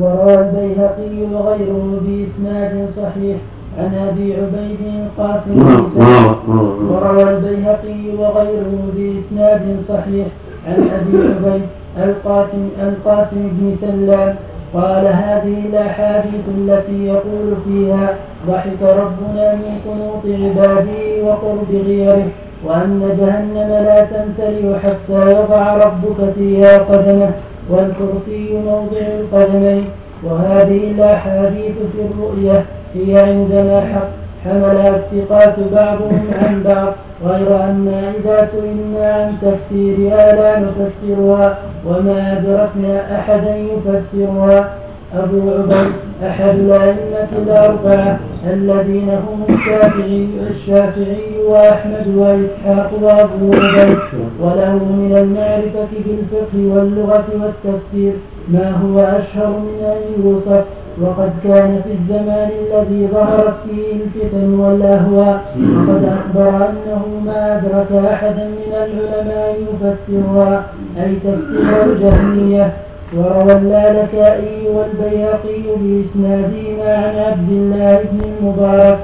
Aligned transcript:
وروى 0.00 0.34
البيهقي 0.34 1.16
وغيره 1.32 2.00
بإسناد 2.04 2.88
صحيح 2.96 3.36
عن 3.78 3.94
أبي 4.08 4.34
عبيد 4.34 4.80
القاسم 4.94 5.56
نعم، 5.56 5.86
نعم، 5.98 6.90
وروى 6.90 7.22
البيهقي 7.22 8.16
وغيره 8.18 8.72
بإسناد 8.96 9.76
صحيح 9.88 10.26
عن 10.66 10.88
أبي 10.98 11.16
عبيد 11.28 11.62
القاسم 11.96 12.68
القاسم 12.82 13.50
بن 13.52 13.76
سلام. 13.80 14.34
قال 14.74 15.06
هذه 15.06 15.56
الاحاديث 15.70 16.44
التي 16.58 17.06
يقول 17.06 17.48
فيها 17.64 18.14
ضحك 18.48 18.82
ربنا 18.82 19.54
من 19.54 19.80
قنوط 19.86 20.24
عباده 20.42 21.24
وقرب 21.24 21.70
غيره 21.86 22.26
وأن 22.64 23.00
جهنم 23.20 23.70
لا 23.84 24.00
تمتلئ 24.00 24.78
حتى 24.78 25.30
يضع 25.30 25.74
ربك 25.74 26.32
فيها 26.34 26.78
قدمه. 26.78 27.30
والكرسي 27.70 28.58
موضع 28.66 29.00
القدمين 29.20 29.84
وهذه 30.24 30.90
الاحاديث 30.94 31.74
في 31.92 32.00
الرؤية 32.10 32.64
هي 32.94 33.18
عندنا 33.18 33.80
حق. 33.80 34.08
حملها 34.44 34.96
الثقات 34.96 35.54
بعضهم 35.72 36.24
عن 36.42 36.62
بعض 36.62 36.92
غير 37.24 37.56
أن 37.56 38.12
إذا 38.18 38.48
سئلنا 38.52 39.12
عن 39.14 39.32
تفسيرها 39.42 40.32
لا 40.32 40.58
نفسرها 40.58 41.58
وما 41.86 42.32
أدركنا 42.32 43.18
أحدا 43.18 43.56
يفسرها. 43.56 44.70
أبو 45.14 45.50
عبيد 45.50 45.92
أحد 46.26 46.48
الأئمة 46.48 47.28
الأربعة 47.42 48.18
الذين 48.52 49.08
هم 49.10 49.54
الشافعي 49.54 50.28
الشافعي 50.50 51.38
وأحمد 51.48 52.06
وإسحاق 52.16 52.90
وأبو 53.02 53.50
عبيد 53.54 53.98
وله 54.40 54.74
من 54.74 55.16
المعرفة 55.16 55.92
بالفقه 56.06 56.76
واللغة 56.76 57.24
والتفسير 57.40 58.12
ما 58.48 58.70
هو 58.70 58.98
أشهر 58.98 59.50
من 59.50 59.84
أن 59.84 60.24
يوصف 60.24 60.64
وقد 61.00 61.30
كان 61.44 61.80
في 61.84 61.92
الزمان 61.92 62.50
الذي 62.66 63.08
ظهرت 63.12 63.54
فيه 63.66 63.92
الفتن 63.92 64.54
والأهواء 64.60 65.44
وقد 65.76 66.04
أخبر 66.04 66.48
أنه 66.48 67.02
ما 67.26 67.56
أدرك 67.58 68.04
أحدا 68.12 68.46
من 68.48 68.72
العلماء 68.72 69.56
يفسرها 69.62 70.64
أي 70.98 71.14
تفسير 71.14 71.84
الجهمية. 71.84 72.72
وروى 73.14 73.52
اللالكائي 73.52 74.68
والبيهقي 74.68 75.62
باسنادهما 75.80 76.96
عن 76.96 77.14
عبد 77.18 77.50
الله 77.50 78.04
بن 78.12 78.20
المبارك 78.30 78.98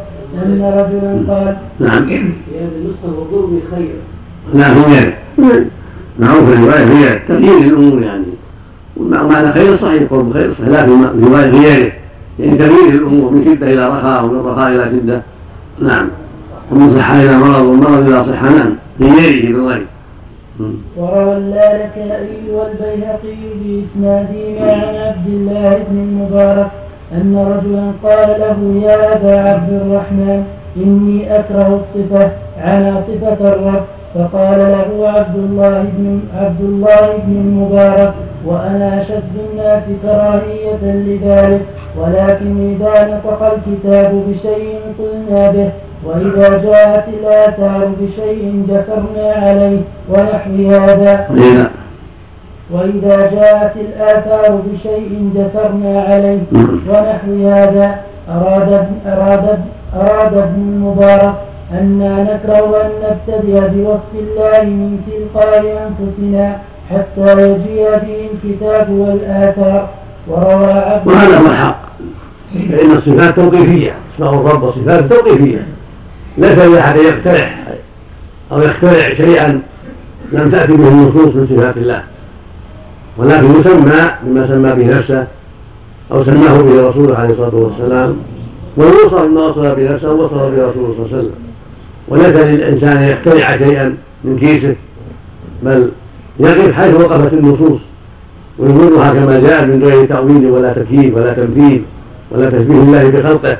ان 0.44 0.62
رجلا 0.62 1.34
قال 1.34 1.56
نعم. 1.80 2.06
في 2.06 2.14
هذه 2.58 2.70
النسخه 2.76 3.04
الوضوء 3.04 3.60
بخير 3.60 3.94
لا 4.54 4.68
هو 4.72 4.82
غيره 4.82 5.12
معروف 6.18 6.52
الرواية 6.52 6.84
هي 6.84 7.18
تغيير 7.28 7.58
الأمور 7.58 8.02
يعني. 8.02 8.24
ومعنى 8.96 9.52
خير 9.52 9.76
صحيح 9.76 10.02
قرب 10.10 10.32
خير 10.32 10.54
صحيح. 10.54 10.68
لا 10.68 10.86
في 10.86 10.90
رواية 11.26 11.50
غيره 11.50 11.92
يعني 12.38 12.56
تغيير 12.56 12.94
الأمور 12.94 13.30
من 13.30 13.44
شدة 13.44 13.72
إلى 13.72 13.86
رخاء 13.86 14.24
ومن 14.24 14.40
رخاء 14.46 14.68
إلى 14.68 14.84
شدة. 14.84 15.22
نعم. 15.80 16.08
ومن 16.72 16.96
صحة 16.96 17.22
إلى 17.22 17.36
مرض 17.38 17.62
ومن 17.62 17.80
مرض 17.80 18.08
إلى 18.08 18.18
صحة. 18.18 18.50
نعم. 18.50 18.74
في 18.98 19.04
غيره 19.04 19.52
بالغير 19.52 19.86
وروى 20.96 21.36
اللالكائي 21.36 22.50
والبيهقي 22.52 23.42
بإسنادهما 23.60 24.72
عن 24.72 24.94
عبد 24.96 25.26
الله 25.26 25.70
بن 25.88 25.98
المبارك 25.98 26.70
أن 27.12 27.32
رجلا 27.52 27.86
قال 28.04 28.40
له 28.40 28.58
يا 28.86 29.16
أبا 29.16 29.48
عبد 29.48 29.72
الرحمن 29.72 30.44
إني 30.76 31.34
أكره 31.38 31.80
الصفة 31.80 32.30
على 32.58 32.94
صفة 33.08 33.40
الرب. 33.54 33.84
فقال 34.14 34.58
له 34.58 35.08
عبد 35.08 35.36
الله 35.36 35.82
بن 35.96 36.20
عبد 36.36 36.60
الله 36.60 37.16
بن 37.26 37.32
المبارك 37.32 38.12
وأنا 38.46 39.02
أشد 39.02 39.34
الناس 39.50 39.82
كراهية 40.02 40.82
لذلك 40.82 41.62
ولكن 41.98 42.76
إذا 42.76 43.14
نطق 43.14 43.40
الكتاب 43.52 44.10
بشيء 44.28 44.80
قلنا 44.98 45.50
به. 45.50 45.70
وإذا 46.04 46.48
جاءت 46.58 47.04
الآثار 47.08 47.90
بشيء 48.00 48.64
جسرنا 48.68 49.32
عليه 49.32 49.80
ونحو 50.08 50.68
هذا 50.70 51.28
وإذا 52.70 53.16
جاءت 53.30 53.72
الآثار 53.76 54.60
بشيء 54.66 55.30
جسرنا 55.34 56.02
عليه 56.02 56.40
ونحو 56.88 57.48
هذا 57.48 58.00
أراد 58.28 58.86
أراد 59.06 59.58
أراد 59.94 60.34
ابن 60.34 60.60
المبارك 60.60 61.34
أنا 61.72 62.22
نكره 62.22 62.82
أن 62.82 62.90
نبتدئ 63.02 63.60
بوصف 63.68 64.12
الله 64.14 64.62
من 64.62 64.98
تلقاء 65.06 65.62
أنفسنا 65.88 66.56
حتى 66.90 67.50
يجيء 67.50 67.88
به 67.90 68.28
الكتاب 68.32 68.90
والآثار. 68.90 69.88
وروى 70.28 70.72
عبد 70.72 71.06
وهذا 71.06 71.38
هو 71.38 71.46
الحق. 71.46 71.82
فإن 72.52 72.90
الصفات 72.90 73.36
توقيفية. 73.36 73.94
أسماء 74.14 74.34
الرب 74.34 74.62
وصفات 74.62 75.12
توقيفية. 75.12 75.66
ليس 76.38 76.58
لأحد 76.58 76.96
يقترح 76.96 77.64
أو 78.52 78.60
يخترع 78.60 79.14
شيئا 79.14 79.62
لم 80.32 80.50
تأتي 80.50 80.72
به 80.72 80.88
النصوص 80.88 81.34
من 81.34 81.56
صفات 81.56 81.76
الله. 81.76 82.02
ولكن 83.18 83.60
يسمى 83.60 84.10
بما 84.22 84.48
سمى 84.48 84.84
به 84.84 84.98
نفسه 84.98 85.26
أو 86.12 86.24
سماه 86.24 86.62
به 86.62 86.88
رسوله 86.88 87.16
عليه 87.16 87.30
الصلاة 87.30 87.54
والسلام 87.54 88.16
ويوصف 88.76 89.22
بما 89.22 89.40
وصف 89.40 89.70
به 89.70 89.94
نفسه 89.94 90.10
ووصف 90.10 90.34
به 90.34 90.68
رسوله 90.68 90.94
صلى 90.96 91.06
الله 91.06 91.08
عليه 91.12 91.16
وسلم. 91.18 91.34
وليس 92.08 92.26
للإنسان 92.26 92.96
أن 92.96 93.02
يخترع 93.02 93.56
شيئا 93.56 93.96
من 94.24 94.38
كيسه 94.38 94.74
بل 95.62 95.90
يقف 96.40 96.72
حيث 96.72 96.94
وقفت 96.94 97.32
النصوص 97.32 97.80
ويمرها 98.58 99.10
كما 99.10 99.40
جاء 99.40 99.66
من 99.66 99.84
غير 99.84 100.06
تأويل 100.06 100.46
ولا 100.50 100.72
تكييف 100.72 101.16
ولا 101.16 101.32
تمثيل 101.32 101.82
ولا 102.30 102.46
تشبيه 102.50 102.74
الله 102.74 103.10
بخلقه. 103.10 103.56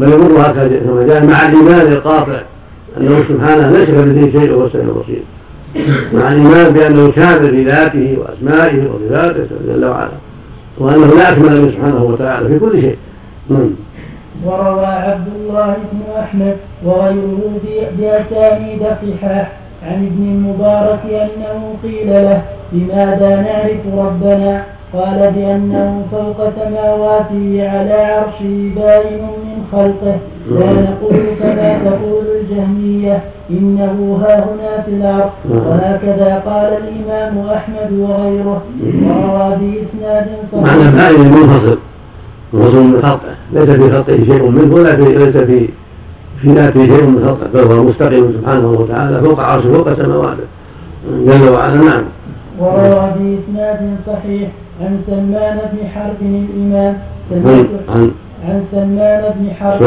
بل 0.00 0.12
يمرها 0.12 0.52
كما 0.52 1.06
جاء. 1.06 1.26
مع 1.26 1.48
الإيمان 1.48 1.92
القاطع 1.92 2.40
أنه 3.00 3.16
سبحانه 3.28 3.70
ليس 3.70 3.84
كمثله 3.84 4.40
شيء 4.40 4.52
وهو 4.52 4.66
السميع 4.66 4.84
البصير. 4.84 5.22
مع 6.12 6.32
الإيمان 6.32 6.72
بأنه 6.72 7.10
كامل 7.10 7.50
في 7.50 7.64
ذاته 7.64 8.16
وأسمائه 8.18 8.88
وصفاته 8.88 9.46
جل 9.68 9.84
وعلا. 9.84 10.10
وأنه 10.78 11.06
لا 11.06 11.32
أكمل 11.32 11.62
منه 11.62 11.72
سبحانه 11.72 12.04
وتعالى 12.04 12.48
في 12.48 12.58
كل 12.58 12.80
شيء. 12.80 12.96
نعم. 13.50 13.70
وروى 14.44 14.86
عبد 14.86 15.28
الله 15.36 15.76
بن 15.92 16.00
أحمد 16.18 16.56
وغيره 16.84 17.60
بأسانيد 17.98 18.82
صحاح 18.82 19.52
عن 19.82 20.06
ابن 20.06 20.22
المبارك 20.22 21.00
أنه 21.06 21.76
قيل 21.82 22.08
له 22.08 22.42
بماذا 22.72 23.42
نعرف 23.42 24.06
ربنا 24.06 24.64
قال 24.94 25.32
بأنه 25.36 26.02
فوق 26.12 26.36
سماواته 26.58 27.70
على 27.70 27.94
عرشه 27.94 28.70
باين 28.76 29.22
من 29.22 29.64
خلقه. 29.72 30.16
لا 30.50 30.72
نقول 30.72 31.24
كما 31.40 31.78
تقول 31.84 32.24
الجهمية 32.40 33.22
إنه 33.50 34.20
ها 34.22 34.44
هنا 34.44 34.82
في 34.84 34.90
الأرض. 34.90 35.30
وهكذا 35.50 36.42
قال 36.46 36.72
الإمام 36.82 37.48
أحمد 37.48 37.92
وغيره. 37.92 38.62
وروى 39.02 39.56
بإسناد 39.60 40.26
صحيح. 40.52 40.64
معنى 40.64 40.90
باين 40.96 41.30
منفصل. 41.30 41.78
منفصل 42.52 42.84
من 42.84 43.02
خلقه. 43.02 43.34
ليس 43.52 43.70
في 43.70 43.90
خلقه 43.92 44.16
شيء 44.16 44.50
منه 44.50 44.74
ولا 44.74 44.96
في 44.96 45.02
ليس 45.02 45.36
في 45.36 45.68
في 46.42 46.48
ذاته 46.48 46.86
شيء 46.86 47.06
من 47.06 47.24
خلقه. 47.26 47.46
بل 47.54 47.72
هو 47.72 47.82
مستقيم 47.82 48.34
سبحانه 48.40 48.68
وتعالى 48.68 49.24
فوق 49.24 49.40
عرشه 49.40 49.72
فوق 49.72 49.94
سماواته. 49.94 50.44
جل 51.26 51.52
وعلا 51.52 51.76
نعم. 51.76 52.02
وروى 52.60 53.12
بإسناد 53.18 53.96
صحيح. 54.06 54.48
عن 54.80 55.00
سلمان 55.06 55.58
بن 55.72 55.88
حرب 55.94 56.20
الإمام. 56.22 56.94
عن 57.88 58.10
عن 58.48 58.64
سلمان 58.72 59.22
بن 59.36 59.50
حرب 59.60 59.82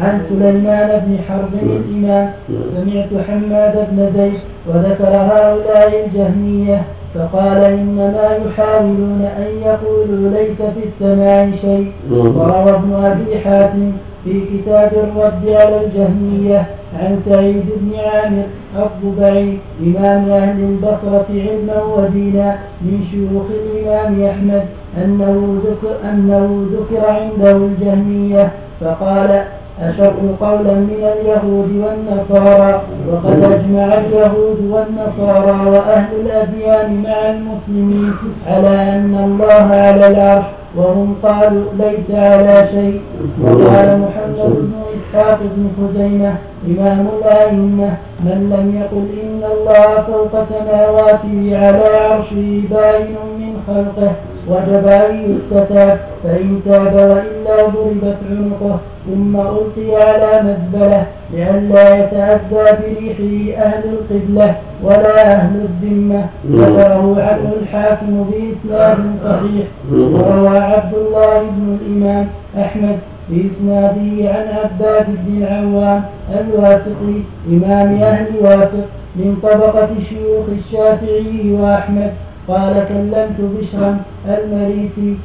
عن 0.00 0.20
سليمان 0.28 0.90
بن 1.06 1.18
حرب 1.28 1.52
الإمام. 1.62 2.30
سمعت 2.76 3.10
حماد 3.28 3.74
بن 3.90 4.12
زيد 4.16 4.40
وذكر 4.68 5.12
هؤلاء 5.30 6.06
الجهمية 6.06 6.82
فقال 7.14 7.64
إنما 7.64 8.38
يحاولون 8.46 9.22
أن 9.38 9.50
يقولوا 9.62 10.30
ليس 10.30 10.58
في 10.74 10.82
السماء 10.88 11.50
شيء. 11.60 11.92
وروى 12.10 12.70
ابن 12.70 12.92
أبي 12.94 13.38
حاتم 13.44 13.92
في 14.24 14.40
كتاب 14.40 14.92
الرد 14.92 15.44
على 15.48 15.84
الجهمية 15.84 16.66
عن 17.00 17.20
سعيد 17.30 17.64
بن 17.80 17.92
عامر 17.98 18.44
الضبعي 18.76 19.58
إمام 19.82 20.30
أهل 20.30 20.58
البصرة 20.60 21.26
علما 21.30 21.82
ودينا 21.82 22.56
من 22.82 23.04
شيوخ 23.10 23.46
الإمام 23.50 24.24
أحمد 24.30 24.62
أنه 25.04 25.58
ذكر, 25.66 26.10
أنه 26.10 26.66
ذكر 26.72 27.06
عنده 27.10 27.56
الجهمية 27.56 28.50
فقال 28.80 29.44
أشر 29.82 30.14
قولا 30.40 30.74
من 30.74 31.10
اليهود 31.20 31.70
والنصارى 31.84 32.82
وقد 33.12 33.42
أجمع 33.52 33.84
اليهود 33.94 34.58
والنصارى 34.70 35.70
وأهل 35.70 36.14
الأديان 36.20 37.02
مع 37.02 37.30
المسلمين 37.30 38.12
على 38.46 38.68
أن 38.68 39.14
الله 39.24 39.76
على 39.76 40.06
العرش. 40.08 40.44
وهم 40.76 41.14
قالوا 41.22 41.64
ليس 41.78 42.08
على 42.10 42.68
شيء. 42.74 43.00
وقال 43.42 43.88
محمد 44.04 44.50
بن 44.56 44.72
إسحاق 44.96 45.38
بن 45.42 45.62
خزيمة 45.78 46.34
إمام 46.68 47.06
الأئمة 47.18 47.90
من 48.24 48.38
لم 48.52 48.66
يقل 48.80 49.06
إن 49.24 49.42
الله 49.54 49.88
فوق 50.08 50.34
سماواته 50.50 51.38
على 51.62 51.84
عرشه 52.06 52.62
باين 52.70 53.16
من 53.38 53.52
خلقه. 53.66 54.12
وجب 54.48 54.86
أن 54.86 55.36
يستتاب 55.36 55.98
فإن 56.24 56.60
تاب 56.64 56.94
وإلا 56.94 57.66
ضربت 57.66 58.16
عنقه 58.30 58.78
ثم 59.06 59.36
ألقي 59.36 59.96
على 59.96 60.42
مزبلة 60.42 61.06
لئلا 61.32 61.98
يتأذى 61.98 62.64
بريحه 62.80 63.62
أهل 63.62 63.82
القبلة 63.84 64.54
ولا 64.82 65.32
أهل 65.36 65.66
الذمة. 65.68 66.26
ذكره 66.50 67.16
عنه 67.18 67.52
الحاكم 67.62 68.30
بإسناد 68.30 68.98
صحيح. 69.24 69.66
وروى 69.92 70.58
عبد 70.58 70.94
الله 70.94 71.38
بن 71.50 71.78
الإمام 71.80 72.26
أحمد 72.58 72.98
بإسناده 73.28 74.30
عن 74.30 74.46
عباد 74.58 75.06
بن 75.08 75.42
العوام 75.42 76.02
الواثقي 76.40 77.18
إمام 77.48 78.02
أهل 78.02 78.26
واثق 78.40 78.86
من 79.16 79.36
طبقة 79.42 79.88
شيوخ 80.08 80.44
الشافعي 80.58 81.52
وأحمد. 81.52 82.12
قال 82.48 82.74
كلمت 82.88 83.38
بشرا 83.40 83.90
المريسي 84.28 85.16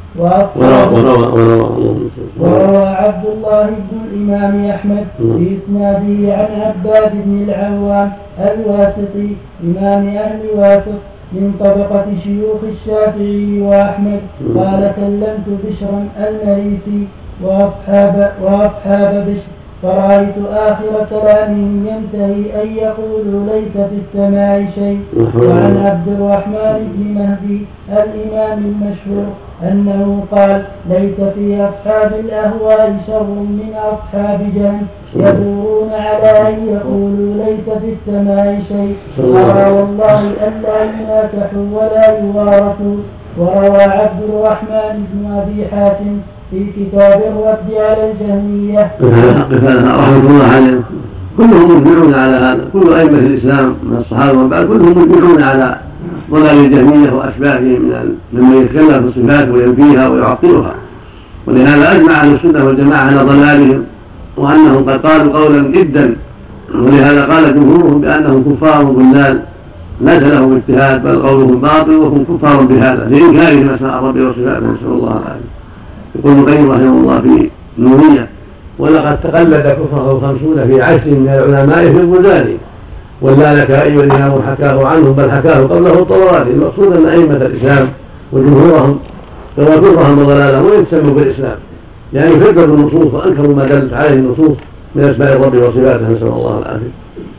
وروى 2.39 2.87
عبد 2.87 3.25
الله 3.33 3.65
بن 3.65 3.97
الإمام 4.07 4.69
أحمد 4.69 5.05
بإسناده 5.19 6.33
عن 6.37 6.49
عباد 6.61 7.11
بن 7.25 7.43
العوام 7.47 8.11
الواسطي 8.39 9.29
إمام 9.63 10.07
أهل 10.07 10.41
واثق 10.55 10.99
من 11.33 11.53
طبقة 11.59 12.05
شيوخ 12.23 12.61
الشافعي 12.73 13.61
وأحمد. 13.61 14.21
قال 14.57 14.91
كلمت 14.95 15.47
بشرا 15.63 16.01
المريسي 16.17 17.01
وأصحاب 17.43 18.31
وأصحاب 18.43 19.13
بشر. 19.27 19.58
فرأيت 19.83 20.35
آخر 20.53 20.93
كلامهم 21.09 21.87
ينتهي 21.87 22.63
أن 22.63 22.67
يقولوا 22.75 23.45
ليس 23.53 23.73
في 23.89 23.97
السماء 24.03 24.65
شيء. 24.75 25.01
وعن 25.35 25.77
عبد 25.87 26.07
الرحمن 26.07 26.79
بن 26.93 27.03
مهدي 27.19 27.65
الإمام 27.89 28.59
المشهور 28.59 29.27
أنه 29.63 30.23
قال 30.31 30.63
ليس 30.89 31.19
في 31.35 31.69
أصحاب 31.69 32.11
الأهواء 32.19 32.95
شر 33.07 33.23
من 33.23 33.73
أصحاب 33.93 34.39
جهل. 34.55 34.85
يدورون 35.15 35.89
على 35.93 36.49
أن 36.49 36.67
يقولوا 36.67 37.45
ليس 37.45 37.77
في 37.81 37.93
السماء 37.93 38.61
شيء. 38.67 38.95
أرى 39.19 39.71
والله 39.71 40.19
ألا 40.19 40.83
يناكحوا 40.83 41.67
ولا 41.73 42.19
يوارثوا. 42.19 42.97
وروى 43.37 43.83
عبد 43.83 44.21
الرحمن 44.29 45.05
بن 45.13 45.31
أبي 45.31 45.67
حاتم 45.71 46.19
في 46.51 46.65
كتاب 46.77 47.21
الرد 47.21 47.69
على 47.77 48.11
الجهمية. 48.11 48.91
رحمة 49.01 50.29
الله 50.29 50.43
عليهم. 50.55 50.83
كلهم 51.37 51.81
مجمعون 51.81 52.13
على 52.13 52.35
هذا. 52.35 52.65
كل 52.73 52.93
أئمة 52.93 53.19
الإسلام 53.19 53.75
من 53.83 53.97
الصحابة 53.97 54.39
ومن 54.39 54.49
بعد 54.49 54.65
كلهم 54.65 54.97
مجمعون 54.97 55.41
على 55.41 55.77
ضلال 56.31 56.65
الجهمية 56.65 57.11
وأشباههم 57.11 57.81
من 57.81 58.15
ممن 58.33 58.57
يتكلم 58.57 59.11
في 59.11 59.19
الصفات 59.19 59.49
وينفيها 59.49 60.07
ويعطلها 60.07 60.75
ولهذا 61.47 61.95
أجمع 61.95 62.13
أهل 62.13 62.35
السنة 62.35 62.65
والجماعة 62.65 63.01
على 63.01 63.17
ضلالهم 63.17 63.83
وأنهم 64.37 64.89
قد 64.89 65.05
قالوا 65.07 65.39
قولا 65.39 65.61
جدا. 65.71 66.15
ولهذا 66.75 67.25
قال 67.25 67.55
جمهورهم 67.55 68.01
بأنهم 68.01 68.43
كفار 68.43 68.83
ضلال 68.83 69.43
ليس 70.01 70.23
لهم 70.23 70.55
اجتهاد 70.55 71.03
بل 71.03 71.21
قولهم 71.21 71.61
باطل 71.61 71.95
وهم 71.95 72.23
كفار 72.23 72.65
بهذا. 72.65 73.05
لإنكارهم 73.05 73.69
أسماء 73.69 74.03
ربي 74.03 74.25
وصفاته 74.25 74.59
نسأل 74.59 74.91
الله 74.91 75.11
العافية. 75.11 75.58
يقول 76.15 76.31
ابن 76.31 76.39
القيم 76.39 76.71
رحمه 76.71 77.01
الله 77.01 77.21
في 77.21 77.49
نورية 77.77 78.29
ولقد 78.79 79.21
تقلد 79.21 79.61
كفره 79.61 80.19
خمسون 80.21 80.67
في 80.67 80.81
عشر 80.81 81.07
من 81.07 81.29
العلماء 81.29 81.93
في 81.93 82.01
البلدان 82.01 82.57
ولذلك 83.21 83.71
أيها 83.71 84.03
الإمام 84.03 84.41
حكاه 84.41 84.87
عنهم 84.87 85.13
بل 85.13 85.31
حكاه 85.31 85.59
قبله 85.59 85.99
الطبراني 85.99 86.51
المقصود 86.51 86.97
أن 86.97 87.05
أئمة 87.05 87.35
الإسلام 87.35 87.89
وجمهورهم 88.31 88.99
روى 89.57 89.77
كفرهم 89.77 90.19
وضلالهم 90.19 90.65
وإن 90.65 90.85
تسموا 90.85 91.13
بالإسلام 91.13 91.57
يعني 92.13 92.35
كذبوا 92.35 92.75
النصوص 92.75 93.13
وأنكروا 93.13 93.55
ما 93.55 93.63
دلت 93.63 93.93
عليه 93.93 94.13
النصوص 94.13 94.57
من 94.95 95.03
أسماء 95.03 95.33
الرب 95.33 95.55
وصفاته 95.55 96.07
نسأل 96.07 96.27
الله 96.27 96.59
العافية. 96.59 96.91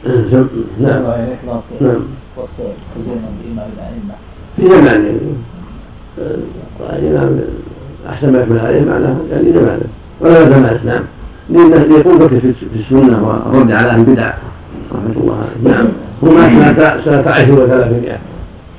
نعم. 0.80 1.02
نعم. 1.80 2.00
في 4.56 4.66
زمان 4.66 5.04
يعني 6.90 7.40
أحسن 8.08 8.32
ما 8.32 8.38
يكون 8.38 8.58
عليه 8.58 8.84
معناه 8.84 9.16
يعني 9.30 9.52
جماله 9.52 9.86
ولا 10.20 10.40
يلزم 10.40 10.64
الإسلام. 10.64 11.02
لأنه 11.50 11.96
يقول 11.96 12.18
بك 12.18 12.28
في 12.28 12.54
السنة 12.74 13.28
والرد 13.28 13.72
على 13.72 13.90
أهل 13.90 14.00
البدع 14.00 14.32
رحمة 14.92 15.22
الله 15.22 15.36
عليه 15.36 15.74
نعم. 15.74 15.88
هو 16.24 16.30
مات 16.30 17.00
سنة 17.04 17.30
عشر 17.30 17.52
وثلاثمائة 17.52 18.18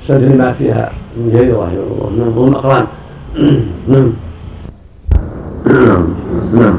سنة 0.08 0.36
مات 0.36 0.54
فيها 0.56 0.92
من 1.16 1.32
جرير 1.32 1.58
رحمه 1.58 1.72
الله 1.72 2.10
نعم. 2.18 2.32
هو 2.32 2.48
الأقران 2.48 2.86
نعم. 3.88 4.12
نعم. 6.52 6.76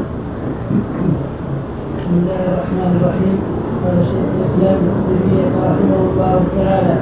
بسم 1.97 2.13
الله 2.13 2.41
الرحمن 2.53 2.91
الرحيم. 3.01 3.37
قال 3.83 3.97
شيخ 4.05 4.27
الإسلام 4.37 4.75
ابن 4.75 4.93
تيمية 5.07 5.47
رحمه 5.47 5.99
الله 6.11 6.43
تعالى 6.57 6.95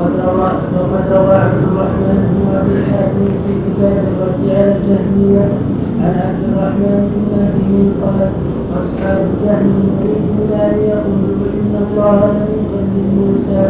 وقد 0.00 0.12
روى 0.26 0.50
وقد 0.76 1.04
روى 1.16 1.34
عبد 1.44 1.62
الرحمن 1.68 2.18
بن 2.32 2.56
ابي 2.58 2.76
حاتم 2.90 3.24
في 3.44 3.52
كتاب 3.64 3.96
الرد 4.10 4.42
على 4.56 4.72
الجهميه 4.76 5.44
عن 6.02 6.14
عبد 6.24 6.42
الرحمن 6.48 7.00
بن 7.12 7.22
مهدي 7.32 7.82
قال 8.02 8.20
اصحاب 8.80 9.18
الجهم 9.30 9.74
يريدون 10.04 10.52
ان 10.60 10.74
يقولوا 10.92 11.46
ان 11.60 11.74
الله 11.84 12.16
لم 12.36 12.48
يكلم 12.60 13.08
موسى 13.18 13.62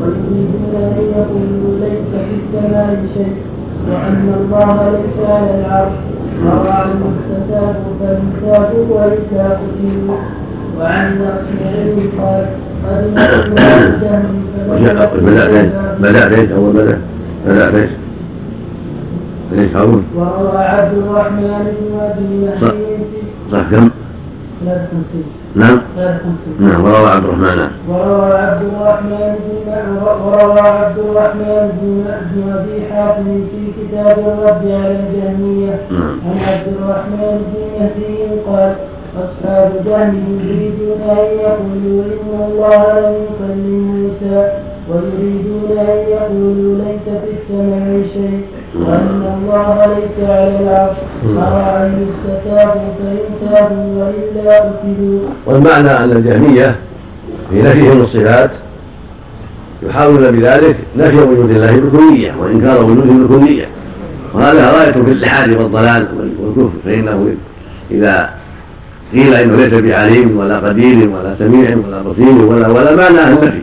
ويريدون 0.00 0.74
ان 0.74 0.96
يقولوا 1.16 1.74
ليس 1.84 2.10
في 2.26 2.34
السماء 2.40 3.06
شيء 3.14 3.36
وان 3.90 4.34
الله 4.40 4.90
ليس 4.90 5.16
على 5.30 5.50
العرش 5.60 5.98
وروى 6.44 6.82
المستتاب 6.92 7.76
وليس 8.90 9.32
قتلوا 9.34 10.16
وعن 10.78 11.20
الاصمعي 11.20 12.08
قال 12.18 12.46
بدأ 15.20 15.48
ليش 15.48 15.68
بدأ 16.00 16.28
ليش 16.28 16.50
أول 16.50 16.72
بدأ 16.72 16.98
بدأ 17.46 17.70
ليش 17.70 17.90
ليش 19.52 19.76
هارون 19.76 20.04
وروى 20.16 20.58
عبد 20.58 20.98
الرحمن 20.98 21.74
بن 21.80 22.00
أبي 22.00 22.50
صح 23.52 23.62
كم؟ 23.70 23.90
نعم 25.54 25.78
نعم 26.60 26.84
وروى 26.84 27.08
عبد 27.10 27.24
الرحمن 27.24 27.68
وروى 27.88 28.32
عبد 28.34 28.62
الرحمن 28.62 29.34
بن 29.66 29.72
وروى 30.02 30.60
عبد 30.60 30.98
الرحمن 30.98 31.68
بن 31.82 32.52
أبي 32.52 32.92
حاتم 32.92 33.24
في 33.24 33.72
كتاب 33.82 34.18
الرد 34.18 34.64
على 34.64 34.96
الجهمية. 35.00 35.80
عن 35.90 36.38
عبد 36.38 36.66
الرحمن 36.76 37.42
بن 37.46 37.60
مهدي 37.80 38.40
قال 38.46 38.74
أصحاب 39.16 39.72
جهل 39.86 40.14
يريدون 40.44 41.00
أن 41.10 41.26
يقولوا 41.40 42.04
إن 42.04 42.50
الله 42.50 43.00
لم 43.00 43.14
يكلم 43.24 43.80
موسى 43.96 44.48
ويريدون 44.88 45.78
أن 45.78 45.98
يقولوا 46.08 46.78
ليس 46.78 47.06
في 47.22 47.32
السماء 47.42 48.02
شيء 48.12 48.40
وأن 48.74 49.34
الله 49.36 49.86
ليس 49.86 50.28
على 50.28 50.58
العرش 50.60 50.96
أرى 51.24 51.86
أن 51.86 52.06
يستتابوا 52.06 52.92
فإن 52.98 53.54
تابوا 53.54 54.04
وإلا 54.04 54.56
قتلوا 54.60 55.20
والمعنى 55.46 55.90
أن 55.90 56.12
الجهمية 56.12 56.76
في 57.50 57.56
نفيهم 57.62 58.00
الصفات 58.00 58.50
يحاولون 59.82 60.30
بذلك 60.30 60.76
نفي 60.96 61.16
وجود 61.16 61.50
الله 61.50 61.80
بالكلية 61.80 62.34
وإنكار 62.40 62.84
وجوده 62.84 63.12
بالكلية 63.12 63.66
وهذا 64.34 64.70
غاية 64.70 64.92
في 64.92 65.12
الإلحاد 65.12 65.52
والضلال 65.56 66.08
والكفر 66.40 66.70
فإنه 66.84 67.34
إذا 67.90 68.30
قيل 69.12 69.34
إنه 69.34 69.56
ليس 69.56 69.74
بعليم 69.74 70.36
ولا 70.36 70.58
قدير 70.58 71.08
ولا 71.08 71.36
سميع 71.38 71.76
ولا 71.86 72.02
بصير 72.02 72.44
ولا 72.44 72.68
ولا 72.68 72.96
معناه 72.96 73.28
النفي 73.28 73.62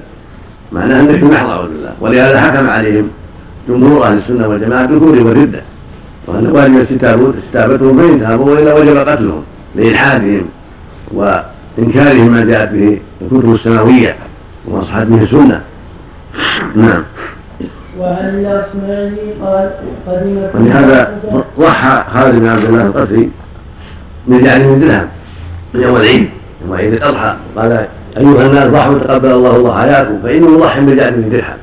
معناه 0.72 1.00
النفي 1.00 1.26
محض 1.26 1.50
أعوذ 1.50 1.68
بالله. 1.68 1.94
ولهذا 2.02 2.42
حكم 2.42 2.70
عليهم 2.70 3.08
جمهور 3.70 4.04
أهل 4.04 4.18
السنة 4.18 4.48
والجماعة 4.48 4.86
بالكفر 4.86 5.28
والردة. 5.28 5.62
وأن 6.28 6.48
واجب 6.48 6.76
استتابتهم 6.76 7.98
فان 7.98 8.20
تابوا 8.20 8.56
والا 8.56 8.74
وجب 8.74 8.98
قتلهم 8.98 9.44
لإلحادهم 9.76 10.46
وإنكارهم 11.12 12.32
ما 12.32 12.46
جاءت 12.46 12.70
به 12.70 13.00
الكتب 13.22 13.54
السماوية 13.54 14.16
واصحاب 14.68 15.10
به 15.10 15.24
السنة. 15.24 15.62
نعم. 16.76 17.04
وعن 18.00 18.30
الأصمعي 18.30 19.34
قال 19.42 19.72
قدم 20.08 20.38
ولهذا 20.54 21.20
ضحى 21.60 22.04
خالد 22.14 22.40
بن 22.40 22.48
عبد 22.48 22.64
الله 22.64 22.86
القسري 22.86 23.30
من 24.28 24.42
درهم. 24.42 25.08
من 25.74 25.82
يوم 25.82 25.96
العيد 25.96 26.30
يوم 26.66 26.74
عيد 26.74 26.94
الأضحى. 26.94 27.36
قال 27.58 27.88
أيها 28.18 28.46
الناس 28.46 28.68
ضحوا 28.68 28.94
تقبل 28.94 29.32
الله 29.32 29.80
حياكم 29.80 30.20
فاني 30.24 30.48
مضحي 30.48 30.82
بجعل 30.82 31.12
من 31.12 31.30
درهم 31.30 31.58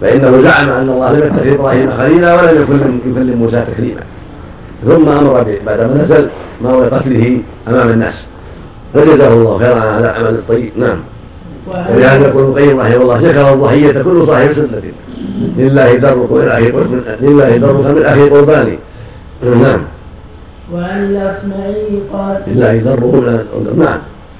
فإنه 0.00 0.42
زعم 0.42 0.68
أن 0.68 0.88
الله 0.88 1.12
لم 1.12 1.18
يتخذ 1.18 1.54
إبراهيم 1.54 1.90
خليلا 1.98 2.34
ولم 2.34 2.62
يكن 2.62 3.00
يكلم 3.10 3.38
موسى 3.38 3.64
تكليما. 3.72 4.00
ثم 4.86 5.08
أمر 5.08 5.46
بعدما 5.66 6.04
نزل 6.04 6.28
ما 6.62 6.70
هو 6.70 6.82
قتله 6.82 7.38
أمام 7.68 7.88
الناس. 7.88 8.14
فجزاه 8.94 9.32
الله 9.32 9.58
خيرا 9.58 9.80
على 9.80 10.04
العمل 10.04 10.34
الطيب. 10.34 10.70
نعم. 10.76 10.98
ولهذا 11.66 12.28
يقول 12.28 12.44
القيم 12.44 12.80
رحمه 12.80 12.96
الله 12.96 13.20
شكر 13.20 13.52
الضحية 13.52 14.02
كل 14.02 14.26
صاحب 14.26 14.52
سنة. 14.54 14.82
لله 15.58 15.94
درك 15.94 16.32
من 16.32 16.48
أخي 16.48 16.72
لله 17.20 17.56
درك 17.56 17.96
من 17.96 18.02
أخي 18.04 18.28
قرباني. 18.28 18.78
نعم. 19.42 19.80
وعن 20.74 21.04
الأصمعي 21.04 22.02
قال 22.12 22.36
لله 22.46 22.76
درك 22.76 23.02
نعم. 23.76 23.98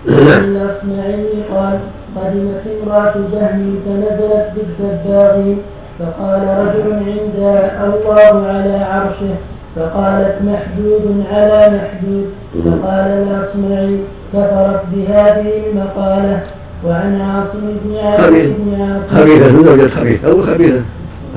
وعن 0.09 0.45
الأصمعي 0.45 1.27
قال 1.55 1.79
قدمت 2.17 2.63
امرأة 2.83 3.15
جهم 3.33 3.77
فنزلت 3.85 4.47
بالدباغين 4.57 5.59
فقال 5.99 6.43
رجل 6.43 6.93
عندها 6.93 7.87
الله 7.87 8.47
على 8.47 8.77
عرشه. 8.85 9.35
فقالت 9.77 10.37
محدود 10.43 11.25
على 11.33 11.59
محدود. 11.77 12.27
فقال 12.65 13.09
الأصمعي 13.11 13.99
كفرت 14.33 14.83
بهذه 14.93 15.53
المقالة. 15.71 16.41
وعن 16.87 17.21
عاصم 17.21 17.61
بن 17.85 17.97
عاصم 17.97 18.33
بن 18.33 18.81
عاصم. 18.81 19.17
خبيثة 19.17 19.49
زوجة 19.49 19.91
خبيثة 19.91 20.29
أو 20.29 20.43
خبيثة. 20.43 20.83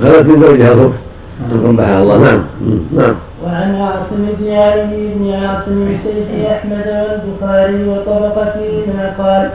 غلت 0.02 0.26
من 0.26 0.42
زوجها 0.42 0.74
صبح 0.74 0.96
قبحها 1.66 2.02
الله. 2.02 2.18
نعم. 2.18 2.44
نعم. 2.98 3.16
وعن 3.44 3.76
عاصم 3.76 4.26
بن 4.40 4.52
علي 4.52 5.08
بن 5.16 5.34
عاصم 5.34 5.98
شيخ 6.04 6.52
أحمد 6.52 6.88
والبخاري 6.88 7.84
وطبقته 7.90 8.84
ما 8.98 9.14
قال 9.18 9.50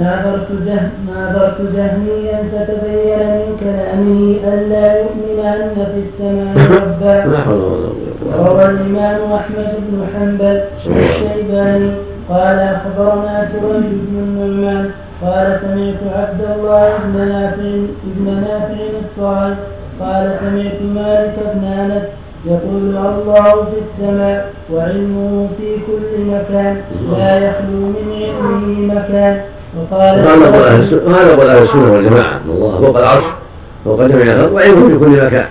ناظرت 0.00 0.48
جهم 0.66 0.90
ناظرت 1.08 1.60
جهميا 1.60 2.38
فتبين 2.52 3.18
من 3.18 3.56
كلامه 3.60 4.20
الا 4.54 5.00
يؤمن 5.00 5.38
أن 5.44 5.86
في 5.92 6.00
السماء 6.06 6.54
ربا. 6.82 7.14
روى 8.38 8.64
الإمام 8.64 9.32
أحمد 9.32 9.74
بن 9.88 10.06
حنبل 10.14 10.60
الشيباني 10.86 11.90
قال 12.28 12.58
أخبرنا 12.58 13.48
سريج 13.52 13.84
بن 14.08 14.18
النعمان 14.18 14.90
قال 15.22 15.58
سمعت 15.62 16.02
عبد 16.18 16.40
الله 16.56 16.88
بن 17.04 17.28
نافع 17.28 17.76
بن 18.04 18.26
نافع 18.40 19.54
قال 20.00 20.36
سمعت 20.40 20.82
مالك 20.94 21.34
بن 21.54 21.64
أنس 21.64 22.02
يقول 22.46 22.96
الله 22.96 23.52
في 23.52 23.78
السماء 23.84 24.52
وعلمه 24.72 25.48
في 25.58 25.76
كل 25.86 26.24
مكان 26.24 26.76
لا 27.18 27.38
يخلو 27.38 27.80
من 27.86 27.94
علمه 28.42 28.94
مكان. 28.94 29.40
وقال 29.78 30.18
هذا 30.18 30.46
قول 31.36 31.48
أهل 31.48 31.62
السنة. 31.62 31.92
والجماعة 31.92 32.36
ان 32.36 32.50
الله 32.50 32.80
فوق 32.80 32.98
العرش 32.98 33.24
فوق 33.84 34.02
جميع 34.02 34.34
الخلق 34.34 34.52
وعلمه 34.52 34.88
في 34.88 34.98
كل 34.98 35.26
مكان. 35.26 35.46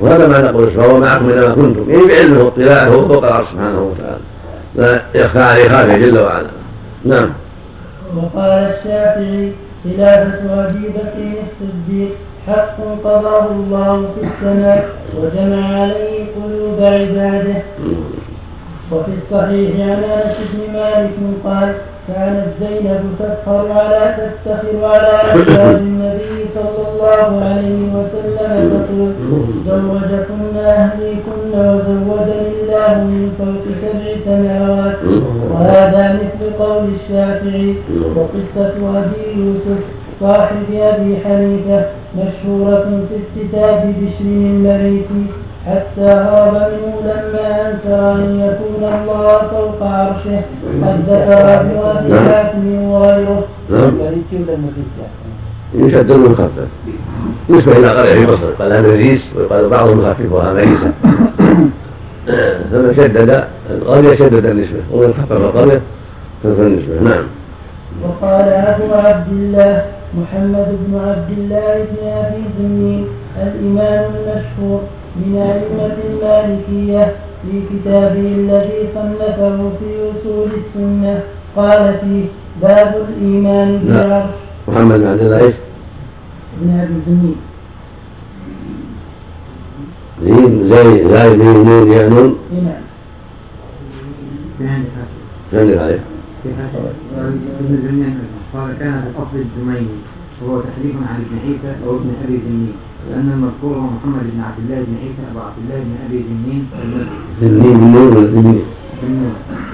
وهذا 0.00 0.28
ما 0.28 0.52
نقول 0.52 0.70
فهو 0.70 0.98
معكم 1.00 1.28
اينما 1.28 1.48
كنتم. 1.48 1.90
يعني 1.90 2.06
بعلمه 2.06 2.44
واطلاعه 2.44 2.90
فوق 2.90 3.24
العرش 3.24 3.46
سبحانه 3.48 3.82
وتعالى. 3.82 4.18
لا 4.74 5.02
يخفى 5.14 5.42
عليه 5.42 5.68
خافية 5.68 5.96
جل 5.96 6.18
وعلا. 6.18 6.46
نعم. 7.04 7.32
وقال 8.16 8.50
الشافعي 8.50 9.52
خلافة 9.84 10.64
أبي 10.64 10.88
بكر 10.88 11.32
الصديق. 11.42 12.10
حق 12.48 12.76
قضاه 13.04 13.46
الله 13.50 14.08
في 14.14 14.26
السماء 14.26 14.88
وجمع 15.16 15.80
عليه 15.80 16.24
قلوب 16.36 16.78
عباده. 16.80 17.62
وفي 18.92 19.10
الصحيح 19.18 19.70
عن 19.80 20.02
أنس 20.04 20.36
بن 20.52 20.72
مالك 20.72 21.16
قال 21.44 21.74
كانت 22.08 22.46
زينب 22.60 23.00
تفخر 23.18 23.72
على 23.72 24.14
تفتخر 24.18 24.84
على 24.84 25.32
ازواج 25.32 25.76
النبي 25.76 26.36
صلى 26.54 26.82
الله 26.88 27.44
عليه 27.44 27.80
وسلم 27.96 28.52
تقول 28.72 29.12
زوجكن 29.66 30.56
أهليكن 30.56 31.50
وزوجني 31.54 32.48
الله 32.62 32.94
من 33.04 33.32
فوق 33.38 33.64
سبع 33.82 34.04
سماوات. 34.24 34.96
وهذا 35.50 36.18
مثل 36.20 36.56
قول 36.58 36.84
الشافعي. 36.94 37.74
وقصة 38.16 38.74
أبي 38.98 39.40
يوسف 39.40 39.80
صاحب 40.20 40.68
أبي 40.72 41.16
حنيفة. 41.24 41.97
مشهورة 42.16 43.04
في 43.08 43.16
اكتتاب 43.16 43.94
بشر 44.00 44.24
المريسي 44.24 45.24
حتى 45.66 46.00
هرب 46.00 46.54
منه 46.54 47.00
لما 47.04 47.70
أنكر 47.70 48.12
أن 48.12 48.40
يكون 48.40 48.84
الله 48.84 49.38
فوق 49.38 49.82
عرشه. 49.82 50.42
قد 50.82 51.00
ذكر 51.08 51.60
أبي 51.60 52.08
نعم. 52.08 52.28
حاتم 52.28 52.82
وغيره. 52.82 53.44
نعم 53.70 53.92
يشد 55.74 56.10
المخفف 56.10 56.66
نسبة 57.50 57.72
إلى 57.78 57.88
قرية 57.88 58.14
في 58.14 58.32
مصر 58.32 58.50
قال 58.58 58.72
هذا 58.72 58.96
ريس 58.96 59.20
ويقال 59.36 59.68
بعضهم 59.68 60.00
يخففها 60.00 60.52
مريسة 60.52 60.92
فمن 62.70 62.94
شدد 62.96 63.44
القرية 63.70 64.14
شدد 64.14 64.46
النسبة 64.46 64.80
ومن 64.92 65.14
خفف 65.14 65.32
القرية 65.32 65.80
خفف 66.44 66.60
النسبة 66.60 67.10
نعم. 67.10 67.24
وقال 68.04 68.48
أبو 68.48 68.94
عبد 68.94 69.32
الله 69.32 69.82
محمد 70.14 70.68
بن 70.86 70.98
عبد 70.98 71.38
الله 71.38 71.84
بن 71.90 72.06
أبي 72.08 72.42
ذنين 72.58 73.06
الإمام 73.36 74.04
المشهور 74.14 74.80
من 75.16 75.36
أئمة 75.36 75.96
المالكية 76.08 77.12
في 77.42 77.60
كتابه 77.70 78.26
الذي 78.40 78.88
صنفه 78.94 79.70
في 79.78 80.10
أصول 80.10 80.48
السنة. 80.60 81.22
قال 81.56 81.94
فيه 82.00 82.24
باب 82.62 82.94
الإيمان 83.08 83.78
بالعرش. 83.78 84.30
محمد 84.68 84.98
بن 85.00 85.06
عبد 85.06 85.20
الله 85.20 85.38
إيش؟ 85.38 85.54
بن 86.60 86.80
أبي 86.80 86.94
ذنين 87.06 87.36
زين 90.22 90.70
زي 90.70 91.08
زي 91.08 91.36
مين 91.36 91.64
نون 91.64 91.92
يا 91.92 92.08
نون 92.08 92.38
نعم 94.60 94.82
سلم 95.52 95.78
عليه 95.78 96.00
قال 98.58 98.78
كان 98.78 98.94
في 99.02 99.08
الاصل 99.08 99.36
الجميني 99.46 99.98
وهو 100.42 100.60
تحريف 100.60 100.96
عن 101.10 101.18
ابن 101.24 101.36
عيسى 101.44 101.72
أو 101.86 101.96
ابن 101.96 102.10
أبي 102.24 102.36
ذنين 102.36 102.72
لأن 103.10 103.28
المذكور 103.34 103.76
هو 103.76 103.86
محمد 103.96 104.22
بن 104.34 104.40
عبد 104.40 104.58
الله 104.64 104.78
بن 104.88 104.94
عيسى 105.02 105.22
أبو 105.30 105.40
عبد 105.46 105.58
الله 105.64 105.78
بن 105.86 105.94
أبي 106.06 106.18
ذنين 106.28 106.62
زنين 107.40 107.76
ذنين 108.34 108.62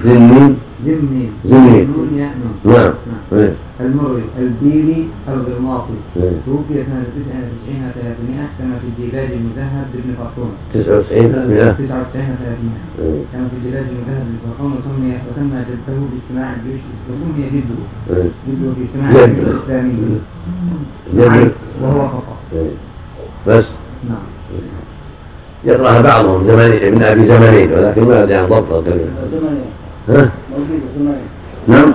ذنين. 0.05 0.55
نون 0.85 2.17
ياء 2.17 2.33
نون 2.65 2.75
نعم. 2.75 2.93
إيه. 3.33 3.53
المروي 3.79 4.21
البيلي 4.39 5.03
الغرناطي 5.27 5.93
إيه. 6.17 6.31
توفي 6.45 6.73
سنة 6.73 7.03
99 7.15 7.91
300 7.95 8.47
كما 8.59 8.75
في 8.81 8.87
الديباج 8.87 9.29
المذهب 9.31 9.85
بابن 9.93 10.13
فرطون 10.19 10.51
99 10.73 11.47
100 11.49 11.71
99 11.71 11.75
300 11.81 13.25
كان 13.33 13.47
في 13.51 13.55
الديباج 13.57 13.85
المذهب 13.93 14.23
بابن 14.25 14.37
فرطون 14.45 14.71
وسمي 14.71 15.13
وسمى 15.31 15.59
جده 15.69 15.97
باجتماع 16.11 16.47
الجيوش 16.55 16.81
وسمي 17.09 17.45
جده. 17.53 17.77
جده 18.47 18.67
في 18.75 18.81
اجتماع 18.85 19.09
جد. 19.11 19.17
الجيوش 19.29 19.47
الإسلامي. 19.47 19.93
وهو 21.81 22.07
خطأ 22.07 22.35
إيه. 22.53 22.69
بس. 23.47 23.65
نعم. 24.09 24.17
يقرأها 25.65 26.01
بعضهم 26.01 26.47
زماني 26.47 26.87
ابن 26.87 27.03
أبي 27.03 27.27
زمانين 27.27 27.71
ولكن 27.73 28.07
ما 28.07 28.23
أدري 28.23 28.35
عن 28.35 28.45
ضبط 28.45 28.71
الكلمة. 28.73 29.05
ها؟ 30.09 30.31
نعم. 31.67 31.93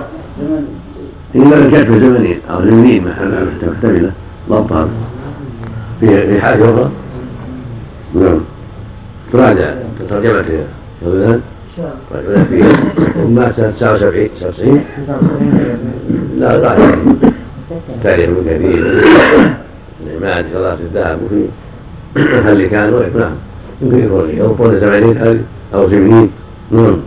إلا 1.35 1.57
الكتف 1.57 1.91
زمنين 1.91 2.39
أو 2.49 2.65
زمنين 2.65 3.03
محتملة 3.03 4.11
ضبطها 4.49 4.87
في 5.99 6.31
في 6.31 6.41
حاجة 6.41 6.63
أخرى؟ 6.63 6.91
نعم. 8.15 8.39
تراجع 9.33 9.73
الله 11.03 11.39
في 12.49 12.63
مات 13.29 13.55
سنة 13.55 13.71
79 13.79 14.29
99 14.39 14.83
لا 16.37 16.57
راجع 16.57 16.95
تاريخ 18.03 18.29
ابن 18.29 18.43
كثير 18.49 19.03
العماد 20.05 20.45
خلاص 20.53 20.79
الذهب 20.79 21.19
وفي 21.23 21.45
اللي 22.51 22.69
كان 22.69 23.11
نعم. 23.17 23.31
يمكن 23.81 24.05
يكون 24.05 24.29
يضبطون 24.29 24.79
زمانين 24.79 25.43
أو 25.73 25.89
زمنين 25.89 26.29
نعم. 26.71 26.97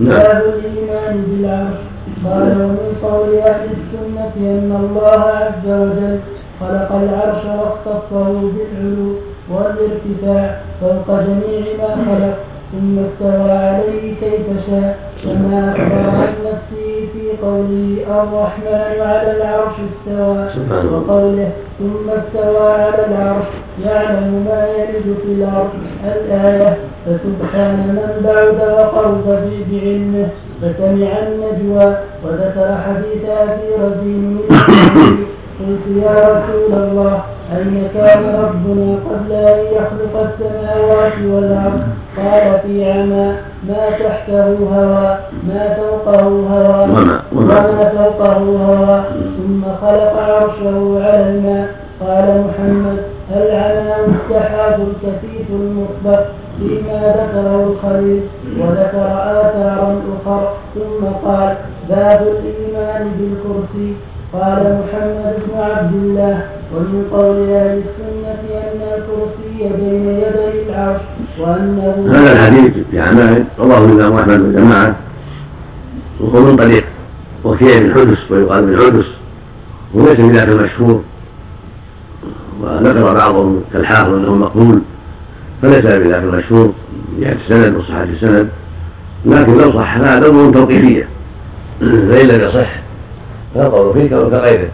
باب 0.00 0.42
الإيمان 0.54 1.14
بالعرش. 1.28 1.80
قال 2.24 2.42
ومن 2.62 2.90
قول 3.02 3.38
أهل 3.38 3.68
السنة 3.78 4.34
أن 4.36 4.70
الله 4.82 5.20
عز 5.20 5.66
وجل 5.66 6.18
خلق 6.60 6.90
العرش 6.92 7.42
واختصه 7.44 8.24
بالعلو 8.54 9.08
والارتفاع 9.50 10.60
فوق 10.80 11.08
جميع 11.20 11.64
ما 11.78 11.90
خلق 12.06 12.36
ثم 12.72 12.98
استوى 12.98 13.50
عليه 13.52 14.14
كيف 14.20 14.46
شاء. 14.66 14.98
كما 15.24 15.70
أخبر 15.70 16.10
عن 16.10 16.32
نفسه 16.46 16.81
قوله 17.42 17.96
الرحمن 18.22 19.00
على 19.00 19.30
العرش 19.36 19.76
استوى. 19.88 20.64
وقوله 20.92 21.50
ثم 21.78 22.10
استوى 22.10 22.72
على 22.72 23.06
العرش 23.08 23.46
يعلم 23.84 24.44
ما 24.48 24.66
يلج 24.78 25.16
في 25.22 25.28
الأرض 25.32 25.70
الآية 26.04 26.76
فسبحان 27.06 27.76
من 27.88 28.10
بعد 28.24 28.58
وقرب 28.72 29.24
في 29.44 29.56
بعلمه 29.70 30.28
فسمع 30.62 31.10
النجوى 31.26 31.96
وذكر 32.24 32.68
حديث 32.86 33.22
أبي 33.28 33.68
رزين 33.84 34.22
من 34.34 34.42
قلت 35.66 35.86
يا 36.04 36.14
رسول 36.34 36.72
الله 36.82 37.20
أين 37.56 37.88
كان 37.94 38.22
ربنا 38.44 38.96
قبل 39.10 39.32
أن 39.32 39.58
يخلق 39.76 40.14
السماوات 40.28 41.12
والأرض؟ 41.32 41.82
قال 42.16 42.60
في 42.62 42.90
عمى 42.92 43.32
ما 43.68 43.90
تحته 43.98 44.44
هوى 44.44 45.18
ما 45.48 45.76
فوقه 45.76 46.22
هوى 46.22 46.90
وما- 47.32 47.92
فوقه 47.96 48.32
هوى 48.38 49.02
ثم 49.36 49.62
خلق 49.82 50.12
عرشه 50.28 51.00
على 51.04 51.28
الماء. 51.30 51.68
قال 52.00 52.44
محمد 52.48 52.98
العناء 53.36 54.08
السحاب 54.08 54.80
الكثيف 54.80 55.46
المطبق 55.50 56.24
فيما 56.58 57.00
ذكره 57.18 57.72
الخليل 57.72 58.20
وذكر 58.58 59.06
آثارا 59.06 60.00
أخرى 60.14 60.48
ثم 60.74 61.04
قال 61.28 61.54
باب 61.88 62.20
الإيمان 62.26 63.10
بالكرسي. 63.18 63.94
قال 64.32 64.80
محمد 64.80 65.34
بن 65.48 65.60
عبد 65.60 65.94
الله 65.94 66.46
ومن 66.74 67.06
قول 67.12 67.50
أهل 67.50 67.82
السنة 67.82 68.40
أن 68.54 68.80
الكرسي 68.96 69.76
بين 69.76 70.08
يدي 70.08 70.68
العرش 70.68 71.00
وأنه 71.38 72.06
هذا 72.10 72.32
الحديث 72.32 72.72
في 72.90 73.00
عمائل 73.00 73.44
رواه 73.58 73.84
الإمام 73.84 74.12
أحمد 74.12 74.40
والجماعة 74.40 74.96
وهو 76.20 76.40
من 76.40 76.56
طريق 76.56 76.84
وكيع 77.44 77.78
بن 77.78 77.94
حدس 77.94 78.30
ويقال 78.30 78.66
بن 78.66 78.76
حدس 78.76 79.06
وليس 79.94 80.20
بذاك 80.20 80.48
المشهور 80.48 81.02
وذكر 82.60 83.14
بعضهم 83.14 83.62
كالحافظ 83.72 84.14
أنه 84.14 84.34
مقبول 84.34 84.80
فليس 85.62 85.84
بذاك 85.84 86.22
المشهور 86.22 86.72
من 87.08 87.20
جهه 87.20 87.32
السند 87.32 87.76
وصحة 87.76 88.02
السند 88.02 88.48
لكن 89.24 89.58
لو 89.58 89.72
صح 89.72 89.98
فهذا 89.98 90.28
أمور 90.28 90.52
توقيفية 90.52 91.08
فإن 91.80 92.28
لم 92.28 92.48
يصح 92.48 92.81
فالقول 93.54 93.94
فيه 93.94 94.08
كغيره 94.16 94.68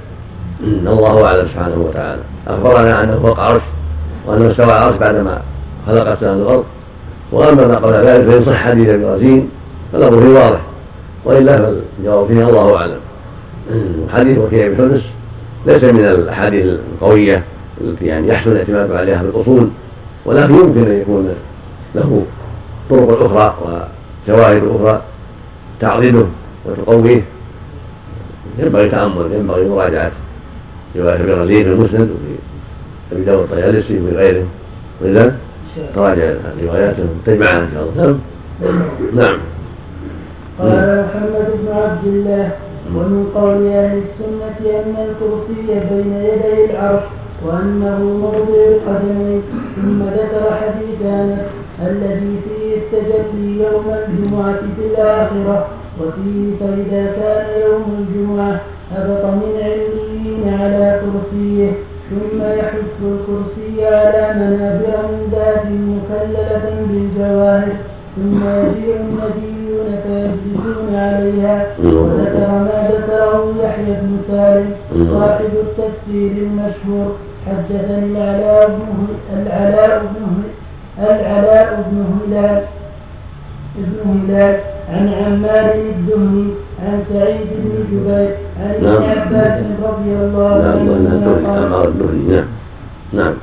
الله 0.64 1.24
أعلم 1.24 1.48
سبحانه 1.48 1.76
وتعالى. 1.88 2.22
أخبرنا 2.48 3.04
انه 3.04 3.20
فوق 3.22 3.40
عرش 3.40 3.62
وانه 4.26 4.50
استوى 4.50 4.66
العرش 4.66 4.96
بعدما 4.96 5.40
خلق 5.86 6.08
السماء 6.10 6.36
والارض 6.36 6.64
وأما 7.32 7.66
ما 7.66 7.74
قبل 7.74 7.94
ذلك 7.94 8.30
فإن 8.30 8.44
صح 8.44 8.56
حديث 8.56 8.88
ابن 8.88 9.04
رزين 9.04 9.48
فالامر 9.92 10.20
فيه 10.20 10.28
واضح. 10.28 10.60
وإلا 11.24 11.56
فالجواب 11.56 12.26
فيه 12.32 12.48
الله 12.48 12.76
أعلم. 12.76 12.98
حديث 14.12 14.38
وكيع 14.38 14.68
بن 14.68 14.76
حنس 14.76 15.02
ليس 15.66 15.84
من 15.84 16.04
الأحاديث 16.04 16.66
القوية 16.66 17.42
التي 17.80 18.04
يعني 18.04 18.28
يحسن 18.28 18.50
الاعتماد 18.50 18.92
عليها 18.92 19.18
في 19.18 19.24
الأصول 19.24 19.68
ولكن 20.24 20.54
يمكن 20.54 20.90
أن 20.90 21.00
يكون 21.00 21.28
له 21.94 22.22
طرق 22.90 23.22
أخرى 23.22 23.54
وشواهد 24.28 24.62
أخرى 24.74 25.02
تعضده 25.80 26.26
وتقويه. 26.66 27.24
ينبغي 28.58 28.88
تأمل 28.88 29.32
ينبغي 29.32 29.68
مراجعة. 29.68 30.12
روايه 30.96 31.14
ابن 31.14 31.32
رزين 31.42 31.64
في 31.64 31.70
المسند 31.70 32.10
وفي 32.10 32.34
أبي 33.12 33.24
داود 33.24 33.38
الطيالسي 33.38 34.00
وفي 34.00 34.16
غيره. 34.16 34.46
ولذا 35.00 35.36
تراجع 35.94 36.32
الروايات 36.58 36.96
تجمعها 37.26 37.58
إن 37.58 37.68
شاء 37.74 37.88
الله. 37.88 38.18
نعم. 39.14 39.38
قال 40.58 41.04
محمد 41.06 41.46
بن 41.62 41.68
عبد 41.72 42.06
الله 42.06 42.50
ومن 42.94 43.30
قول 43.34 43.66
أهل 43.66 44.02
السنة 44.02 44.70
أن 44.80 44.94
الكرسي 45.06 45.66
بين 45.90 46.12
يدي 46.12 46.70
العرش 46.70 47.02
وأنه 47.46 47.98
موضع 47.98 48.60
القدمين 48.68 49.42
ثم 49.76 50.02
ذكر 50.02 50.44
حديث 50.60 51.00
الذي 51.86 52.34
فيه 52.44 52.76
التجلي 52.76 53.62
يوم 53.62 53.86
الجمعة 53.90 54.60
في 54.76 54.86
الآخرة. 54.86 55.68
وفيه 56.00 56.56
فإذا 56.60 57.04
كان 57.18 57.46
يوم 57.62 57.84
الجمعة 57.98 58.60
هبط 58.92 59.24
من 59.24 59.52
عليين 59.64 60.54
على 60.60 61.00
كرسيه 61.00 61.70
ثم 62.10 62.42
يحث 62.42 62.96
الكرسي 63.02 63.86
على 63.86 64.34
منابر 64.40 64.96
من 65.10 65.22
ذات 65.32 65.64
مكللة 65.66 66.86
بالجواهر 66.88 67.72
ثم 68.16 68.48
يجيء 68.48 68.96
النبيون 68.96 69.88
فيجلسون 70.02 70.94
عليها 70.94 71.66
وذكر 71.84 72.48
ما 72.48 72.90
ذكره 72.92 73.54
يحيى 73.64 73.94
بن 74.02 74.18
سالم 74.28 74.70
صاحب 75.12 75.50
التفسير 75.54 76.32
المشهور 76.32 77.16
حدثني 77.46 77.98
العلاء 78.06 78.68
بن 78.68 79.06
العلاء 79.42 80.02
بن 80.14 80.42
العلاء 80.98 81.84
بن 81.90 82.04
هلال 82.14 82.62
ابن 83.78 84.20
هلال. 84.28 84.60
عن 84.92 85.08
عمار 85.08 85.74
الدهني 85.74 86.46
عن 86.84 87.02
سعيد 87.12 87.46
بن 87.64 87.84
جبير 87.90 88.30
عن 88.60 88.74
ابن 88.74 88.86
نعم. 88.86 89.02
عباس 89.02 89.60
رضي 89.84 90.12
الله 90.12 90.52
عنه 90.52 90.82
نعم. 92.28 92.44
نعم. 93.12 93.34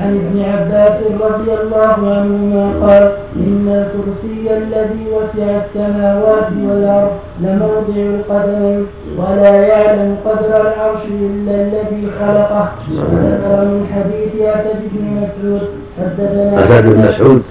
عن 0.00 0.16
ابن 0.16 0.42
عباس 0.42 1.00
رضي 1.20 1.52
الله 1.62 1.96
عنهما 2.16 2.86
قال 2.86 3.12
إن 3.36 3.68
الكرسي 3.68 4.56
الذي 4.56 5.06
وسع 5.12 5.60
السماوات 5.64 6.48
والأرض 6.66 7.10
لموضع 7.40 7.96
القدمين 7.96 8.86
ولا 9.18 9.56
يعلم 9.66 10.16
قدر 10.24 10.60
العرش 10.60 11.02
إلا 11.10 11.52
الذي 11.52 12.10
خلقه. 12.20 12.68
وذكر 12.90 13.64
من 13.64 13.86
حديث 13.94 14.42
أسد 14.42 14.80
بن 14.92 15.04
مسعود 15.20 15.68
حدثنا 15.98 16.64
أسد 16.64 16.84
بن 16.84 16.98
مسعود. 17.08 17.42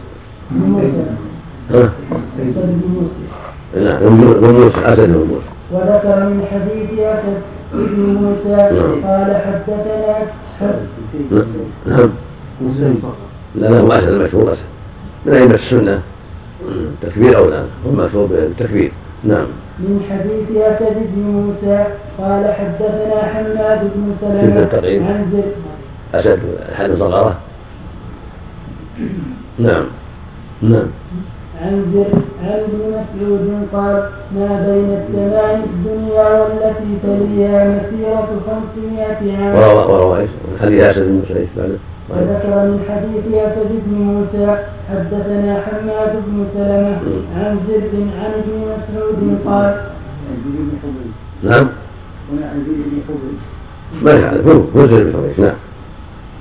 نعم 1.72 1.90
بن 4.00 4.54
موسى 4.54 4.80
أسد 4.86 5.06
بن 5.06 5.14
موسى 5.14 5.48
وذكر 5.72 6.30
من 6.30 6.46
حديث 6.52 7.00
أسد 7.00 7.42
بن 7.74 8.02
موسى 8.14 8.56
قال 9.04 9.42
حدثنا 9.46 10.28
نعم 11.86 12.10
لا 13.56 13.68
لا 13.68 13.80
هو 13.80 13.92
أسد 13.92 14.08
المشهور 14.08 14.54
أسد 14.54 14.60
من 15.26 15.34
أئمة 15.34 15.56
السنة 15.56 16.02
تكبير 17.02 17.38
أو 17.38 17.50
لا 17.50 17.64
هو 17.86 17.92
مشهور 17.92 18.26
بالتكبير 18.26 18.92
نعم 19.24 19.46
من 19.80 20.02
حديث 20.10 20.62
أسد 20.64 20.96
بن 21.16 21.22
موسى 21.22 21.86
قال 22.18 22.54
حدثنا 22.54 23.22
حماد 23.34 23.82
بن 23.96 24.16
سلمة 24.22 24.70
عن 25.08 25.32
زيد 25.32 25.44
أسد 26.14 26.40
أحد 26.74 26.96
صغره 27.00 27.38
نعم 29.60 29.86
نعم 30.62 30.88
عن 31.62 31.86
زر 31.94 32.20
عن 32.44 32.60
ابن 32.60 32.80
مسعود 32.90 33.68
قال 33.74 34.10
ما 34.36 34.50
بين 34.68 34.90
السماء 35.00 35.64
الدنيا 35.66 36.42
والتي 36.42 36.92
تليها 37.04 37.60
مسيرة 37.68 38.30
خمسمائة 38.48 39.38
عام. 39.38 39.56
وروى 39.90 40.20
إيش؟ 40.20 40.30
حديث 40.62 40.84
اسد 40.84 41.04
بن 41.04 41.14
موسى 41.14 41.48
بعده؟ 41.58 41.78
وذكر 42.10 42.50
من 42.50 42.80
حديث 42.90 43.24
اسد 43.36 43.72
بن 43.86 43.94
موسى 43.94 44.58
حدثنا 44.90 45.62
حماد 45.62 46.14
بن 46.28 46.46
سلمة 46.54 46.98
عن 47.36 47.60
زر 47.68 47.92
عن 48.20 48.32
ابن 48.42 48.54
مسعود 48.72 49.40
قال. 49.46 49.76
نعم. 51.44 51.68
ما 54.02 54.12
يعرف 54.12 54.48
هو 54.48 54.88
زر 54.88 55.04
بن 55.04 55.12
نعم. 55.12 55.48
نعم. 55.48 55.56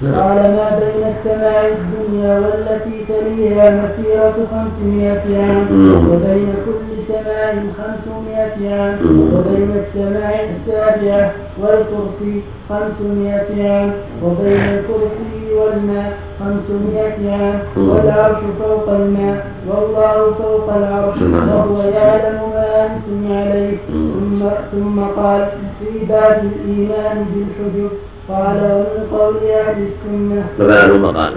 قال 0.02 0.36
ما 0.36 0.68
بين 0.80 1.02
السماء 1.14 1.72
الدنيا 1.78 2.32
والتي 2.40 2.96
تليها 3.08 3.66
مسيرة 3.80 4.36
خمسمائة 4.52 5.26
عام. 5.42 5.66
وبين 6.10 6.48
كل 6.66 6.88
سماء 7.08 7.54
خمسمائة 7.78 8.56
عام. 8.74 8.94
وبين 9.34 9.70
السماء 9.82 10.48
السابعة 10.56 11.30
والكرسي 11.60 12.34
خمسمائة 12.68 13.50
عام 13.70 13.90
وبين 14.24 14.60
الكرسي 14.76 15.44
والماء 15.58 16.12
خمسمائة 16.40 17.32
عام 17.32 17.58
والعرش 17.76 18.42
فوق 18.60 18.88
الماء 18.88 19.46
والله 19.68 20.32
فوق 20.42 20.68
العرش 20.76 21.18
وهو 21.22 21.78
يعلم 21.82 22.40
ما 22.54 22.86
أنتم 22.86 23.32
عليه 23.32 23.76
ثم 23.92 24.40
ثم 24.72 25.00
قال 25.20 25.48
في 25.80 26.04
باب 26.08 26.44
الإيمان 26.52 27.26
بالحجب 27.34 27.90
قال 28.28 28.56
ومن 28.56 29.18
قول 29.18 29.36
أهل 29.36 29.86
السنة 29.88 30.46
فبعد 30.58 30.90
قال 30.90 31.32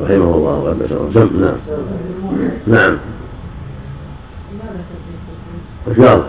رحمه 0.00 0.34
الله 0.34 0.58
وأبدا 0.58 0.96
نعم 1.40 1.56
نعم 2.66 2.98
إن 5.88 5.94
شاء 5.96 6.14
الله 6.14 6.24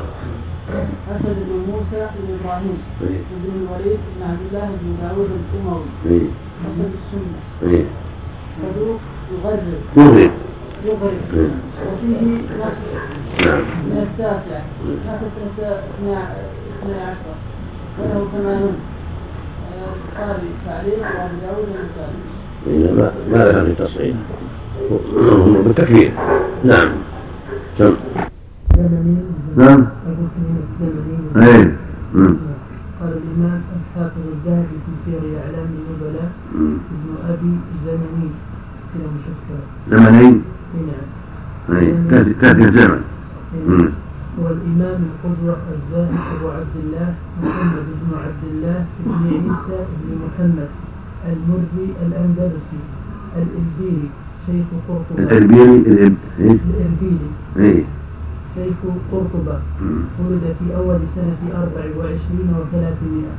أسد 1.16 1.36
بن 1.50 1.72
موسى 1.72 2.08
بن 2.16 2.38
إبراهيم 2.40 2.78
إيه. 3.02 3.20
بن 3.44 3.50
الوليد 3.62 4.00
بن 4.16 4.24
عبد 4.30 4.40
الله 4.52 4.70
بن 4.82 4.96
داوود 5.02 5.30
الأموي 5.32 5.84
إيه. 6.06 6.28
أسد 6.66 6.92
السنة 7.00 7.74
إيه. 7.74 7.86
صدوق 8.62 9.00
يغرب 9.32 9.64
يغرب 9.98 10.32
وفيه 10.86 12.22
نعم 13.46 13.62
من 13.62 14.08
التاسع 14.12 14.60
سنة 14.86 16.16
اثني 16.82 16.96
عشر 17.02 17.36
وله 18.00 18.28
ثمانون 18.34 18.76
البخاري 19.76 20.50
تعليق 20.66 21.00
وابو 21.00 21.36
داود 21.42 21.68
والنسائي 21.70 22.36
ما 22.98 23.12
ما 23.32 23.40
ذكر 23.46 23.66
في 23.66 23.72
التصحيح 23.72 24.16
هم 24.92 25.62
بالتكبير. 25.64 26.12
نعم. 26.64 26.90
نعم. 27.80 27.96
نعم. 29.58 29.88
اي 31.36 31.72
قال 33.00 33.14
الإمام 33.22 33.62
الحافظ 33.76 34.24
الذهبي 34.34 34.78
في 34.86 34.92
سير 35.06 35.22
أعلام 35.46 35.68
النبلاء 35.78 36.32
ابن 36.56 36.78
أبي 37.30 37.54
زمنين 37.86 38.34
كلا 38.94 39.08
مشكل 39.16 39.60
زمنين؟ 39.92 40.44
نعم 41.70 41.78
اي 41.78 42.34
تأتي 42.42 42.64
الزمن. 42.64 43.02
والإمام 44.44 45.00
القدوة 45.10 45.58
الزاهد 45.76 46.18
أبو 46.36 46.48
عبد 46.50 46.76
الله 46.84 47.16
محمد 47.44 47.88
بن 48.02 48.12
عبد 48.26 48.44
الله 48.52 48.86
بن 49.06 49.12
عيسى 49.28 49.80
بن 50.02 50.10
محمد 50.24 50.70
المري 51.26 51.88
الأندلسي 52.06 52.82
الإربيلي 53.36 54.10
شيخ 54.46 54.68
قرطبة. 54.88 55.24
الإربيلي 55.24 56.14
الإربيلي. 56.40 57.30
إيه؟ 57.58 57.84
شيخ 58.56 58.80
قرطبة. 59.12 59.58
ولد 60.20 60.46
في 60.60 60.76
أول 60.76 61.00
سنة 61.16 61.42
أربع 61.62 61.86
وعشرين 61.98 62.50
وثلاثمائة. 62.60 63.36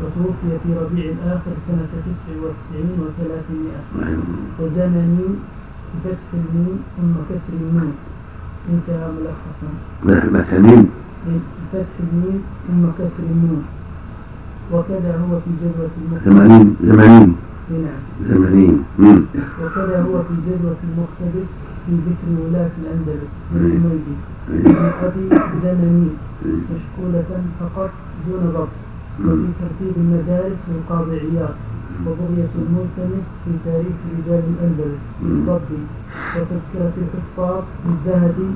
وتوفي 0.00 0.50
في 0.62 0.70
ربيع 0.80 1.06
الآخر 1.12 1.54
سنة 1.68 1.86
تسع 1.92 2.34
وتسعين 2.42 2.96
وثلاثمائة. 3.02 3.80
وزمني 4.60 5.28
بفتح 6.04 6.28
الميم 6.34 6.78
ثم 6.96 7.14
كسر 7.28 7.54
النون. 7.60 7.92
إنتهى 8.70 9.06
ملخصا. 9.16 9.70
مثلين 10.38 10.82
بفتح 11.26 11.94
الميم 12.00 12.42
ثم 12.66 12.82
كسر 12.98 13.26
النون 13.30 13.64
وكذا 14.72 15.12
هو 15.22 15.32
في 15.44 15.50
جدوة 15.62 15.90
المختصر 16.02 16.30
ثمانين 16.30 16.76
ثمانين 16.82 17.36
نعم. 17.70 18.02
ثمانين 18.28 18.84
وكذا 19.62 20.02
هو 20.02 20.22
في 20.22 20.34
جدوة 20.46 20.80
المقتبس 20.88 21.48
في 21.86 21.92
ذكر 22.06 22.28
ولاة 22.42 22.70
الأندلس. 22.82 23.32
من 23.52 23.94
أبي 25.02 25.24
زمني 25.62 26.08
مشكولة 26.72 27.30
فقط 27.60 27.90
دون 28.28 28.42
ضبط. 28.54 28.68
وفي 29.24 29.48
ترتيب 29.60 29.94
المدارس 29.96 30.60
للقاضي 30.68 31.16
عياض. 31.20 31.54
وبغية 32.06 32.52
الملتمس 32.62 33.26
في 33.44 33.50
تاريخ 33.64 33.96
رجال 34.18 34.42
الأندلس. 34.52 35.02
للضبط 35.22 35.70
وتذكرة 36.36 36.94
الحفاظ 37.04 37.62
للذهبي 37.86 38.50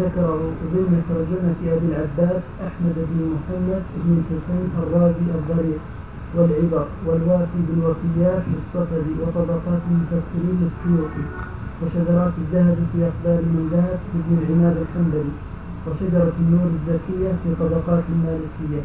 ذكره 0.00 0.40
ضمن 0.72 1.02
ترجمة 1.10 1.58
أبي 1.76 1.86
العباس 1.92 2.42
أحمد 2.68 2.96
بن 3.08 3.18
محمد 3.34 3.82
بن 4.04 4.10
الحسين 4.20 4.66
الرازي 4.82 5.26
الضريح 5.38 5.82
والعبر 6.36 6.86
والوافي 7.06 7.60
بالوفيات 7.68 8.42
للصفدي 8.52 9.12
وطبقات 9.22 9.82
المفسرين 9.90 10.56
للسيوطي 10.62 11.24
وشجرات 11.82 12.32
الذهب 12.42 12.78
في 12.92 12.98
أخبار 13.10 13.40
من 13.54 13.64
ذهب 13.72 13.98
لابن 14.14 14.32
العماد 14.42 14.76
الحنبلي 14.84 15.34
وشجرة 15.86 16.32
النور 16.40 16.68
الزكية 16.76 17.30
في 17.42 17.48
طبقات 17.60 18.04
المالكية 18.14 18.82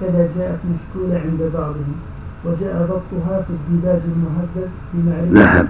كذا 0.00 0.28
جاءت 0.38 0.60
مشكولة 0.74 1.14
عند 1.26 1.40
بعضهم 1.54 1.96
وجاء 2.44 2.76
ضبطها 2.90 3.36
في 3.42 3.50
الديباج 3.58 4.00
المهذب 4.12 4.70
في 4.92 4.98
معرفة 5.08 5.62
في 5.62 5.68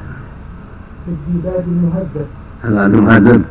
الديباج 1.08 1.64
المهذب 1.68 2.26
هذا 2.62 2.80
عنده 2.80 3.00
مهذب 3.00 3.42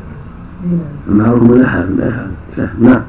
نعم 0.64 0.96
المعروف 1.08 1.66
سهل 2.56 2.82
نعم. 2.82 3.02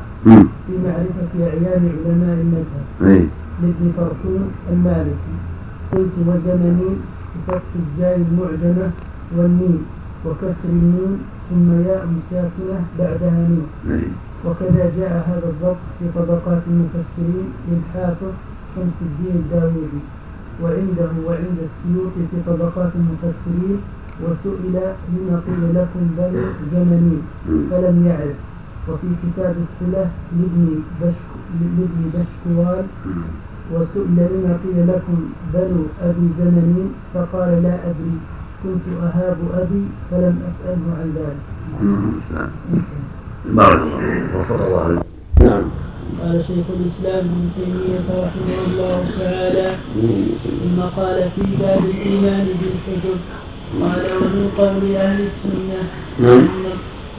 في 0.67 0.73
معرفة 0.85 1.33
أعيان 1.39 1.83
علماء 2.05 2.37
المذهب. 2.41 2.85
إيه. 3.01 3.25
لابن 3.61 3.91
فرحون 3.97 4.51
المالكي. 4.71 5.35
قلت 5.91 6.13
وزمنين 6.27 6.91
بفتح 7.47 7.61
الزاي 7.75 8.15
المعجمة 8.15 8.91
والميم 9.37 9.85
وكسر 10.25 10.69
النون 10.69 11.19
ثم 11.49 11.71
ياء 11.89 12.07
ساكنة 12.31 12.79
بعدها 12.99 13.47
نون. 13.49 13.67
إيه. 13.89 14.11
وكذا 14.45 14.91
جاء 14.97 15.13
هذا 15.29 15.49
الضبط 15.49 15.83
في 15.99 16.05
طبقات 16.15 16.61
المفسرين 16.67 17.47
للحافظ 17.69 18.31
شمس 18.75 18.97
الدين 19.01 19.35
الداوودي 19.35 20.03
وعنده 20.63 21.11
وعند 21.27 21.57
السيوطي 21.69 22.21
في 22.31 22.37
طبقات 22.47 22.91
المفسرين 22.95 23.77
وسئل 24.23 24.75
لما 25.13 25.35
قيل 25.47 25.63
لكم 25.75 26.03
بل 26.17 26.33
زمني 26.73 27.17
فلم 27.71 27.97
يعرف. 28.07 28.39
وفي 28.89 29.07
كتاب 29.23 29.55
الصلة 29.65 30.05
لابن 30.37 30.79
بشك 31.01 31.27
لابن 31.61 32.01
بشكوال 32.13 32.85
وسئل 33.73 34.17
لما 34.17 34.57
قيل 34.63 34.87
لكم 34.87 35.17
بنو 35.53 35.81
أبي 36.01 36.27
زمنين 36.39 36.89
فقال 37.13 37.63
لا 37.63 37.73
أدري. 37.89 38.17
كنت 38.63 38.85
أهاب 39.03 39.37
أبي 39.53 39.83
فلم 40.11 40.35
أسأله 40.49 40.85
عن 40.99 41.07
ذلك. 41.15 41.43
مم. 41.81 42.11
بارك 43.45 43.79
الله 43.81 44.39
وفق 44.39 44.65
الله 44.65 45.01
نعم. 45.41 45.63
قال 46.21 46.43
شيخ 46.47 46.65
الإسلام 46.79 47.25
ابن 47.25 47.49
تيمية 47.55 48.07
رحمه 48.09 48.57
الله 48.67 48.99
تعالى 49.19 49.75
ثم 50.43 50.81
قال 50.81 51.29
في 51.35 51.41
باب 51.61 51.85
الإيمان 51.85 52.45
بالحجب 52.59 53.19
قال 53.81 54.01
ومن 54.21 54.51
قول 54.57 54.95
أهل 54.95 55.19
السنة 55.29 55.81
نعم. 56.19 56.47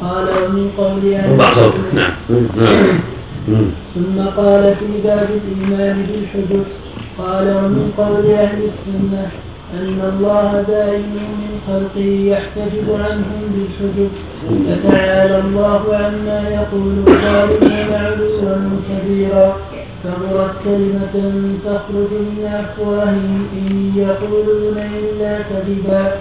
قال 0.03 0.27
ومن 0.29 0.71
قول 0.79 1.15
أهل 1.15 1.41
السنة. 1.41 1.85
نعم. 1.95 2.13
نعم. 2.57 3.01
مم. 3.49 3.71
ثم 3.95 4.21
قال 4.43 4.75
في 4.81 4.87
باب 5.05 5.29
الإيمان 5.31 6.07
بالحجب 6.09 6.65
قال 7.19 7.47
ومن 7.57 7.93
قول 7.99 8.31
أهل 8.31 8.59
السنة 8.71 9.27
أن 9.75 10.01
الله 10.13 10.65
دائم 10.69 11.03
من 11.13 11.61
خلقه 11.67 12.11
يحتجب 12.25 12.87
عنهم 12.91 13.43
بالحجب 13.55 14.11
فتعالى 14.67 15.39
الله 15.39 15.83
عما 15.97 16.49
يقول 16.49 16.93
الظالمون 16.99 17.93
علوا 17.93 18.81
كبيرا. 18.89 19.57
كبرت 20.05 20.55
كلمة 20.65 21.15
تخرج 21.65 22.11
من 22.13 22.47
أفواههم 22.47 23.47
إن 23.57 23.93
يقولون 23.97 24.79
إلا 24.79 25.39
كذبا. 25.43 26.13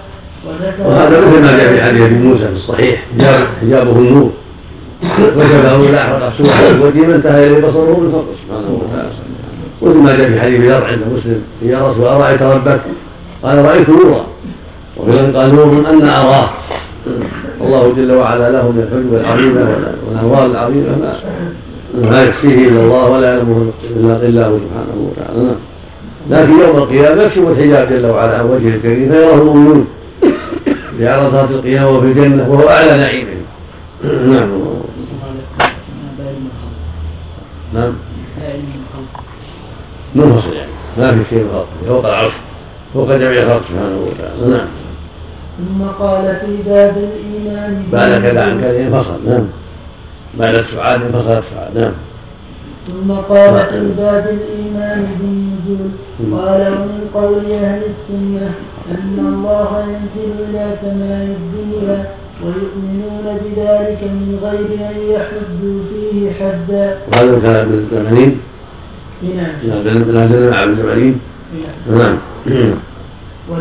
وهذا 0.84 1.20
مثل 1.20 1.40
ما 1.42 1.56
جاء 1.56 1.72
في 1.74 1.82
حديث 1.82 2.02
أبي 2.02 2.14
موسى 2.14 2.38
في 2.48 2.52
الصحيح 2.52 3.02
حجاب 3.14 3.46
حجابه 3.60 3.98
النور 3.98 4.30
وجبه 5.18 6.30
سوء 6.38 6.86
وجه 6.86 7.06
من 7.06 7.14
انتهى 7.14 7.46
إليه 7.46 7.60
بصره 7.68 8.00
من 8.00 8.10
فضله. 8.12 8.24
سبحانه 8.46 8.80
وتعالى. 8.82 9.10
مثل 9.82 9.98
ما 9.98 10.16
جاء 10.16 10.28
في 10.28 10.40
حديث 10.40 10.60
ذر 10.60 10.84
عند 10.84 10.98
مسلم 11.16 11.42
يا 11.62 11.78
رسول 11.78 11.96
الله 12.06 12.16
أرأيت 12.16 12.42
ربك؟ 12.42 12.80
قال 13.42 13.64
رأيت 13.64 13.88
نورا. 13.88 14.26
وفي 14.96 15.18
قال 15.18 15.54
نور 15.56 15.90
أن 15.90 16.08
أراه. 16.08 16.50
الله 17.60 17.92
جل 17.96 18.12
وعلا 18.12 18.50
له 18.50 18.70
من 18.70 18.78
الحجب 18.82 19.14
العظيمه 19.14 19.60
وال- 19.60 19.94
والانوار 20.08 20.46
العظيمة. 20.46 20.96
ما 21.00 22.10
ما 22.10 22.22
يكفيه 22.24 22.68
إلا 22.68 22.80
الله 22.80 23.10
ولا 23.10 23.26
يعلمه 23.34 23.70
إلا 23.96 24.46
هو 24.46 24.56
سبحانه 24.58 25.10
وتعالى. 25.10 25.42
نعم. 25.44 25.56
لكن 26.30 26.52
يوم 26.52 26.76
القيامة 26.76 27.22
يكشف 27.22 27.38
الحجاب 27.48 27.88
جل 27.88 28.06
وعلا 28.06 28.38
عن 28.38 28.46
وجهه 28.50 28.74
الكريم 28.74 29.10
فيراه 29.10 29.34
المؤمنون 29.34 29.86
في 30.98 31.08
عرصات 31.08 31.50
القيامة 31.50 31.90
وفي 31.90 32.06
الجنة 32.06 32.48
وهو 32.48 32.68
أعلى 32.68 32.96
نعيمهم 32.98 33.42
نعم. 34.32 34.50
نعم. 37.74 37.92
منفصل 40.14 40.52
يعني. 40.52 40.70
ما 40.98 41.12
في 41.12 41.24
شيء 41.30 41.48
خاص 41.52 41.66
فوق 41.88 42.06
العرش. 42.06 42.32
فوق 42.94 43.12
جميع 43.12 43.42
الخلق 43.42 43.62
سبحانه 43.68 43.98
وتعالى. 43.98 44.56
نعم. 44.56 44.68
ثم 45.58 45.84
قال 45.84 46.36
في 46.40 46.70
باب 46.70 46.96
الإيمان 46.96 47.84
بعد 47.92 48.22
كذا 48.22 48.42
عن 48.44 48.60
كذا 48.60 48.80
انفصل. 48.80 49.18
نعم. 49.26 49.46
بعد 50.34 50.54
السعاد 50.54 51.02
انفصل 51.02 51.38
السعاد 51.38 51.78
نعم. 51.78 51.92
ثم 52.86 53.12
قال 53.12 53.66
في 53.66 54.02
باب 54.02 54.26
الإيمان 54.26 55.06
بالنزول. 55.20 55.90
قال 56.38 56.60
ومن 56.60 57.10
قول 57.14 57.52
أهل 57.52 57.82
السنة 57.82 58.54
أن 58.90 59.18
الله 59.18 59.70
ينزل 59.80 60.32
إلى 60.48 60.76
سماء 60.82 61.36
الدنيا 61.40 62.04
ويؤمنون 62.44 63.38
بذلك 63.44 64.02
من 64.02 64.38
غير 64.42 64.90
أن 64.90 64.96
يحدوا 65.14 65.80
فيه 65.90 66.32
حدا. 66.32 66.98
وهذا 67.12 67.38
كان 67.40 67.56
ابن 67.56 67.74
الزمانين 67.74 68.40
نعم. 69.22 69.84
نازل 70.14 70.50
مع 70.50 70.62
ابن 70.62 70.72
الزمانين 70.72 71.20
نعم. 71.88 72.18
نعم 72.46 72.74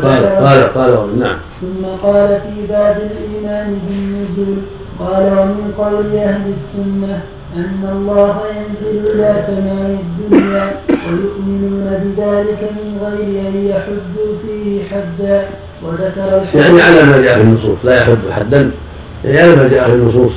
قال 0.04 0.26
قال 0.26 0.74
قال 0.74 1.20
نعم. 1.20 1.38
ثم 1.62 1.86
قال 2.08 2.28
في 2.42 2.68
باب 2.70 2.98
الإيمان 3.12 3.80
بالنزول 3.88 4.58
قال 5.00 5.24
ومن 5.24 5.74
قول 5.78 6.16
أهل 6.16 6.42
السنة 6.58 7.22
أن 7.58 7.90
الله 7.92 8.42
ينزل 8.48 9.12
إلى 9.12 9.44
سماء 9.48 10.00
الدنيا 10.00 10.72
ويؤمنون 11.08 11.88
بذلك 12.04 12.72
من 12.72 13.00
غير 13.02 13.48
أن 13.48 13.68
يحدوا 13.68 14.34
فيه 14.42 14.84
حدا 14.90 15.46
وذكر 15.84 16.46
يعني 16.56 16.82
على 16.82 17.04
ما 17.04 17.22
جاء 17.22 17.36
في 17.36 17.42
النصوص 17.42 17.78
لا 17.84 18.02
يحد 18.02 18.18
حدا. 18.32 18.72
يعني 19.26 19.40
على 19.40 19.56
ما 19.56 19.68
جاء 19.68 19.90
في 19.90 19.96
النصوص 19.96 20.32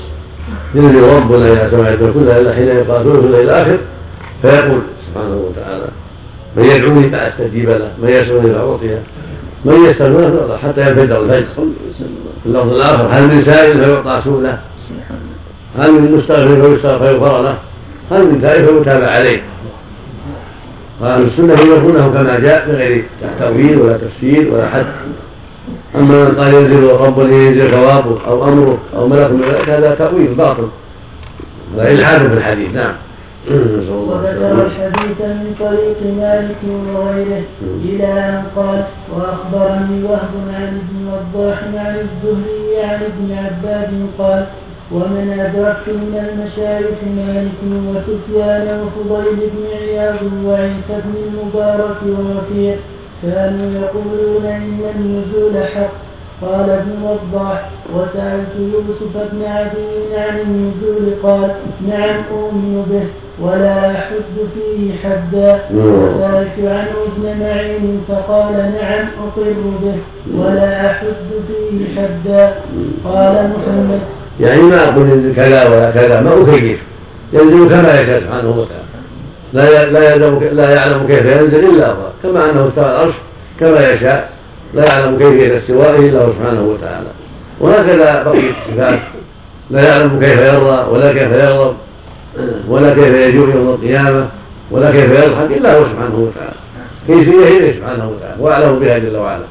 ينزل 0.74 1.02
ربنا 1.02 1.52
إلى 1.52 1.68
سماء 1.70 1.92
الدنيا 1.94 2.12
كلها 2.12 2.40
إلى 2.40 2.54
حين 2.54 2.66
ثلث 2.66 3.40
إلى 3.40 3.50
اخر 3.50 3.78
فيقول 4.42 4.82
سبحانه 5.08 5.36
وتعالى 5.36 5.88
من 6.56 6.64
يدعوني 6.64 7.10
فأستجيب 7.10 7.68
له 7.68 7.92
من 8.02 8.08
يسألني 8.08 8.54
فأعطيه 8.54 9.02
من 9.64 9.74
يستغفر 9.74 10.58
حتى 10.62 10.80
ينفجر 10.80 11.22
الفجر. 11.22 11.46
في 12.42 12.46
اللفظ 12.46 12.72
الآخر 12.72 13.08
هل 13.10 13.22
من 13.22 13.44
سائل 13.44 13.82
فيعطى 13.82 14.20
سؤله؟ 14.24 14.58
هل 15.78 15.92
من 15.92 16.12
مستغفر 16.12 16.76
فيغفر 16.98 17.42
له 17.42 17.58
هل 18.10 18.26
من 18.26 18.42
تائب 18.42 18.64
فيتابع 18.64 19.06
عليه. 19.06 19.42
واهل 21.00 21.22
السنة 21.22 21.52
يعرفونه 21.52 22.08
كما 22.08 22.38
جاء 22.38 22.66
بغير 22.68 23.04
تأويل 23.38 23.78
ولا 23.78 23.98
تفسير 23.98 24.54
ولا 24.54 24.68
حد. 24.68 24.86
أما 25.94 26.24
من 26.24 26.34
قال 26.38 26.54
ينزل 26.54 26.92
رب 26.92 27.18
ينزل 27.18 27.70
ثوابه 27.70 28.18
أو 28.26 28.44
امره 28.44 28.78
أو 28.96 29.08
ملك 29.08 29.30
من 29.30 29.42
ذلك 29.42 29.68
هذا 29.68 29.94
تأويل 29.94 30.34
باطل. 30.34 30.68
ولا 31.76 31.92
إلحاد 31.92 32.20
في 32.20 32.38
الحديث. 32.38 32.74
نعم. 32.74 32.94
وذكر 33.90 34.66
الحديث 34.66 35.20
من 35.20 35.54
طريق 35.60 36.14
مالك 36.18 36.56
وغيره. 36.94 37.44
إلى 37.84 38.06
أن 38.06 38.42
قال 38.56 38.84
وأخبرني 39.16 40.04
وهب 40.04 40.34
عن 40.54 40.80
ابن 40.80 41.08
وضاح 41.08 41.58
عن 41.74 41.96
الزهري 41.96 42.84
عن 42.84 43.00
ابن 43.02 43.32
عباس 43.38 43.88
قال 44.18 44.46
ومن 44.92 45.26
أدركت 45.40 45.88
من 45.88 46.14
المشايخ 46.28 46.98
مالك 47.16 47.60
وسفيان 47.90 48.66
وفضيل 48.82 49.36
بن 49.36 49.64
عياض 49.82 50.16
وعيسى 50.44 50.96
بن 51.04 51.14
المبارك 51.26 52.00
ووفيع 52.06 52.76
كانوا 53.22 53.70
يقولون 53.82 54.44
إن 54.46 54.80
النزول 54.96 55.64
حق. 55.74 55.92
قال 56.42 56.70
ابن 56.70 56.92
وضاح 57.04 57.70
وسألت 57.94 58.54
يوسف 58.58 59.12
بن 59.32 59.44
عدي 59.44 60.16
عن 60.16 60.38
النزول 60.40 61.14
قال 61.22 61.50
نعم 61.88 62.22
أؤمن 62.32 62.86
به 62.90 63.06
ولا 63.46 63.90
أحد 63.90 64.12
فيه 64.54 64.92
حدا. 65.02 65.60
وسألت 65.74 66.58
عنه 66.58 66.94
ابن 67.10 67.40
معين 67.40 68.00
فقال 68.08 68.52
نعم 68.52 69.06
أقر 69.26 69.54
به 69.82 69.96
ولا 70.38 70.90
أحد 70.90 71.06
فيه 71.48 72.00
حدا. 72.00 72.54
قال 73.04 73.50
محمد 73.50 74.00
يعني 74.40 74.62
ما 74.62 74.88
أقول 74.88 75.32
كذا 75.36 75.68
ولا 75.68 75.90
كذا 75.90 76.20
ما 76.20 76.42
أكيف 76.42 76.80
ينزل 77.32 77.68
كما 77.68 78.00
يشاء 78.00 78.20
سبحانه 78.20 78.50
وتعالى. 78.50 78.84
لا 79.52 79.84
لا 79.84 80.16
لا 80.52 80.74
يعلم 80.74 81.06
كيف 81.06 81.24
ينزل 81.24 81.64
إلا 81.64 81.86
هو 81.86 82.10
كما 82.22 82.50
أنه 82.50 82.68
استوى 82.68 82.84
العرش 82.84 83.14
كما 83.60 83.90
يشاء. 83.90 84.30
لا 84.74 84.84
يعلم 84.84 85.18
كيفية 85.18 85.58
استوائه 85.58 86.06
إلا 86.06 86.24
هو 86.24 86.28
سبحانه 86.28 86.62
وتعالى. 86.62 87.06
وهكذا 87.60 88.22
بقية 88.22 88.50
الصفات 88.50 89.00
لا 89.70 89.88
يعلم 89.88 90.20
كيف 90.20 90.40
يرضى 90.40 90.90
ولا 90.90 91.12
كيف 91.12 91.32
يغضب 91.44 91.76
ولا 92.68 92.94
كيف 92.94 93.14
يجوع 93.14 93.54
يوم 93.54 93.68
القيامة 93.68 94.28
ولا 94.70 94.90
كيف 94.90 95.24
يضحك 95.24 95.50
إلا 95.50 95.78
هو 95.78 95.84
سبحانه 95.84 96.18
وتعالى. 96.18 96.60
كيفية 97.06 97.58
إليه 97.58 97.80
سبحانه 97.80 98.08
وتعالى. 98.08 98.36
وأعلم 98.38 98.78
بها 98.78 98.98
جل 98.98 99.16
وعلا. 99.16 99.44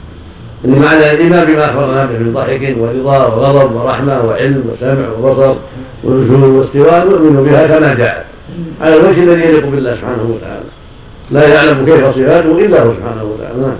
إن 0.65 0.82
معنى 0.82 1.12
الإيمان 1.12 1.45
بما 1.45 1.65
أخبرنا 1.65 2.06
به 2.06 2.17
من 2.17 2.34
ضحك 2.34 2.76
ورضا 2.78 3.28
وغضب 3.28 3.76
ورحمة 3.76 4.26
وعلم 4.26 4.63
وسمع 4.72 5.10
وبصر 5.10 5.56
ونزول 6.04 6.43
واستواء 6.43 7.06
نؤمن 7.08 7.43
بها 7.43 7.67
كما 7.67 7.93
جاءت 7.93 8.26
على 8.82 8.95
الوجه 8.95 9.24
الذي 9.24 9.41
يليق 9.41 9.65
بالله 9.65 9.95
سبحانه 9.95 10.36
وتعالى. 10.36 10.65
لا 11.32 11.48
يعلم 11.54 11.86
كيف 11.86 12.06
صفاته 12.06 12.58
إلا 12.58 12.82
هو 12.82 12.93
سبحانه 12.93 13.24
وتعالى. 13.24 13.62
نعم. 13.62 13.76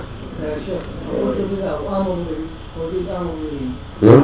نعم. 4.02 4.22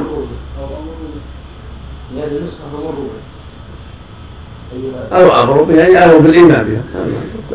أو 5.13 5.41
أمر 5.43 5.63
بها 5.63 5.87
يعني 5.87 6.05
أمر 6.05 6.17
بالإيمان 6.17 6.63
بها. 6.63 6.81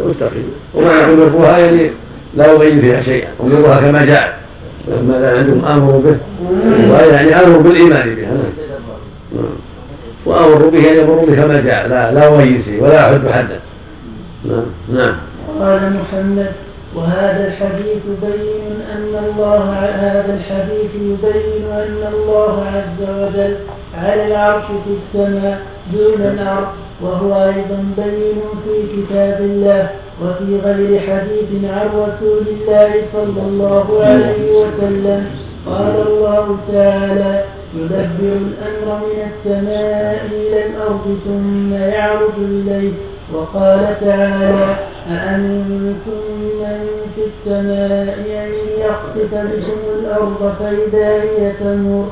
مستقيم. 0.07 0.53
وما 0.75 0.93
يأمرها 0.93 1.59
يعني 1.59 1.91
لا 2.35 2.53
يغير 2.53 2.81
فيها 2.81 3.03
شيئا. 3.03 3.29
أمرها 3.41 3.81
كما 3.81 4.05
جاء. 4.05 4.42
لا 4.89 5.39
عندهم 5.39 5.65
أمر 5.65 5.97
به. 5.97 6.17
يعني 7.13 7.59
بالإيمان 7.59 8.15
بها 8.15 8.33
نعم 9.35 9.55
وأمر 10.27 10.69
به 10.69 11.03
أمر 11.03 11.15
به 11.15 11.37
كما 11.37 11.61
جاء. 11.61 11.89
لا 11.89 12.13
لا 12.13 12.39
شيء 12.65 12.83
ولا 12.83 13.11
أحد 13.11 13.29
حدا 13.29 13.61
نعم. 14.45 14.65
نعم. 14.93 15.17
قال 15.61 15.93
محمد 15.93 16.53
وهذا 16.95 17.47
الحديث 17.47 18.03
يبين 18.09 18.81
أن 18.95 19.25
الله 19.25 19.65
هذا 19.73 20.35
الحديث 20.35 20.95
يبين 20.95 21.65
أن 21.73 22.13
الله 22.15 22.65
عز 22.67 23.09
وجل 23.09 23.57
على 23.99 24.27
العرش 24.27 24.65
في 24.65 25.19
السماء 25.19 25.61
دون 25.93 26.21
الأرض 26.21 26.69
وهو 27.03 27.45
أيضا 27.45 27.85
بين 27.97 28.41
في 28.65 29.03
كتاب 29.03 29.41
الله. 29.41 29.89
وفي 30.23 30.57
غير 30.65 31.01
حديث 31.01 31.65
عن 31.65 31.87
رسول 31.89 32.45
الله 32.49 32.93
صلى 33.13 33.43
الله 33.49 33.87
عليه 34.05 34.53
وسلم 34.61 35.27
قال 35.67 35.95
الله 36.09 36.57
تعالى 36.73 37.45
يدبر 37.77 38.37
الأمر 38.47 39.01
من 39.07 39.19
السماء 39.31 40.27
إلى 40.33 40.67
الأرض 40.67 41.19
ثم 41.25 41.73
يعرج 41.75 42.37
إليه 42.39 42.93
وقال 43.35 43.97
تعالى 44.01 44.77
أأمنتم 45.11 46.21
من 46.61 46.87
في 47.15 47.23
السماء 47.31 48.19
أن 48.45 48.53
يخسف 48.81 49.35
بكم 49.35 49.81
الأرض 49.99 50.55
فإذا 50.61 51.09
هي 51.23 51.53
تمور 51.61 52.07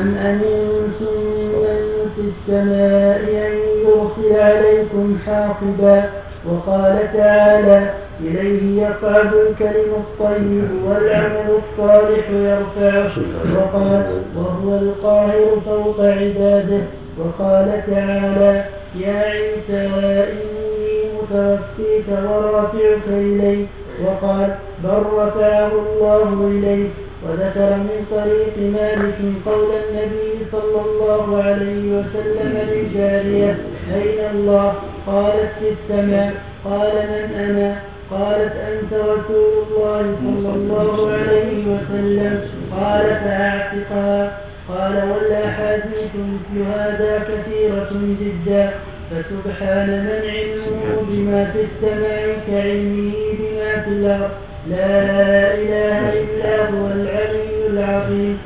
أم 0.00 0.14
أمنتم 0.14 1.16
من 1.52 1.80
في 2.16 2.22
السماء 2.30 3.20
أن 3.46 3.54
يرسل 3.84 4.40
عليكم 4.40 5.16
حاصبا 5.26 6.04
وقال 6.48 6.96
تعالى 7.12 7.90
إليه 8.20 8.82
يقعد 8.82 9.32
الكلم 9.34 9.90
الطيب 9.96 10.68
والعمل 10.86 11.48
الصالح 11.60 12.30
يرفعه 12.30 13.10
وقال 13.56 14.22
وهو 14.36 14.78
القاهر 14.78 15.60
فوق 15.66 16.00
عباده. 16.00 16.82
وقال 17.18 17.82
تعالى 17.86 18.64
يا 18.96 19.18
عيسى 19.18 19.86
إني 20.32 21.10
متوفيك 21.16 22.08
ورافعك 22.08 23.06
إلي 23.08 23.66
وقال 24.04 24.50
بل 24.84 25.02
رفعه 25.18 25.70
الله 25.72 26.50
إليك. 26.50 26.90
وذكر 27.22 27.76
من 27.76 28.06
طريق 28.10 28.54
مالك 28.72 29.18
قول 29.46 29.70
النبي 29.84 30.46
صلى 30.52 30.80
الله 30.86 31.42
عليه 31.42 31.82
وسلم 31.96 32.52
للجارية 32.70 33.58
أين 33.94 34.20
الله؟ 34.34 34.74
قالت 35.06 35.50
في 35.60 35.68
السماء. 35.68 36.32
قال 36.64 36.92
من 36.92 37.26
أنا؟ 37.44 37.80
قالت 38.10 38.52
أنت 38.52 38.92
رسول 38.92 39.52
الله 39.66 40.16
صلى 40.24 40.54
الله 40.54 41.12
عليه 41.12 41.66
وسلم. 41.66 42.40
قال 42.80 43.06
فأعتقها 43.06 44.38
قال 44.68 44.94
والأحاديث 45.10 46.12
مثل 46.14 46.62
هذا 46.74 47.12
كثيرة 47.28 47.90
جدا. 48.20 48.70
فسبحان 49.10 49.88
من 49.88 50.20
علمه 50.30 51.02
بما 51.08 51.50
في 51.52 51.60
السماء 51.60 52.38
كعلمه 52.46 53.12
بما 53.38 53.82
في 53.82 53.90
الأرض. 53.90 54.30
لا 54.70 55.54
إله 55.54 56.12
إلا 56.22 56.70
هو 56.70 56.86
العلي 56.86 57.66
العظيم. 57.70 58.38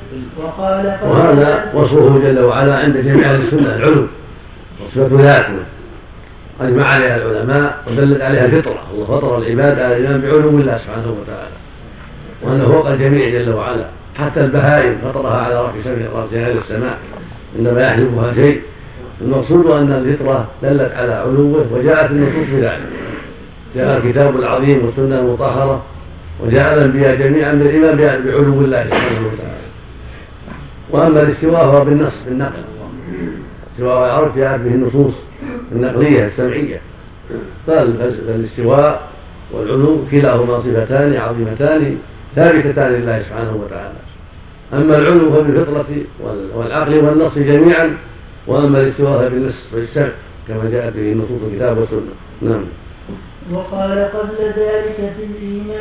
وقال 0.42 0.96
وهذا 1.04 1.64
وصفه 1.74 2.18
جل 2.18 2.40
وعلا 2.40 2.76
عند 2.76 2.96
جميع 2.96 3.30
أهل 3.30 3.42
السنة 3.42 3.76
العلو. 3.76 4.06
وصفة 4.80 5.16
ذاته. 5.16 5.54
أجمع 6.60 6.86
عليها 6.86 7.16
العلماء 7.16 7.82
ودلت 7.86 8.22
عليها 8.22 8.44
الفطرة. 8.44 8.82
الله 8.94 9.06
فطر 9.06 9.38
العباد 9.38 9.78
على 9.78 9.96
الإيمان 9.96 10.20
بعلو 10.20 10.48
الله 10.48 10.78
سبحانه 10.78 11.16
وتعالى. 11.20 11.56
وأنه 12.42 12.72
فوق 12.72 12.88
الجميع 12.88 13.28
جل 13.28 13.54
وعلا. 13.54 13.84
حتى 14.18 14.40
البهائم 14.40 14.98
فطرها 15.04 15.40
على 15.40 15.62
رفع 15.62 15.72
سمع 15.84 16.20
راسها 16.20 16.50
إلى 16.50 16.58
السماء. 16.58 16.98
عندما 17.58 17.86
يحلبها 17.86 18.34
شيء. 18.34 18.60
المقصود 19.20 19.66
أن 19.66 19.92
الفطرة 19.92 20.48
دلت 20.62 20.92
على 20.96 21.12
علوه 21.12 21.66
وجاءت 21.72 22.10
النصوص 22.10 22.48
بذلك 22.52 22.80
جاء 23.76 23.96
الكتاب 23.96 24.36
العظيم 24.36 24.84
والسنة 24.84 25.18
المطهرة 25.20 25.82
وجاء 26.40 26.74
الانبياء 26.74 27.14
جميعا 27.14 27.52
بالإيمان 27.52 27.96
بعلو 27.96 28.60
الله 28.60 28.84
سبحانه 28.84 29.26
وتعالى. 29.32 29.66
وأما 30.90 31.22
الاستواء 31.22 31.72
فهو 31.72 31.84
بالنص 31.84 32.12
بالنقل. 32.26 32.64
استواء 33.72 34.06
العرش 34.06 34.32
جاءت 34.36 34.60
به 34.60 34.70
النصوص 34.70 35.14
النقلية 35.72 36.26
السمعية. 36.26 36.80
فالاستواء 37.66 39.08
والعلو 39.52 39.98
كلاهما 40.10 40.60
صفتان 40.60 41.16
عظيمتان 41.16 41.98
ثابتتان 42.36 42.92
لله 42.92 43.22
سبحانه 43.22 43.56
وتعالى. 43.56 43.98
أما 44.72 44.96
العلو 44.96 45.32
فبالفطرة 45.34 45.86
والعقل 46.54 46.94
والنص 46.94 47.38
جميعا 47.38 47.96
وأما 48.46 48.80
الاستواء 48.80 49.28
فبالنص 49.28 49.66
والسمع 49.74 50.08
كما 50.48 50.70
جاءت 50.70 50.96
به 50.96 51.12
نصوص 51.12 51.40
الكتاب 51.50 51.78
والسنة. 51.78 52.14
نعم. 52.42 52.64
وقال 53.52 54.08
قبل 54.14 54.38
ذلك 54.40 55.12
في 55.16 55.24
الإيمان 55.24 55.71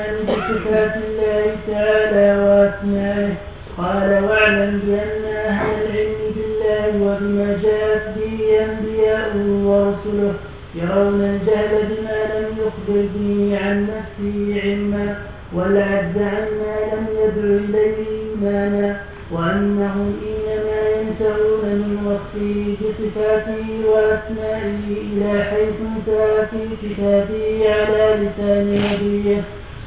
بصفات 0.52 0.96
الله 0.96 1.56
تعالى 1.68 2.28
وأسمائه. 2.44 3.34
قال 3.78 4.24
واعلم 4.24 4.82
بأن 4.86 5.36
أهل 5.46 5.76
العلم 5.86 6.22
بالله 6.36 6.88
وبما 7.06 7.58
جاءت 7.64 8.06
به 8.18 8.60
أنبياؤه 8.66 9.68
ورسله 9.68 10.34
يرون 10.76 11.22
الجهل 11.22 11.84
بما 11.90 12.20
لم 12.36 12.48
يخبر 12.62 13.06
به 13.16 13.60
عن 13.64 13.88
نفسه 13.88 14.62
علما 14.64 15.16
والعد 15.54 16.18
عما 16.18 16.76
لم 16.92 17.06
يدع 17.22 17.48
إليه 17.66 17.98
إيمانا 18.22 18.98
وأنهم 19.32 20.14
إنما 20.28 20.80
ينتهون 20.90 21.66
من 21.66 21.98
وصفه 22.08 22.76
بصفاته 22.82 23.66
وأسمائه 23.90 24.80
إلى 24.90 25.44
حيث 25.44 25.76
انتهى 25.96 26.48
في 26.52 26.88
كتابه 26.88 27.70
على 27.70 28.16
لسان 28.22 28.82
نبيه. 28.94 29.42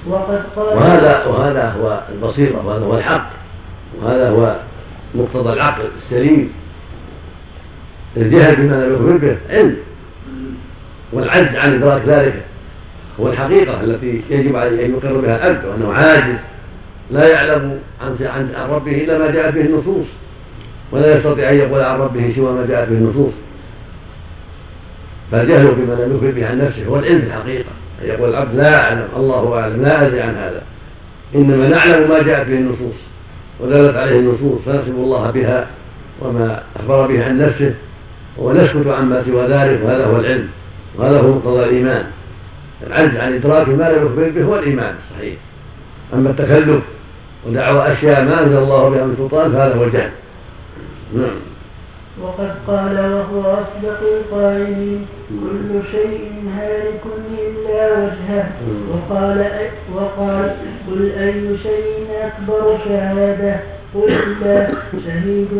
وهذا 0.07 1.25
وهذا 1.27 1.71
هو 1.71 2.01
البصيرة 2.13 2.67
وهذا 2.67 2.85
هو 2.85 2.99
الحق. 2.99 3.31
وهذا 4.03 4.31
هو 4.31 4.57
مقتضى 5.15 5.53
العقل 5.53 5.85
السليم. 5.97 6.53
الجهل 8.17 8.57
بما 8.57 8.85
لم 8.85 8.95
يخبر 8.95 9.17
به 9.17 9.37
علم. 9.51 9.77
والعجز 11.13 11.57
عن 11.57 11.75
إدراك 11.75 12.03
ذلك 12.07 12.43
هو 13.21 13.29
الحقيقة 13.29 13.81
التي 13.81 14.23
يجب 14.31 14.57
أن 14.57 14.91
يقر 14.91 15.21
بها 15.21 15.37
العبد 15.37 15.65
وأنه 15.65 15.93
عاجز. 15.93 16.39
لا 17.11 17.29
يعلم 17.29 17.79
عن 18.01 18.17
عن 18.57 18.71
ربه 18.71 18.93
إلا 18.93 19.19
ما 19.19 19.31
جاءت 19.31 19.55
به 19.55 19.61
النصوص. 19.61 20.07
ولا 20.93 21.17
يستطيع 21.17 21.51
أن 21.51 21.57
يقول 21.57 21.81
عن 21.81 21.99
ربه 21.99 22.33
سوى 22.37 22.53
ما 22.53 22.67
جاءت 22.67 22.89
به 22.89 22.97
النصوص. 22.97 23.33
فالجهل 25.33 25.75
بما 25.75 25.95
لم 25.95 26.17
يخبر 26.17 26.31
به 26.31 26.49
عن 26.49 26.59
نفسه 26.59 26.87
هو 26.87 26.97
العلم 26.97 27.23
الحقيقة. 27.27 27.71
يقول 28.03 28.29
العبد 28.29 28.55
لا 28.55 28.81
أعلم. 28.81 29.09
الله 29.17 29.61
أعلم. 29.61 29.83
لا 29.83 30.07
أدري 30.07 30.21
عن 30.21 30.35
هذا. 30.35 30.63
إنما 31.35 31.69
نعلم 31.69 32.11
ما 32.11 32.23
جاءت 32.23 32.47
به 32.47 32.55
النصوص 32.55 32.95
ودلت 33.61 33.97
عليه 33.97 34.19
النصوص 34.19 34.61
فنصف 34.67 34.89
الله 34.89 35.31
بها 35.31 35.67
وما 36.21 36.63
أخبر 36.77 37.07
به 37.07 37.25
عن 37.25 37.39
نفسه 37.39 37.75
ونسكت 38.39 38.87
عما 38.87 39.25
سوى 39.25 39.47
ذلك. 39.47 39.81
وهذا 39.85 40.07
هو 40.07 40.17
العلم. 40.17 40.49
وهذا 40.99 41.21
هو 41.21 41.35
مقتضى 41.35 41.65
الإيمان. 41.65 42.05
العجز 42.87 43.17
عن 43.17 43.35
إدراك 43.35 43.69
ما 43.69 43.91
لم 43.91 44.07
يخبر 44.07 44.31
به 44.31 44.45
هو 44.45 44.59
الإيمان 44.59 44.95
الصحيح 45.11 45.37
أما 46.15 46.31
التكلف 46.31 46.83
ودعوى 47.47 47.93
أشياء 47.93 48.25
ما 48.25 48.41
أنزل 48.43 48.59
الله 48.59 48.89
بها 48.89 49.05
من 49.05 49.15
سلطان 49.19 49.53
فهذا 49.53 49.75
هو 49.75 49.85
الجهل. 49.85 50.11
نعم. 51.15 51.54
وقد 52.23 52.51
قال 52.67 52.97
وهو 52.99 53.41
أصدق 53.41 54.01
القائلين 54.17 55.07
كل 55.29 55.71
شيء 55.93 56.31
هالك 56.59 57.03
إلا 57.39 57.93
وجهه. 57.93 58.47
وقال 58.91 59.39
وقال 59.95 60.57
قل 60.91 61.13
أي 61.13 61.59
شيء 61.59 62.07
أكبر 62.23 62.79
شهادة؟ 62.85 63.57
قل 63.95 64.13
الله 64.13 64.69
شهيد 65.07 65.53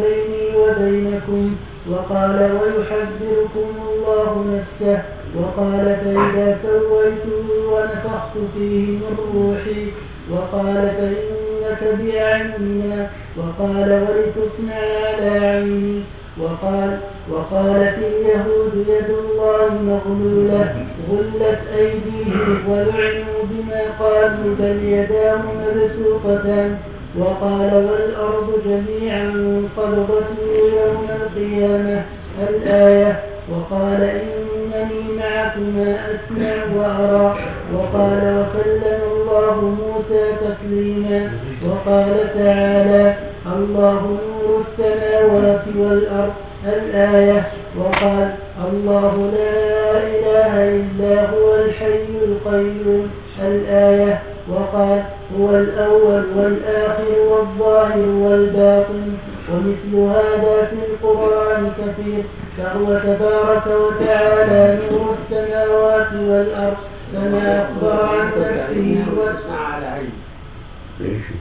بيني 0.00 0.56
وبينكم. 0.56 1.54
وقال 1.90 2.36
ويحذركم 2.60 3.68
الله 3.88 4.30
نفسه. 4.54 5.02
وقال 5.38 5.96
فإذا 6.04 6.58
سويته 6.62 7.46
ونفخت 7.72 8.34
فيه 8.54 8.86
من 8.86 9.16
روحي 9.34 9.86
وقال 10.30 10.90
فإنك 10.98 12.00
بأعيننا 12.00 13.10
وقال 13.36 13.90
ولتصنع 13.92 14.74
على 14.74 15.46
عيني. 15.46 16.02
وقال 16.40 16.98
وقالت 17.30 17.98
اليهود 17.98 18.86
يد 18.88 19.10
الله 19.10 19.68
مغلولة. 19.82 20.86
غلت 21.10 21.60
أيديهم 21.76 22.58
ولعنوا 22.68 23.40
بما 23.50 23.82
قالوا 24.00 24.54
بل 24.58 24.78
يداه 24.84 25.36
مبسوطتان 25.36 26.76
وقال 27.18 27.74
والأرض 27.74 28.62
جميعا 28.66 29.28
قبضته 29.76 30.38
يوم 30.76 31.06
القيامة. 31.10 32.02
الآية 32.48 33.33
وقال 33.50 34.02
إنني 34.02 35.02
معكما 35.18 35.96
أسمع 36.14 36.54
وأرى. 36.76 37.36
وقال 37.74 38.22
وكلم 38.38 39.00
الله 39.12 39.56
موسى 39.60 40.24
تكليما 40.44 41.30
وقال 41.66 42.34
تعالى 42.34 43.14
الله 43.56 44.00
نور 44.02 44.64
السماوات 44.64 45.64
والأرض 45.76 46.32
الآية. 46.66 47.46
وقال 47.78 48.28
الله 48.72 49.30
لا 49.34 49.98
إله 50.14 50.52
إلا 50.80 51.30
هو 51.30 51.54
الحي 51.54 52.04
القيوم 52.24 53.10
الآية. 53.42 54.22
وقال 54.48 55.02
هو 55.40 55.50
الأول 55.50 56.24
والآخر 56.36 57.18
والظاهر 57.30 58.08
والباطن. 58.08 59.12
ومثل 59.52 59.96
هذا 59.96 60.70
في 60.70 60.76
القرآن 60.92 61.70
كثير 61.78 62.24
فهو 62.58 62.98
تبارك 62.98 63.66
وتعالى 63.66 64.78
نور 64.90 65.14
السماوات 65.22 66.12
والأرض 66.12 66.76
كما 67.12 67.62
أخبر 67.62 68.04
عن 68.04 68.26
نفسه 68.26 69.04
واسمع 69.16 69.74
على 69.74 69.86
عين 69.86 70.12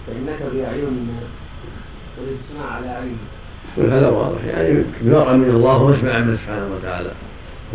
فإنك 0.07 0.39
بأعيننا 0.53 1.19
والاستماع 2.17 2.71
على 2.75 2.87
عين 2.87 3.17
هذا 3.77 4.07
واضح. 4.07 4.45
يعني 4.45 4.83
بنار 5.01 5.37
من 5.37 5.49
الله 5.49 5.83
واسمع 5.83 6.19
من 6.19 6.37
سبحانه 6.37 6.67
وتعالى. 6.75 7.09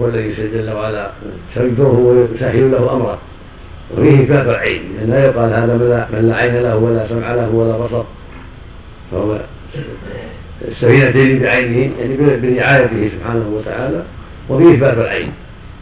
هو 0.01 0.07
الذي 0.07 0.33
جل 0.33 0.71
وعلا 0.71 1.11
سيجره 1.55 1.99
ويسهل 1.99 2.73
له 2.73 2.93
أمره. 2.93 3.19
وفيه 3.97 4.29
باب 4.29 4.49
العين 4.49 4.83
لا 5.07 5.25
يقال 5.25 5.53
هذا 5.53 6.07
من 6.13 6.29
لا 6.29 6.37
عين 6.37 6.63
له 6.63 6.77
ولا 6.77 7.09
سمع 7.09 7.35
له 7.35 7.55
ولا 7.55 7.79
بصر. 7.79 8.05
فهو 9.13 9.39
السفينتين 10.69 11.39
بعينه 11.39 11.91
يعني 12.01 12.17
برعايته 12.17 13.11
سبحانه 13.17 13.49
وتعالى 13.55 14.03
وفيه 14.49 14.81
باب 14.81 14.99
العين. 15.01 15.33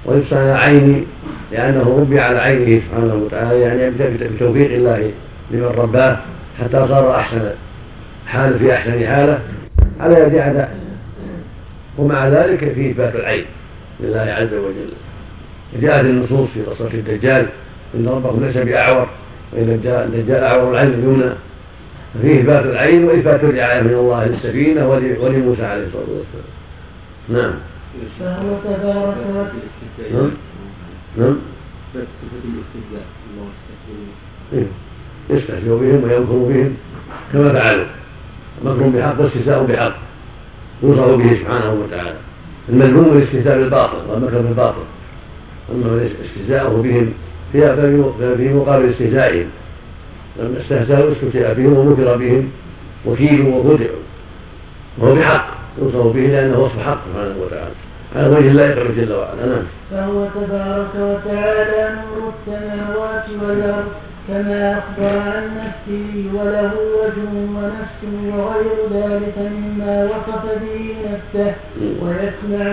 ويقصد 0.04 0.34
على 0.34 0.52
عيني 0.52 1.04
لأنه 1.52 1.96
ربي 2.00 2.20
على 2.20 2.38
عينه 2.38 2.80
سبحانه 2.88 3.14
وتعالى 3.14 3.60
يعني 3.60 3.90
بتوفيق 4.34 4.72
الله 4.72 5.10
لمن 5.50 5.72
رباه 5.78 6.18
حتى 6.60 6.88
صار 6.88 7.16
أحسن 7.16 7.50
حال 8.26 8.58
في 8.58 8.74
أحسن 8.74 9.06
حالة. 9.06 9.40
على 10.00 10.20
يد 10.20 10.34
أعدائه 10.34 10.74
ومع 11.98 12.28
ذلك 12.28 12.72
فيه 12.72 12.94
باب 12.94 13.16
العين 13.16 13.44
لله 14.00 14.20
عز 14.38 14.54
وجل. 14.54 14.92
جاءت 15.82 16.04
النصوص 16.04 16.48
في 16.54 16.62
قصة 16.62 16.90
الدجال 16.94 17.46
إن 17.94 18.08
ربكم 18.08 18.44
ليس 18.44 18.56
بأعور 18.56 19.08
وإذا 19.52 19.78
جاء 19.84 20.04
الدجال 20.04 20.44
أعور 20.44 20.72
العين 20.72 20.88
اليمنى 20.88 21.30
فيه 22.22 22.40
إثبات 22.40 22.64
العين 22.64 23.04
وإثبات 23.04 23.44
الرعاية 23.44 23.82
من 23.82 23.94
الله 23.94 24.24
للسفينة 24.26 24.88
ولموسى 25.20 25.66
عليه 25.66 25.86
الصلاة 25.86 26.06
والسلام. 26.08 26.56
نعم. 27.28 27.54
فهو 28.20 28.56
تبارك 28.64 29.14
نعم. 30.12 30.30
نعم. 31.18 31.36
إيه. 34.52 34.66
يستهزئ 35.30 35.68
بهم 35.68 36.04
ويمكر 36.04 36.32
بهم 36.32 36.76
كما 37.32 37.52
فعلوا. 37.52 37.84
مكر 38.64 38.88
بحق 38.88 39.20
واستهزاء 39.20 39.64
بحق. 39.64 39.92
يوصف 40.82 41.08
به 41.08 41.34
سبحانه 41.34 41.72
وتعالى. 41.72 42.16
المذموم 42.68 43.16
الاستهزاء 43.16 43.58
بالباطل 43.58 44.10
والمكر 44.10 44.40
بالباطل. 44.40 44.84
أما 45.74 46.08
استهزاؤه 46.24 46.82
بهم 46.82 47.12
في 47.52 48.54
مقابل 48.54 48.88
استهزائهم. 48.88 49.46
لما 50.38 50.60
استهزأوا 50.60 51.12
استهزأ 51.12 51.52
بهم 51.52 51.72
ومكر 51.78 52.16
بهم 52.16 52.50
وكيلوا 53.06 53.54
وخدعوا 53.54 54.02
وهو 54.98 55.14
بحق 55.14 55.46
يوصف 55.82 56.14
به 56.14 56.20
لأنه 56.20 56.58
وصف 56.58 56.78
حق 56.86 56.98
سبحانه 57.12 57.34
وتعالى. 57.42 57.74
على 58.16 58.28
وجه 58.28 58.52
لا 58.52 58.70
يقر 58.70 58.90
جل 58.96 59.12
وعلا. 59.12 59.46
نعم. 59.46 59.64
فهو 59.90 60.26
تبارك 60.34 60.94
وتعالى 60.94 61.94
نور 61.94 62.32
السماوات 62.34 63.24
والأرض 63.42 63.92
كما 64.28 64.78
أخبر 64.78 65.18
عن 65.18 65.44
نفسه 65.56 66.30
وله 66.34 66.72
وجه 67.00 67.30
ونفس 67.56 68.00
وغير 68.36 68.78
ذلك 68.92 69.34
مما 69.38 70.04
وصف 70.04 70.44
به 70.62 70.94
نفسه. 71.12 71.54
ويسمع 71.80 72.72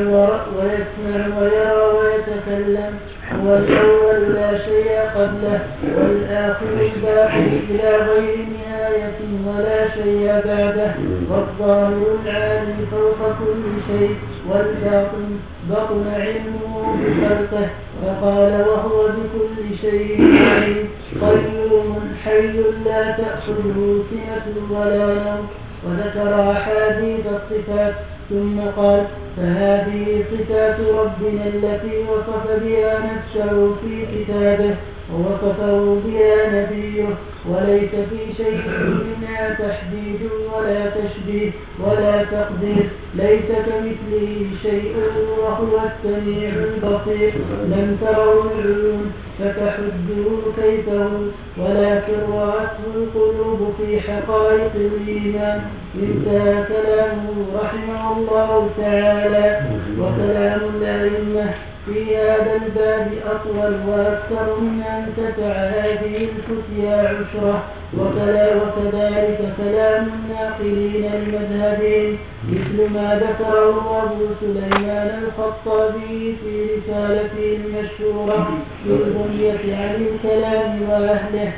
ويسمع 0.57 1.39
ويرى 1.39 1.81
ويتكلم. 1.97 2.93
هو 3.41 3.55
الأول 3.57 4.33
لا 4.35 4.57
شيء 4.57 4.99
قبله 5.15 5.59
والآخر 5.95 6.65
الباقي 6.81 7.45
إلى 7.69 7.89
غير 8.09 8.37
نهاية 8.53 9.19
ولا 9.47 9.79
شيء 9.95 10.27
بعده. 10.45 10.93
والظاهر 11.29 12.07
العالي 12.25 12.73
فوق 12.91 13.19
كل 13.39 13.63
شيء 13.87 14.15
والباطن 14.49 15.29
بطن 15.69 16.03
علمه 16.15 16.95
بخلقه. 16.99 17.67
فقال 18.01 18.53
وهو 18.67 19.07
بكل 19.07 19.77
شيء 19.81 20.21
عليم. 20.49 20.89
قيوم 21.21 21.99
حي 22.23 22.51
لا 22.85 23.11
تأخذه 23.11 24.03
سنة 24.09 24.45
ولا 24.79 25.07
نوم. 25.13 25.47
وذكر 25.85 26.51
أحاديث 26.51 27.25
الصفات 27.25 27.93
ثم 28.33 28.59
قال 28.77 29.05
فهذه 29.37 30.23
صفات 30.31 30.79
ربنا 30.79 31.45
التي 31.47 31.97
وصف 32.09 32.45
بها 32.63 32.99
نفسه 32.99 33.75
في 33.75 34.05
كتابه. 34.13 34.75
ووصفه 35.11 35.97
بها 36.05 36.35
نبيه 36.55 37.05
وليس 37.49 37.89
في 38.09 38.33
شيء 38.37 38.61
منها 38.79 39.49
تحديد 39.49 40.19
ولا 40.53 40.89
تشبيه 40.89 41.51
ولا 41.79 42.23
تقدير. 42.23 42.85
ليس 43.15 43.49
كمثله 43.65 44.47
شيء 44.63 44.95
وهو 45.39 45.75
السميع 45.89 46.49
البصير. 46.49 47.33
لم 47.71 47.97
تروا 48.01 48.43
العيون 48.43 49.11
فتحده 49.39 50.25
كيفه 50.57 51.09
ولكن 51.57 52.19
رأته 52.33 52.85
القلوب 52.95 53.73
في 53.77 54.01
حقائق 54.01 54.71
الإيمان. 54.75 55.61
انتهى 55.95 56.63
كلامه 56.67 57.35
رحمه 57.63 58.17
الله 58.17 58.69
تعالى 58.77 59.61
وكلام 59.99 60.61
الأئمة 60.75 61.53
في 61.85 62.17
هذا 62.17 62.55
الباب 62.55 63.11
أطول 63.25 63.73
وأكثر 63.87 64.59
من 64.59 64.83
أن 64.83 65.13
تدع 65.17 65.53
هذه 65.53 66.27
الفتيا 66.29 66.97
عشرة 67.09 67.63
وكلا 67.97 68.55
وكذلك 68.55 69.53
كلام 69.57 70.07
الناقلين 70.13 71.11
لمذهبهم 71.11 72.17
مثل 72.49 72.93
ما 72.93 73.15
ذكره 73.19 74.03
أبو 74.03 74.25
سليمان 74.41 75.23
الخطابي 75.23 76.35
في 76.43 76.65
رسالته 76.75 77.57
المشهورة 77.65 78.57
في 78.83 78.89
البنية 78.89 79.75
عن 79.75 80.07
الكلام 80.07 80.81
وأهله. 80.89 81.53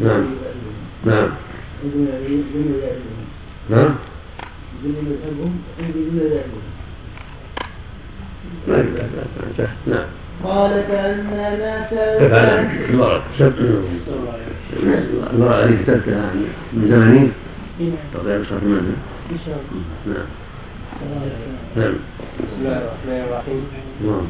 نعم. 0.00 0.24
نعم. 1.04 1.28
نعم. 3.70 3.94
نعم. 9.86 10.04
قال 10.44 10.82
فأما 10.88 11.22
ما 11.32 12.38
على 12.38 12.66
المرأة 12.90 13.22
المرأة 15.32 15.64
التي 15.64 15.82
كتبتها 15.82 16.30
من 16.72 16.88
زمنين 16.90 17.32
تضيع 18.14 18.38
بصرف 18.38 18.62
المنزل 18.62 18.92
نعم 20.06 20.26
نعم 21.76 21.94
بسم 22.38 22.56
الله 22.58 22.78
الرحمن 22.78 23.24
الرحيم 23.28 23.64
نعم 24.04 24.26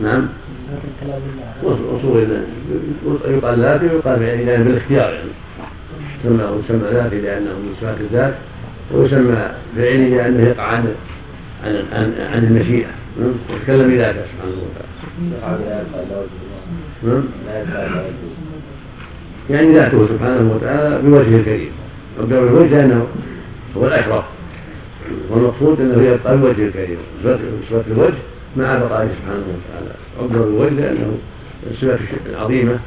نعم 0.00 0.28
وصول 1.62 2.28
يقال 3.28 3.60
ذاتي 3.60 3.86
ويقال 3.86 4.22
يعني 4.22 4.64
بالاختيار 4.64 5.12
يعني 5.12 5.30
يسمى 6.24 6.44
ويسمى 6.44 6.90
ذاتي 6.92 7.20
لأنه 7.20 7.50
من 7.50 7.74
صفات 7.80 7.96
الذات 8.00 8.34
ويسمى 8.94 9.50
بعينه 9.76 10.16
لأنه 10.16 10.46
يقع 10.46 10.62
عن 10.62 10.94
عن 11.64 12.12
عن, 12.32 12.44
المشيئة. 12.44 12.88
ويتكلم 13.50 13.90
بذاته 13.90 14.22
سبحانه 14.32 14.56
وتعالى. 14.62 14.90
يعني 19.50 19.72
ذاته 19.72 20.08
سبحانه 20.08 20.52
وتعالى 20.54 21.02
بوجهه 21.02 21.36
الكريم. 21.36 21.70
عبر 22.20 22.38
الوجه 22.38 22.76
لأنه 22.76 23.06
هو 23.76 23.86
الاشرف 23.86 24.24
والمقصود 25.30 25.80
أنه 25.80 26.02
يبقى 26.02 26.38
بوجهه 26.38 26.66
الكريم. 26.66 26.98
صفه 27.24 27.84
الوجه 27.90 28.14
مع 28.56 28.78
بقائه 28.78 29.08
سبحانه 29.08 29.44
وتعالى. 29.48 29.94
عبر 30.20 30.48
الوجه 30.48 30.70
لأنه 30.70 31.18
الصفه 31.70 31.98
العظيمة. 32.30 32.78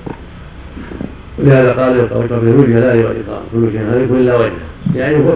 ولهذا 1.40 1.72
قال 1.72 2.00
يطلق 2.00 2.34
الوجه 2.34 2.80
لا 2.80 2.94
يغطى 2.94 3.42
كل 3.52 3.72
شيء 3.72 4.04
يكون 4.04 4.18
إلا 4.18 4.36
وجهه 4.36 4.52
يعني 4.96 5.16
هو 5.16 5.36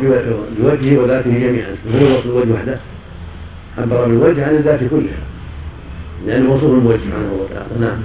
بوجهه 0.60 0.98
وذاته 1.00 1.30
جميعا. 1.30 1.76
هو 1.94 2.18
وصف 2.18 2.26
الوجه 2.26 2.54
وحده. 2.54 2.80
عبر 3.78 4.06
بالوجه 4.06 4.48
عن 4.48 4.56
الذات 4.56 4.80
كلها. 4.80 5.20
لأنه 6.26 6.54
وصف 6.54 6.64
الوجه 6.64 6.98
سبحانه 6.98 7.34
وتعالى. 7.34 7.80
نعم. 7.80 8.00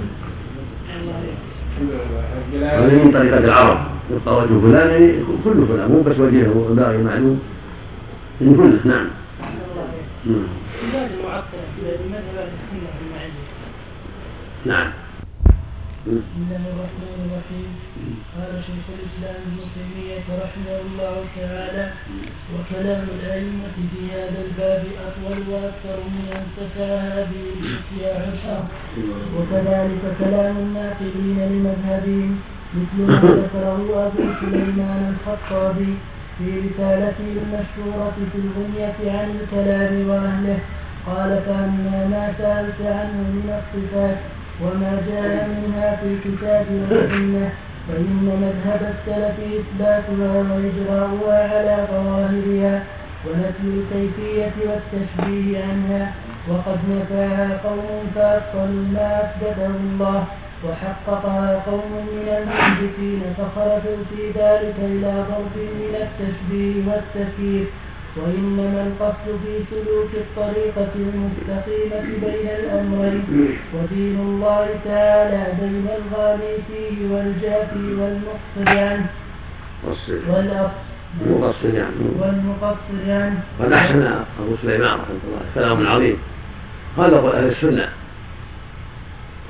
هذه 2.61 3.03
من 3.03 3.11
طريقة 3.11 3.37
العرب. 3.37 3.77
يبقى 4.11 4.37
وجه 4.37 4.59
فلان 4.61 4.91
يعني 4.91 5.13
كل 5.43 5.67
فلان. 5.67 5.91
مو 5.91 6.01
بس 6.01 6.19
وجهه 6.19 6.67
الباقي 6.69 6.97
معلوم. 6.97 7.39
من 8.41 8.55
كله. 8.55 8.93
نعم. 8.93 9.07
نعم. 10.25 10.47
نعم. 14.65 14.91
بسم 16.07 16.21
الله 16.37 16.55
الرحمن 16.55 17.19
الرحيم. 17.25 17.82
قال 18.35 18.53
شيخ 18.67 18.85
الإسلام 18.97 19.35
ابن 19.47 19.59
تيمية 19.75 20.25
رحمه 20.43 20.75
الله 20.85 21.15
تعالى 21.39 21.85
وكلام 22.53 23.03
الأئمة 23.17 23.73
في 23.91 24.01
هذا 24.15 24.39
الباب 24.45 24.83
أطول 25.07 25.39
وأكثر 25.51 25.97
من 26.13 26.25
أن 26.37 26.45
تسع 26.57 26.85
هذه 26.85 27.43
الأشياء 27.59 28.15
عشر 28.33 28.61
وكذلك 29.35 30.03
كلام 30.19 30.55
الناقلين 30.57 31.39
لمذهبهم 31.51 32.39
مثل 32.73 32.97
ما 33.11 33.19
ذكره 33.21 34.07
أبو 34.07 34.23
سليمان 34.41 35.01
الخطابي 35.15 35.93
في 36.37 36.45
رسالته 36.59 37.29
المشهورة 37.43 38.11
في 38.31 38.37
الغنية 38.43 39.19
عن 39.19 39.29
الكلام 39.41 40.09
وأهله. 40.09 40.59
قال 41.07 41.41
فأما 41.45 42.07
ما 42.13 42.33
سألت 42.37 42.79
عنه 42.81 43.17
من 43.35 43.47
الصفات 43.59 44.17
وما 44.61 45.01
جاء 45.07 45.47
منها 45.49 45.95
في 45.95 46.07
الكتاب 46.13 46.65
والسنة 46.71 47.51
فإن 47.87 48.25
مذهب 48.43 48.81
السلف 48.93 49.35
إثباتها 49.59 50.33
وإجراؤها 50.49 51.41
على 51.57 51.77
ظواهرها 51.91 52.83
ونفي 53.25 53.67
الكيفية 53.77 54.51
والتشبيه 54.67 55.63
عنها 55.63 56.11
وقد 56.49 56.79
نفاها 56.89 57.59
قوم 57.63 58.11
فأبطلوا 58.15 58.85
ما 58.93 59.21
أثبته 59.23 59.65
الله 59.65 60.23
وحققها 60.65 61.61
قوم 61.67 61.91
من 62.11 62.27
المحدثين 62.37 63.21
فخرجوا 63.37 63.99
في 64.09 64.21
ذلك 64.39 64.75
إلى 64.79 65.13
ضرب 65.29 65.55
من 65.81 65.95
التشبيه 66.05 66.75
والتكييف. 66.87 67.67
وإنما 68.17 68.87
القصد 68.87 69.39
في 69.43 69.53
سلوك 69.71 70.09
الطريقة 70.13 70.91
المستقيمة 70.95 72.01
بين 72.21 72.47
الأمرين 72.47 73.23
ودين 73.73 74.19
الله 74.19 74.67
تعالى 74.85 75.43
بين 75.61 75.87
الغالي 75.97 76.57
فيه 76.67 77.13
والجافي 77.13 77.85
والمقصر 77.99 78.79
عنه 78.79 79.05
والمقصر 80.29 81.73
عنه 81.75 82.13
والمقصر 82.19 83.01
عنه 83.07 83.39
قد 83.59 83.71
أحسن 83.71 84.01
أبو 84.39 84.55
سليمان 84.61 84.93
رحمة 84.93 85.23
الله 85.27 85.41
كلام 85.55 85.87
عظيم. 85.87 86.17
هذا 86.97 87.17
قول 87.17 87.31
أهل 87.31 87.47
السنة. 87.47 87.89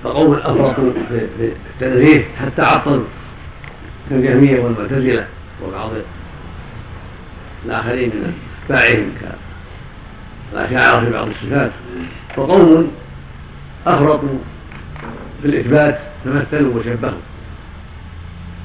فقوم 0.03 0.34
أفرطوا 0.34 0.91
في 1.09 1.51
التنزيه 1.74 2.24
حتى 2.41 2.61
عطلوا 2.61 3.03
كالجهمية 4.09 4.59
والمعتزلة 4.59 5.26
وبعض 5.64 5.89
الآخرين 7.66 8.09
من 8.09 8.34
أتباعهم 8.64 9.11
كالأشاعرة 10.53 11.05
في 11.05 11.11
بعض 11.11 11.28
الصفات. 11.28 11.72
وقوم 12.38 12.91
أفرطوا 13.88 14.38
في 15.41 15.47
الإثبات 15.47 15.99
تمثلوا 16.26 16.80
وشبهوا 16.80 17.22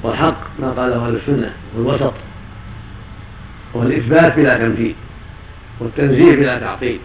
والحق 0.03 0.41
ما 0.59 0.71
قاله 0.71 1.07
أهل 1.07 1.17
السنة 1.17 1.53
والوسط. 1.77 2.13
وهو 3.75 3.87
الإثبات 3.87 4.37
بلا 4.37 4.59
تمثيل. 4.59 4.95
والتنزيه 5.81 6.37
بلا 6.37 6.59
تعطيل. 6.59 6.99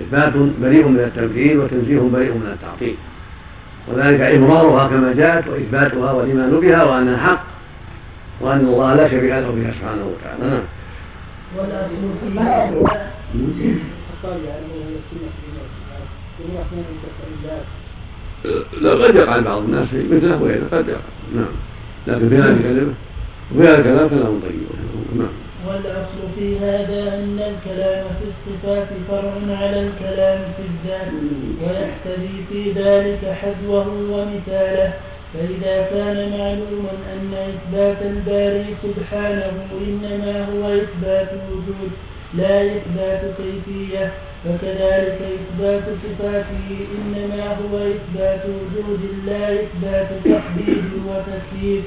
إثبات 0.00 0.32
بريء 0.62 0.88
من 0.88 0.98
التمثيل 0.98 1.58
وتنزيه 1.58 1.98
بريء 1.98 2.32
من 2.32 2.56
التعطيل. 2.56 2.94
وذلك 3.88 4.20
إمرارها 4.20 4.88
كما 4.88 5.12
جاءت 5.12 5.48
وإثباتها 5.48 6.12
والإيمان 6.12 6.60
بها 6.60 6.84
وأنها 6.84 7.26
حق 7.26 7.44
وأن 8.40 8.60
الله 8.60 8.94
لا 8.94 9.08
شبيه 9.08 9.40
له 9.40 9.50
بها 9.50 9.72
سبحانه 9.72 10.06
وتعالى. 10.06 10.54
نعم. 10.54 10.62
لا. 18.82 18.94
قد 19.04 19.14
يقع 19.14 19.40
بعض 19.40 19.62
الناس 19.62 19.86
في 19.88 20.02
مثله 20.10 20.42
وغيره 20.42 20.66
قد 20.72 20.88
يقع. 20.88 21.00
نعم. 21.34 21.52
لكن 22.06 22.28
في 22.28 22.36
هذه 22.36 22.50
الكلمة 22.50 22.94
وفي 23.54 23.68
هذا 23.68 23.78
الكلام 23.78 24.08
كلام 24.08 24.40
طيب 24.40 24.62
نعم. 25.18 25.32
والأصل 25.68 26.20
في 26.36 26.58
هذا 26.58 27.14
أن 27.14 27.38
الكلام 27.38 28.04
في 28.04 28.24
الصفات 28.32 28.88
فرع 29.08 29.56
على 29.56 29.80
الكلام 29.80 30.38
في 30.56 30.62
الذات 30.62 31.12
ويحتذي 31.62 32.44
في 32.50 32.72
ذلك 32.72 33.36
حذوه 33.42 33.86
ومثاله. 33.88 34.92
فإذا 35.34 35.76
كان 35.90 36.30
معلوما 36.38 36.94
أن 37.12 37.34
إثبات 37.34 37.96
الباري 38.02 38.66
سبحانه 38.82 39.52
إنما 39.86 40.44
هو 40.44 40.74
إثبات 40.74 41.28
وجود 41.50 41.90
لا 42.34 42.66
إثبات 42.66 43.20
كيفية 43.38 44.12
فكذلك 44.44 45.18
إثبات 45.38 45.82
صفاته 46.04 46.68
إنما 46.96 47.46
هو 47.46 47.78
إثبات 47.78 48.42
وجود 48.46 49.00
لا 49.26 49.54
إثبات 49.54 50.08
تحديد 50.24 50.84
وتكييف 51.08 51.84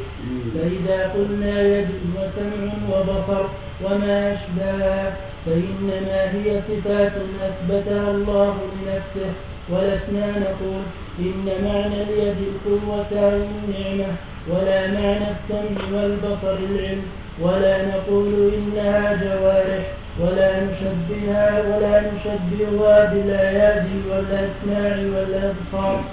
فإذا 0.55 1.11
قلنا 1.13 1.61
يد 1.61 1.89
وسمع 2.15 2.73
وبصر 2.91 3.45
وما 3.83 4.33
أشبهها 4.33 5.13
فإنما 5.45 6.31
هي 6.33 6.61
صفات 6.69 7.11
أثبتها 7.41 8.11
الله 8.11 8.57
لنفسه. 8.75 9.31
ولسنا 9.70 10.28
نقول 10.39 10.84
إن 11.20 11.45
معنى 11.66 12.01
اليد 12.03 12.36
القوة 12.47 13.24
أو 13.24 13.30
النعمة 13.30 14.13
ولا 14.49 14.88
معنى 14.88 15.28
السمع 15.36 16.01
والبصر 16.01 16.57
العلم 16.70 17.01
ولا 17.41 17.86
نقول 17.86 18.53
إنها 18.53 19.13
جوارح 19.24 19.84
ولا 20.20 20.51
نشبهها 20.63 21.61
ولا 21.61 22.01
نشبهها 22.01 23.13
بالأيادي 23.13 23.97
والأسماع 24.09 24.97
والأبصار 24.97 26.03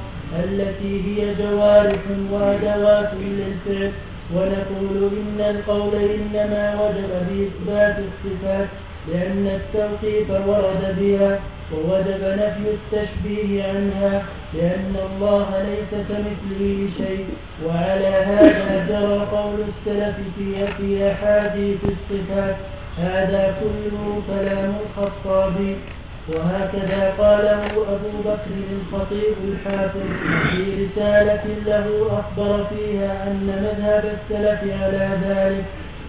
التي 0.45 1.01
هي 1.07 1.35
جوارح 1.35 2.01
وأدوات 2.31 3.11
للفعل. 3.15 3.93
ونقول 4.35 5.11
إن 5.13 5.41
القول 5.41 5.95
إنما 5.95 6.81
وجب 6.81 7.11
بإثبات 7.29 7.97
الصفات. 7.99 8.69
لأن 9.09 9.61
التوقيف 9.61 10.31
ورد 10.31 10.97
بها 11.01 11.41
ووجب 11.73 12.23
نفي 12.23 12.67
التشبيه 12.77 13.63
عنها 13.65 14.23
لأن 14.55 14.97
الله 15.07 15.49
ليس 15.69 15.93
كمثله 16.09 16.89
شيء. 16.99 17.27
وعلى 17.67 18.07
هذا 18.09 18.87
جرى 18.89 19.19
قول 19.37 19.61
السلف 19.61 20.17
في 20.37 20.67
في 20.77 21.13
أحاديث 21.13 21.79
الصفات 21.85 22.57
هذا 22.99 23.55
كله 23.61 24.23
كلام 24.27 24.75
الخطابي 24.85 25.77
وهكذا 26.29 27.15
قاله 27.19 27.67
أبو 27.67 28.13
بكر 28.25 28.55
الخطيب 28.79 29.37
الحافظ 29.49 30.01
في 30.51 30.85
رسالة 30.85 31.45
له 31.67 31.87
أخبر 32.21 32.65
فيها 32.65 33.23
أن 33.27 33.47
مذهب 33.63 34.05
السلف 34.05 34.83
على 34.83 35.09
ذلك. 35.29 35.65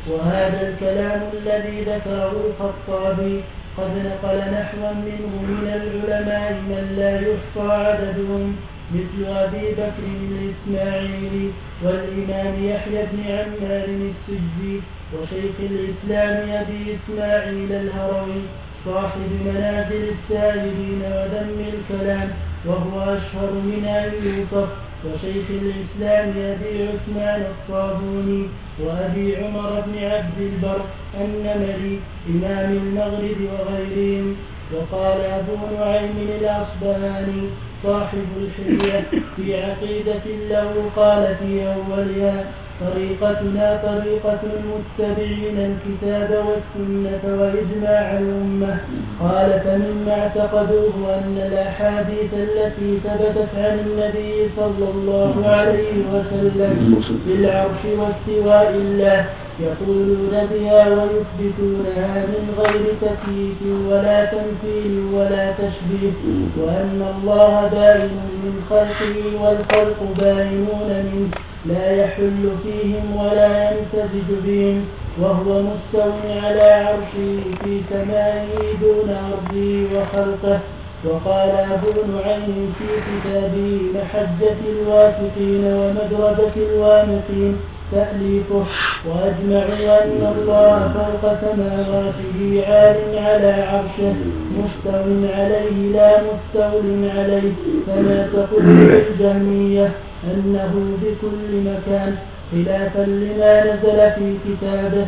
وهذا 0.10 0.60
الكلام 0.70 1.22
الذي 1.34 1.82
ذكره 1.82 2.32
الخطابي 2.46 3.42
قد 3.78 3.92
نقل 4.06 4.38
نحوا 4.38 4.94
منه 4.94 5.32
من 5.52 5.66
العلماء 5.80 6.52
من 6.70 6.84
لا 6.98 7.14
يحصى 7.20 7.72
عددهم 7.72 8.56
مثل 8.96 9.32
أبي 9.32 9.72
بكر 9.72 10.04
الإسماعيلي 10.32 11.50
والإمام 11.84 12.54
يحيى 12.64 13.06
بن 13.12 13.24
عمار 13.28 13.86
السجي 13.86 14.82
وشيخ 15.14 15.56
الإسلام 15.60 16.50
أبي 16.62 16.98
إسماعيل 16.98 17.72
الهروي 17.72 18.42
صاحب 18.86 19.30
منازل 19.46 20.04
السائلين 20.16 21.02
وذم 21.06 21.58
الكلام 21.74 22.30
وهو 22.66 23.02
أشهر 23.04 23.52
من 23.52 23.86
أن 23.88 24.12
يوصف 24.24 24.70
وشيخ 25.06 25.46
الإسلام 25.50 26.30
أبي 26.30 26.88
عثمان 26.88 27.46
الصابوني 27.54 28.48
وأبي 28.80 29.36
عمر 29.38 29.84
بن 29.88 30.04
عبد 30.04 30.38
البر 30.40 30.82
النمري 31.22 32.00
إمام 32.30 32.72
المغرب 32.72 33.40
وغيرهم. 33.54 34.36
وقال 34.74 35.22
أبو 35.22 35.56
نعيم 35.80 36.18
الأصبهاني 36.40 37.42
صاحب 37.84 38.28
الحلية 38.38 39.04
في 39.36 39.64
عقيدة 39.64 40.26
له 40.50 40.90
قال 40.96 41.36
في 41.40 41.68
أولها 41.68 42.46
طريقتنا 42.82 43.80
طريقة 43.84 44.40
المتبعين 44.54 45.58
الكتاب 45.72 46.30
والسنة 46.46 47.24
وإجماع 47.42 48.18
الأمة. 48.20 48.78
قال 49.20 49.60
فمما 49.64 50.20
اعتقدوه 50.20 50.94
أن 51.16 51.38
الأحاديث 51.48 52.34
التي 52.34 52.98
ثبتت 53.04 53.50
عن 53.58 53.80
النبي 53.86 54.50
صلى 54.58 54.88
الله 54.94 55.48
عليه 55.48 55.98
وسلم 56.14 57.04
بالعرش 57.28 57.82
واستواء 57.86 58.70
الله 58.76 59.26
يقولون 59.60 60.48
بها 60.52 60.88
ويثبتونها 60.88 62.26
من 62.26 62.46
غير 62.58 62.86
تكييف 63.02 63.60
ولا 63.90 64.26
تمثيل 64.26 64.94
ولا 65.14 65.52
تشبيه 65.52 66.14
وأن 66.58 67.00
الله 67.16 67.70
بائن 67.72 68.12
من 68.44 68.66
خلقه 68.70 69.16
والخلق 69.42 70.00
بائنون 70.20 70.90
منه. 71.14 71.43
لا 71.66 71.92
يحل 71.92 72.50
فيهم 72.64 73.16
ولا 73.16 73.72
يمتزج 73.72 74.30
بهم 74.46 74.86
وهو 75.22 75.62
مستو 75.62 76.12
على 76.44 76.62
عرشه 76.62 77.42
في 77.64 77.82
سمائه 77.90 78.78
دون 78.82 79.10
أرضه 79.10 79.88
وخلقه. 79.96 80.60
وقال 81.06 81.50
أبو 81.50 81.92
نعيم 82.14 82.74
في 82.80 82.88
كتابه 83.08 83.82
محجة 83.96 84.60
الواثقين 84.76 85.64
ومدرجة 85.66 86.56
الوامقين 86.56 87.58
تأليفه 87.94 88.64
وأجمعوا 89.08 90.04
أن 90.04 90.34
الله 90.36 90.92
فوق 90.94 91.34
سماواته 91.42 92.64
عال 92.68 93.26
على 93.28 93.54
عرشه 93.72 94.16
مستو 94.58 95.34
عليه 95.38 95.92
لا 95.94 96.12
مستول 96.28 97.10
عليه. 97.18 97.52
فما 97.88 98.28
تقول 98.34 98.64
الجهمية 99.10 99.90
أنه 100.24 100.74
بكل 101.02 101.52
مكان. 101.70 102.16
خلافا 102.52 103.02
لما 103.02 103.64
نزل 103.64 104.00
في 104.16 104.36
كتابه 104.46 105.06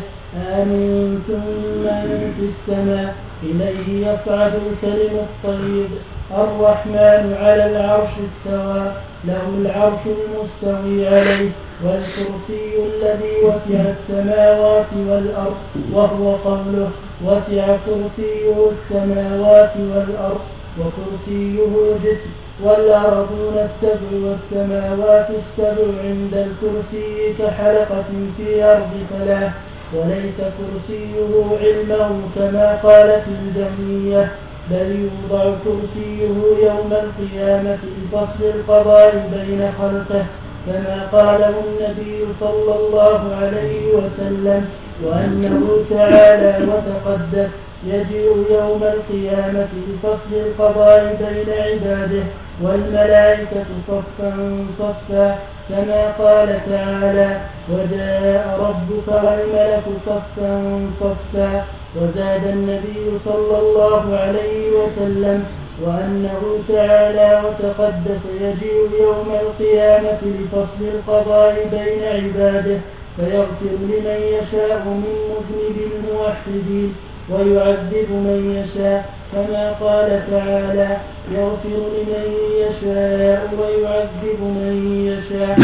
آمنتم 0.52 1.42
من 1.84 2.32
في 2.36 2.44
السماء؟ 2.52 3.14
إليه 3.42 4.06
يصعد 4.06 4.52
الكلم 4.54 5.14
الطيب 5.26 5.90
الرحمن 6.30 7.36
على 7.42 7.66
العرش 7.70 8.10
استوى. 8.26 8.92
له 9.26 9.44
العرش 9.60 10.00
المستوي 10.06 11.08
عليه 11.08 11.50
والكرسي 11.84 12.70
الذي 12.86 13.34
وسع 13.44 13.80
السماوات 13.96 14.92
والأرض 15.08 15.56
وهو 15.92 16.36
قوله 16.36 16.90
وسع 17.24 17.76
كرسيه 17.86 18.56
السماوات 18.72 19.72
والأرض 19.76 20.40
وكرسيه 20.78 21.58
الجسم. 21.92 22.30
والأرضون 22.64 23.54
السبع 23.68 24.10
والسماوات 24.24 25.28
السبع 25.30 25.86
عند 26.04 26.34
الكرسي 26.34 27.34
كحلقة 27.38 28.04
في 28.36 28.64
أرض 28.64 28.92
فلاح. 29.10 29.52
وليس 29.94 30.38
كرسيه 30.58 31.14
علمه 31.62 32.10
كما 32.36 32.78
قالت 32.82 33.24
الجهمية 33.28 34.30
بل 34.70 34.96
يوضع 35.00 35.44
كرسيه 35.64 36.28
يوم 36.66 36.92
القيامة 36.92 37.78
لفصل 37.98 38.44
القضاء 38.54 39.28
بين 39.34 39.72
خلقه 39.78 40.24
كما 40.66 41.06
قاله 41.12 41.54
النبي 41.68 42.18
صلى 42.40 42.74
الله 42.80 43.20
عليه 43.42 43.82
وسلم 43.94 44.64
وأنه 45.04 45.68
تعالى 45.90 46.66
وتقدس 46.66 47.48
يجيء 47.86 48.44
يوم 48.50 48.82
القيامة 48.82 49.68
لفصل 49.88 50.32
القضاء 50.34 51.16
بين 51.20 51.54
عباده 51.62 52.24
والملائكة 52.62 53.64
صفا 53.88 54.32
صفا 54.78 55.38
كما 55.68 56.12
قال 56.18 56.60
تعالى 56.70 57.40
وجاء 57.70 58.58
ربك 58.60 59.08
والملك 59.24 59.84
صفا 60.06 60.80
صفا 61.00 61.64
وزاد 61.96 62.46
النبي 62.46 63.18
صلى 63.24 63.58
الله 63.58 64.16
عليه 64.16 64.70
وسلم 64.70 65.44
وأنه 65.84 66.40
تعالى 66.68 67.42
وتقدس 67.44 68.20
يجيء 68.40 68.88
يوم 69.00 69.28
القيامة 69.42 70.18
لفصل 70.24 70.80
القضاء 70.94 71.68
بين 71.72 72.02
عباده 72.04 72.78
فيغفر 73.16 73.76
لمن 73.80 74.20
يشاء 74.36 74.82
من 74.86 75.14
مذنب 75.30 75.76
الموحدين 75.92 76.94
ويعذب 77.30 78.10
من 78.10 78.40
يشاء 78.62 79.04
كما 79.32 79.72
قال 79.72 80.22
تعالى 80.30 80.96
يغفر 81.34 81.78
لمن 81.96 82.26
يشاء 82.60 83.48
ويعذب 83.60 84.40
من 84.40 84.76
يشاء. 85.10 85.58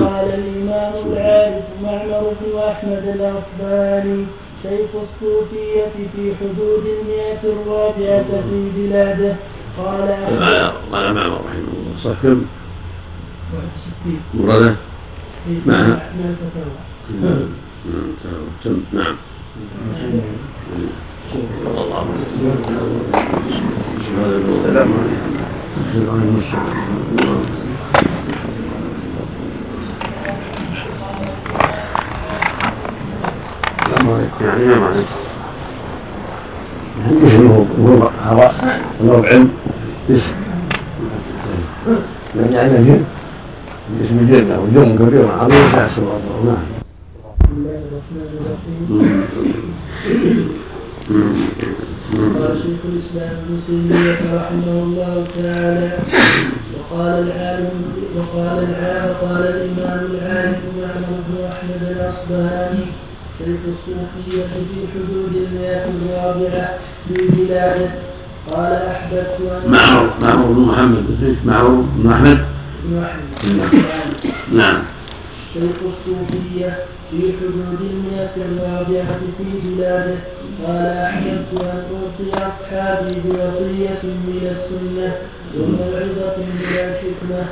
وقال 0.00 0.28
الإمام 0.34 0.92
العارف 1.12 1.64
معمر 1.82 2.32
بن 2.40 2.58
أحمد 2.58 3.04
الأصباني 3.14 4.24
شيخ 4.68 4.90
الصوفية 4.94 5.84
في 6.16 6.32
حدود 6.40 6.84
المئة 7.00 7.42
الرابعة 7.44 8.24
في 8.50 8.58
بلاده. 8.76 9.32
قال 9.78 10.08
قال 10.40 10.72
معمر 10.92 11.20
رحمه 11.20 11.72
الله. 11.76 11.94
صح 12.04 12.16
كم؟ 12.22 12.38
مراده؟ 14.34 14.74
معها 15.66 16.10
نعم 17.22 18.76
نعم 18.92 19.16
الله 21.66 22.06
السلام 24.00 24.90
عليكم 24.92 25.36
يعني 34.40 34.64
معنى 34.80 35.00
اسمه 37.26 37.66
هو 37.80 38.08
هواء 38.24 38.80
انه 39.00 39.24
علم 39.26 39.48
اسم 40.10 40.32
يعني 42.50 42.84
جن 42.84 43.04
اسم 44.04 44.18
الجنة 44.18 44.60
وجن 44.60 44.96
كبير 44.98 45.28
عظيم 45.40 45.64
يحسب 45.74 46.02
الله 46.02 46.44
نعم 46.44 46.56
بسم 47.40 47.52
الله 47.56 47.78
الرحمن 47.88 48.28
الرحيم 48.40 48.96
قال 52.38 52.56
شيخ 52.62 52.80
الإسلام 52.84 53.36
ابن 53.42 53.60
تيميه 53.66 54.18
رحمه 54.36 54.72
الله 54.82 55.24
تعالى 55.42 55.98
وقال 56.74 57.14
العالم 57.26 57.70
وقال 58.16 58.58
العالم 58.70 59.14
قال 59.22 59.42
الامام 59.46 60.00
العالم 60.10 60.60
معمر 60.78 61.18
بن 61.28 61.44
احمد 61.44 61.82
الاصبهاني 61.90 62.84
شيخ 63.38 63.60
الصوفيه 63.68 64.44
في 64.46 64.86
حدود 64.94 65.32
المئه 65.36 65.84
الرابعه 65.84 66.78
في 67.08 67.14
بلاده 67.28 67.90
قال 68.50 68.72
احببت 68.72 69.36
ان 69.40 69.70
معمر 69.70 70.10
معمر 70.20 70.46
بن 70.46 70.60
محمد. 70.60 71.04
معمر 71.44 71.84
بن 71.96 72.10
احمد 72.10 72.38
بن 72.84 73.02
أحمد. 73.04 74.32
نعم. 74.52 74.78
شيخ 75.54 75.62
الصوفية 75.82 76.78
في 77.10 77.16
حدود 77.40 77.80
المئة 77.90 78.34
الرابعة 78.36 79.18
في 79.38 79.44
بلاده. 79.64 80.14
قال 80.66 80.86
أحببت 80.86 81.60
أن 81.62 81.82
أوصي 81.90 82.30
أصحابي 82.34 83.14
بوصية 83.24 83.98
من 84.04 84.40
السنة. 84.50 85.12
وموعظة 85.58 86.36
من 86.36 86.60
الحكمة 86.86 87.44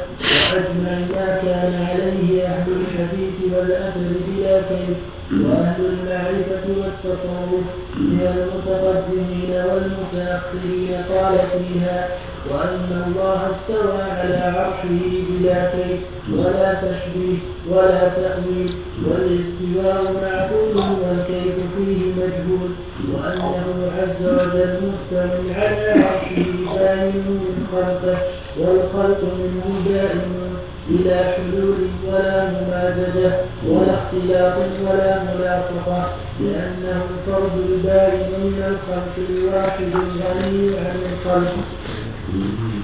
وأجمع 0.53 0.99
ما 1.15 1.27
كان 1.43 1.73
عليه 1.91 2.47
أهل 2.47 2.69
الحديث 2.81 3.53
والأثر 3.55 4.09
بلا 4.29 4.61
كيف 4.61 4.97
وأهل 5.33 5.85
المعرفة 5.85 6.65
والتصوف 6.81 7.65
من 7.97 8.21
المتقدمين 8.35 9.51
والمتأخرين 9.51 10.91
قال 11.11 11.39
فيها 11.53 12.09
وأن 12.51 13.05
الله 13.07 13.41
استوى 13.55 14.03
على 14.03 14.37
عرشه 14.37 15.03
بلا 15.29 15.71
كيف 15.73 16.01
ولا 16.33 16.75
تشبيه 16.75 17.39
ولا 17.71 18.09
تأويل 18.09 18.71
والاستواء 19.07 20.03
معقول 20.23 20.77
والكيف 20.77 21.55
فيه 21.77 22.01
مجهول. 22.17 22.71
وأنه 23.13 23.91
عز 23.99 24.23
وجل 24.27 24.75
مستوى 24.83 25.55
على 25.55 25.91
عرشه 26.05 26.79
دائم 26.79 27.15
من 27.27 27.67
خلقه 27.73 28.19
والخلق 28.59 29.21
منه 29.39 29.65
دائم 29.89 30.45
بلا 30.89 31.23
حلول 31.33 31.75
ولا 32.09 32.51
ممازجة 32.51 33.33
ولا 33.69 33.95
اختلاط 33.95 34.57
ولا 34.87 35.23
ملاصقة 35.23 36.09
لأنه 36.41 37.03
الفرد 37.15 37.53
البارد 37.69 38.27
من 38.45 38.63
الخلق 38.71 39.15
الواحد 39.31 39.81
الغني 39.83 40.79
عن 40.79 40.97
الخلق 41.13 41.55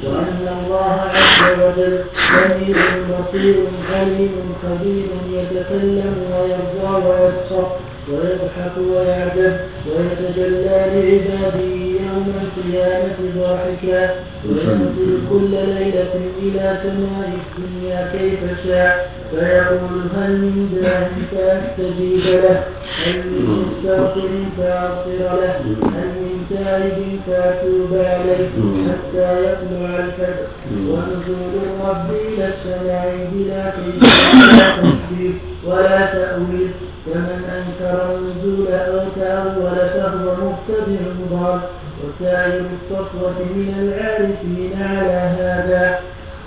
وأن 0.04 0.48
الله 0.58 1.00
عز 1.00 1.60
وجل 1.62 1.98
سميع 2.28 2.76
بصير 3.10 3.54
عليم 3.94 4.34
خبير 4.62 5.06
يتكلم 5.32 6.14
ويرضى 6.32 7.06
ويبصر 7.06 7.66
ويضحك 8.12 8.74
ويعجب 8.90 9.56
ويتجلى 9.86 10.66
لعباده 10.66 11.60
يوم 12.06 12.32
القيامة 12.42 13.18
ضاحكا. 13.36 14.14
وينزل 14.44 15.18
كل 15.30 15.50
ليلة 15.50 16.14
إلى 16.42 16.78
سماء 16.82 17.30
الدنيا 17.58 18.00
كيف 18.12 18.40
شاء. 18.64 19.10
فيقول 19.30 20.00
هل 20.16 20.30
من 20.30 20.78
داع 20.82 21.08
فأستجيب 21.32 22.24
له؟ 22.42 22.64
هل 23.06 23.16
من 23.16 23.44
مستغفر 23.60 24.32
فأغفر 24.58 25.20
له؟ 25.42 25.56
هل 25.82 26.08
من 26.20 26.46
تائب 26.50 26.98
فأتوب 27.26 27.92
عليه؟ 27.94 28.48
حتى 28.86 29.28
يطلع 29.44 29.92
الفجر. 30.04 30.46
ونزول 30.88 31.54
الرب 31.66 32.08
إلى 32.28 32.48
السماء 32.48 33.28
بلا 33.32 33.62
تشبيه 33.70 35.34
ولا 35.66 36.06
تأويل. 36.12 36.70
فمن 37.14 37.40
أنكر 37.56 38.18
النزول 38.18 38.72
أو 38.72 39.00
تأول 39.16 39.76
فهو 39.88 40.34
مبتدع 40.34 41.00
ضال 41.30 41.60
وسائر 42.04 42.64
الصفوة 42.82 43.34
من 43.56 43.74
العارفين 43.78 44.72
على 44.82 45.36
هذا. 45.40 45.98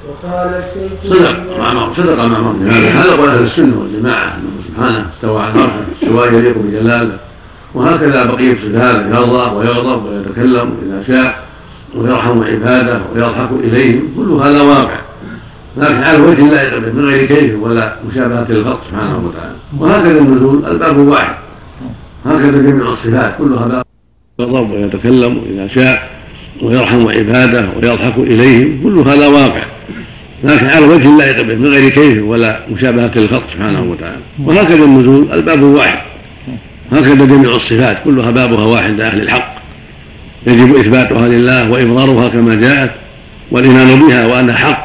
وقال 0.09 0.49
الشيخ 0.64 1.18
صدق 1.18 1.57
معمر 1.59 1.93
صدق 1.93 2.26
معمر 2.26 2.55
هذا 2.72 3.16
قول 3.16 3.30
أهل 3.30 3.43
السنة 3.43 3.80
والجماعة. 3.80 4.36
انه 4.36 4.51
سبحانه 4.68 5.05
استوى 5.16 5.41
على 5.41 5.53
العرش. 5.55 5.72
استواء 6.03 6.34
يليق 6.34 6.57
بجلاله. 6.57 7.18
وهكذا 7.74 8.26
بقية 8.26 8.55
صفاته 8.55 9.07
يرضى 9.07 9.55
ويغضب 9.55 10.05
ويتكلم 10.05 10.78
اذا 10.86 11.03
شاء 11.07 11.43
ويرحم 11.95 12.43
عباده 12.43 13.01
ويضحك 13.16 13.49
إليهم. 13.51 14.14
كل 14.18 14.32
هذا 14.32 14.61
واقع. 14.61 14.97
لكن 15.78 16.03
على 16.03 16.17
وجه 16.17 16.49
لا 16.49 16.61
يقبل 16.61 16.93
من 16.93 17.05
غير 17.05 17.26
كيف 17.26 17.55
ولا 17.61 17.95
مشابهة 18.11 18.45
للخلق 18.49 18.82
سبحانه 18.89 19.17
وتعالى. 19.17 19.55
وهكذا 19.80 20.19
النزول 20.19 20.65
الباب 20.65 20.97
واحد. 20.97 21.36
هكذا 22.26 22.51
جميع 22.51 22.89
الصفات 22.89 23.38
كلها 23.38 23.67
باب. 23.67 23.84
يغضب 24.39 24.71
ويتكلم 24.71 25.41
إذا 25.49 25.67
شاء 25.67 26.09
ويرحم 26.61 27.07
عباده 27.07 27.69
ويضحك 27.76 28.17
إليهم 28.17 28.80
كل 28.84 29.09
هذا 29.09 29.28
واقع. 29.28 29.63
لكن 30.43 30.65
على 30.65 30.86
وجه 30.86 31.17
لا 31.17 31.26
يقبل 31.26 31.59
من 31.59 31.67
غير 31.67 31.89
كيف 31.89 32.24
ولا 32.24 32.59
مشابهة 32.71 33.11
للخلق 33.15 33.43
سبحانه 33.53 33.84
وتعالى. 33.84 34.21
وهكذا 34.43 34.84
النزول 34.84 35.28
الباب 35.34 35.61
واحد. 35.61 35.99
هكذا 36.91 37.26
جميع 37.26 37.55
الصفات 37.55 37.97
كلها 38.03 38.32
بابها 38.32 38.65
واحد 38.65 38.97
لأهل 38.97 39.21
الحق. 39.21 39.55
يجب 40.47 40.76
إثباتها 40.76 41.28
لله 41.28 41.71
وإبرارها 41.71 42.28
كما 42.28 42.55
جاءت 42.55 42.91
والإيمان 43.51 43.99
بها 43.99 44.26
وأنها 44.26 44.55
حق. 44.55 44.83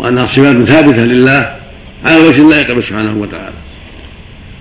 وأنها 0.00 0.26
صفات 0.26 0.56
ثابتة 0.56 1.04
لله 1.04 1.54
على 2.04 2.18
وجه 2.18 2.42
لا 2.42 2.60
يقبل 2.60 2.82
سبحانه 2.82 3.14
وتعالى. 3.18 3.56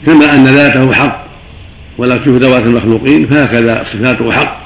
كما 0.06 0.36
أن 0.36 0.48
ذاته 0.48 0.94
حق 0.94 1.26
ولا 1.98 2.18
تشوف 2.18 2.42
ذوات 2.42 2.64
المخلوقين 2.64 3.26
فهكذا 3.26 3.84
صفاته 3.84 4.32
حق 4.32 4.62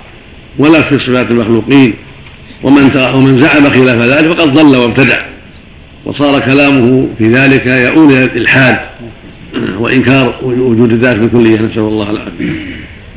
ولا 0.57 0.81
في 0.81 0.99
صفات 0.99 1.31
المخلوقين. 1.31 1.93
ومن 2.63 3.11
ومن 3.13 3.39
زعم 3.39 3.69
خلاف 3.69 4.01
ذلك 4.01 4.33
فقد 4.33 4.53
ضل 4.53 4.77
وابتدع. 4.77 5.19
وصار 6.05 6.39
كلامه 6.39 7.07
في 7.17 7.33
ذلك 7.33 7.65
يؤول 7.65 8.13
إلى 8.13 8.23
الإلحاد 8.23 8.79
وإنكار 9.77 10.35
وجود 10.43 10.91
الذات 10.91 11.15
بكليه 11.15 11.59
نسأل 11.59 11.81
الله 11.81 12.09
العافية. 12.09 12.51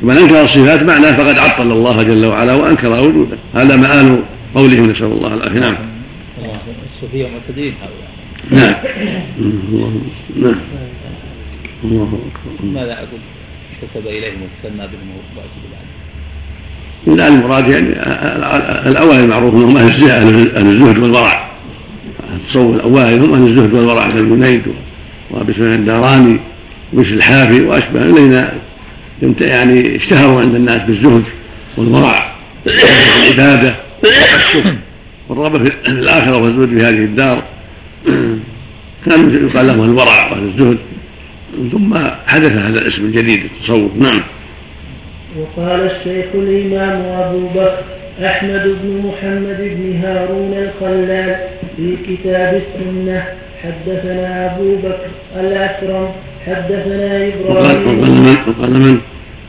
ومن 0.03 0.17
أنكر 0.17 0.43
الصفات 0.43 0.83
معناه 0.83 1.11
فقد 1.11 1.39
عطل 1.39 1.71
الله 1.71 2.03
جل 2.03 2.25
وعلا 2.25 2.53
وأنكر 2.53 2.91
وجوده. 2.91 3.37
هذا 3.55 3.75
مآل 3.75 4.19
قوله. 4.55 4.79
نسأل 4.79 5.05
الله 5.05 5.33
العافية. 5.33 5.59
نعم. 5.59 5.75
الصوفية 7.07 7.27
معتدلين 7.27 7.73
هؤلاء 7.81 8.09
نعم. 8.51 8.75
الله 9.39 10.01
نعم. 10.35 10.59
الله 11.83 12.03
أكبر. 12.03 12.71
ماذا 12.73 12.93
أقول؟ 12.93 13.19
اكتسب 13.83 14.07
إليهم 14.07 14.33
وتسمى 14.41 14.77
بهم 14.77 15.09
واتوا 15.35 15.49
بالعدل 17.05 17.17
لا 17.17 17.27
المراد 17.27 17.69
يعني 17.69 17.89
الأوائل 18.89 19.19
المعروف 19.19 19.53
أنهم 19.55 19.77
أهل 19.77 19.87
الزهد 20.67 20.97
والورع. 20.99 21.49
التصوف 22.33 22.75
الأوائل 22.75 23.21
هم 23.21 23.33
أهل 23.33 23.43
الزهد 23.43 23.73
والورع 23.73 24.09
كالجنيد 24.09 24.61
وأبي 25.31 25.53
سفيان 25.53 25.73
الداراني 25.73 26.39
وبشر 26.93 27.13
الحافي 27.13 27.61
وأشبه. 27.61 28.01
الذين 28.01 28.47
يعني 29.41 29.95
اشتهروا 29.95 30.41
عند 30.41 30.55
الناس 30.55 30.83
بالزهد 30.83 31.23
والورع 31.77 32.35
والعبادة 32.65 33.75
والشكر. 34.03 34.75
والرغبة 35.29 35.63
في 35.63 35.87
الآخرة 35.87 36.37
والزهد 36.37 36.69
في 36.69 36.85
هذه 36.85 36.89
الدار 36.89 37.43
كان 39.05 39.47
يقال 39.47 39.67
له 39.67 39.85
الورع 39.85 40.31
وأهل 40.31 40.43
الزهد 40.43 40.77
ثم 41.71 41.97
حدث 42.27 42.51
هذا 42.51 42.79
الاسم 42.79 43.05
الجديد 43.05 43.43
التصوف. 43.43 43.91
نعم. 43.95 44.21
وقال 45.39 45.79
الشيخ 45.79 46.25
الإمام 46.33 47.01
أبو 47.01 47.47
بكر 47.47 47.83
أحمد 48.25 48.63
بن 48.83 49.07
محمد 49.07 49.57
بن 49.59 49.99
هارون 50.03 50.53
الخلال 50.53 51.35
في 51.77 51.95
كتاب 52.07 52.61
السنة 52.61 53.23
حدثنا 53.63 54.55
أبو 54.55 54.75
بكر 54.75 55.09
الأكرم 55.39 56.09
حدثنا 56.45 57.27
إبراهيم. 57.27 58.37
وقال 58.47 58.71
من؟ 58.71 58.97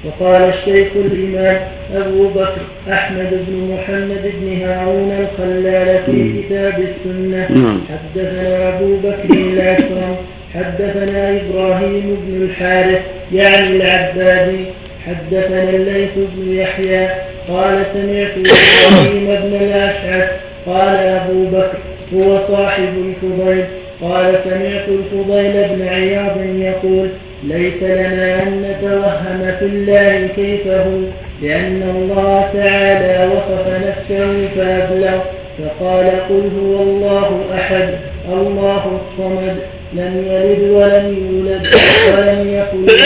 وقال 0.04 0.42
الشيخ 0.42 0.88
الإمام 0.96 1.58
أبو 1.94 2.28
بكر 2.28 2.62
أحمد 2.92 3.30
بن 3.30 3.74
محمد 3.74 4.32
بن 4.40 4.62
هارون 4.62 5.12
الخلال 5.20 5.98
في 6.06 6.42
كتاب 6.42 6.74
السنة. 6.80 7.48
حدثنا 7.90 8.68
أبو 8.68 8.96
بكر 8.96 9.34
الأكرم 9.34 10.16
حدثنا 10.54 11.40
إبراهيم 11.40 12.16
بن 12.26 12.42
الحارث 12.42 13.02
يعني 13.34 13.68
العبادي. 13.76 14.64
حدثنا 15.06 15.70
الليث 15.70 16.10
بن 16.16 16.52
يحيى 16.52 17.08
قال 17.48 17.82
سمعت 17.94 18.32
إبراهيم 18.36 19.26
بن 19.26 19.56
الأشعث 19.60 20.30
قال 20.66 20.96
أبو 20.96 21.44
بكر 21.44 21.78
هو 22.14 22.38
صاحب 22.48 22.88
الفضيل. 23.06 23.64
قال 24.02 24.34
سمعت 24.44 24.88
الفضيل 24.88 25.68
بن 25.68 25.88
عياض 25.88 26.36
يقول 26.60 27.08
ليس 27.44 27.82
لنا 27.82 28.42
أن 28.42 28.62
نتوهم 28.62 29.52
في 29.58 29.64
الله 29.64 30.28
كيف 30.36 30.66
هو 30.66 30.98
لأن 31.42 31.82
الله 31.96 32.48
تعالى 32.54 33.28
وصف 33.34 33.68
نفسه 33.88 34.48
فأبلغ 34.56 35.18
فقال 35.58 36.06
قل 36.28 36.50
هو 36.62 36.82
الله 36.82 37.40
أحد 37.54 37.88
الله 38.32 39.00
الصمد 39.00 39.56
لم 39.92 40.24
يلد 40.26 40.70
ولم 40.70 41.16
يولد 41.30 41.66
ولم 42.08 42.48
يكن 42.48 42.86
له 42.86 43.04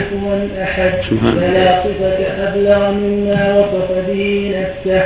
كفوا 0.00 0.62
أحد 0.62 0.92
فلا 1.40 1.82
صفة 1.82 2.48
أبلغ 2.48 2.90
مما 2.90 3.58
وصف 3.58 3.92
به 4.08 4.52
نفسه 4.60 5.02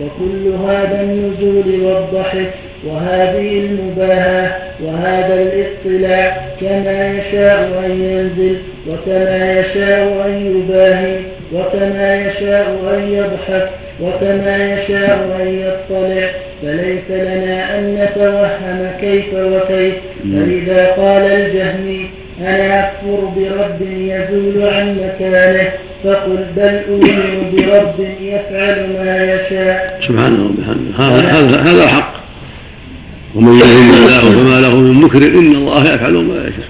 وكل 0.00 0.48
هذا 0.68 1.00
النزول 1.00 1.80
والضحك 1.84 2.50
وهذه 2.84 3.58
المباهاة 3.58 4.52
وهذا 4.82 5.34
الاطلاع 5.42 6.36
كما 6.60 7.10
يشاء 7.18 7.82
أن 7.86 7.90
ينزل 7.90 8.56
وكما 8.88 9.60
يشاء 9.60 10.26
أن 10.26 10.46
يباهي 10.46 11.16
وكما 11.52 12.26
يشاء 12.26 12.94
أن 12.94 13.12
يضحك 13.12 13.68
وكما 14.00 14.74
يشاء 14.74 15.38
أن 15.42 15.48
يطلع 15.48 16.28
فليس 16.62 17.10
لنا 17.10 17.78
أن 17.78 17.94
نتوهم 17.94 18.90
كيف 19.00 19.34
وكيف 19.34 19.94
فإذا 20.22 20.86
قال 20.86 21.22
الجهمي 21.22 22.06
أنا 22.40 22.80
أكفر 22.80 23.24
برب 23.36 23.80
يزول 23.90 24.68
عن 24.68 24.96
مكانه 24.98 25.68
فقل 26.04 26.44
بل 26.56 26.80
أؤمن 26.88 27.52
برب 27.52 28.06
يفعل 28.20 28.86
ما 28.98 29.34
يشاء. 29.34 29.98
سبحانه 30.00 30.44
وبحمده 30.44 30.96
هذا 30.98 31.60
هذا 31.60 31.84
الحق. 31.84 32.21
ومن 33.34 33.52
يهد 33.52 33.94
الله 33.94 34.20
فما 34.20 34.60
له 34.60 34.76
من 34.76 35.00
مكر 35.00 35.18
إن 35.18 35.52
الله 35.52 35.94
يفعل 35.94 36.12
ما 36.12 36.34
يشاء. 36.34 36.68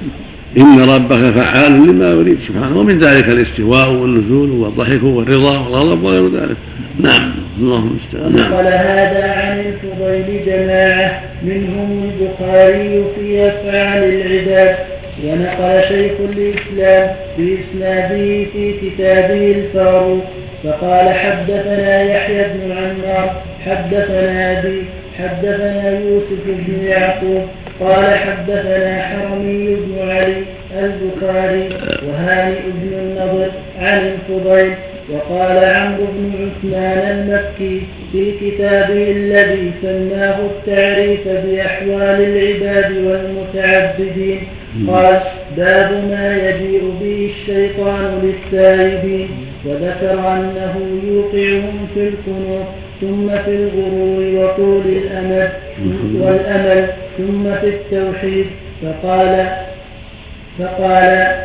إن 0.58 0.80
ربك 0.80 1.34
فعال 1.34 1.72
لما 1.72 2.10
يريد. 2.10 2.38
سبحانه. 2.48 2.78
ومن 2.78 2.98
ذلك 2.98 3.28
الاستواء 3.28 3.90
والنزول 3.90 4.50
والضحك 4.50 5.02
والرضا 5.02 5.58
والغضب 5.58 6.02
وغير 6.02 6.28
ذلك. 6.28 6.56
نعم. 7.00 7.32
اللهم 7.58 7.88
المستعان 7.88 8.36
نعم. 8.36 8.52
نقل 8.52 8.66
هذا 8.66 9.32
عن 9.32 9.58
الفضيل 9.58 10.44
جماعة 10.46 11.22
منهم 11.42 12.10
البخاري 12.10 13.04
في 13.16 13.48
أفعال 13.48 14.04
العباد. 14.04 14.76
ونقل 15.24 15.82
شيخ 15.88 16.12
الإسلام 16.32 17.16
بإسناده 17.38 18.44
في 18.52 18.74
كتابه 18.82 19.52
الفاروق. 19.52 20.24
فقال 20.64 21.14
حدثنا 21.14 22.02
يحيى 22.02 22.44
بن 22.54 22.72
عمار 22.72 23.42
حدثنا 23.66 24.58
أبي 24.58 24.82
حدثنا 25.18 25.98
يوسف 25.98 26.46
بن 26.46 26.84
يعقوب 26.84 27.42
قال 27.80 28.14
حدثنا 28.14 29.02
حرمي 29.02 29.74
بن 29.74 30.08
علي 30.08 30.42
البخاري 30.78 31.68
وهانئ 32.08 32.60
بن 32.64 32.92
النضر 32.98 33.50
عن 33.80 34.12
الفضيل 34.12 34.74
وقال 35.10 35.64
عمرو 35.64 36.06
بن 36.18 36.32
عثمان 36.32 36.98
المكي 36.98 37.80
في 38.12 38.32
كتابه 38.40 39.10
الذي 39.10 39.70
سماه 39.82 40.36
التعريف 40.40 41.28
بأحوال 41.28 42.20
العباد 42.20 42.92
والمتعبدين. 42.92 44.40
قال 44.88 45.20
باب 45.56 45.90
ما 46.10 46.36
يجيء 46.36 46.94
به 47.00 47.30
الشيطان 47.30 48.22
للتائبين. 48.22 49.28
وذكر 49.66 50.32
أنه 50.32 50.74
يوقعهم 51.08 51.88
في 51.94 52.00
القنوط 52.00 52.66
ثم 53.03 53.28
في 53.44 53.50
الغرور 53.50 54.44
وطول 54.44 54.82
الأمل 54.86 55.48
والأمل 56.14 56.86
ثم 57.18 57.55
في 57.61 57.68
التوحيد 57.68 58.46
فقال 58.82 59.46
فقال. 60.59 61.36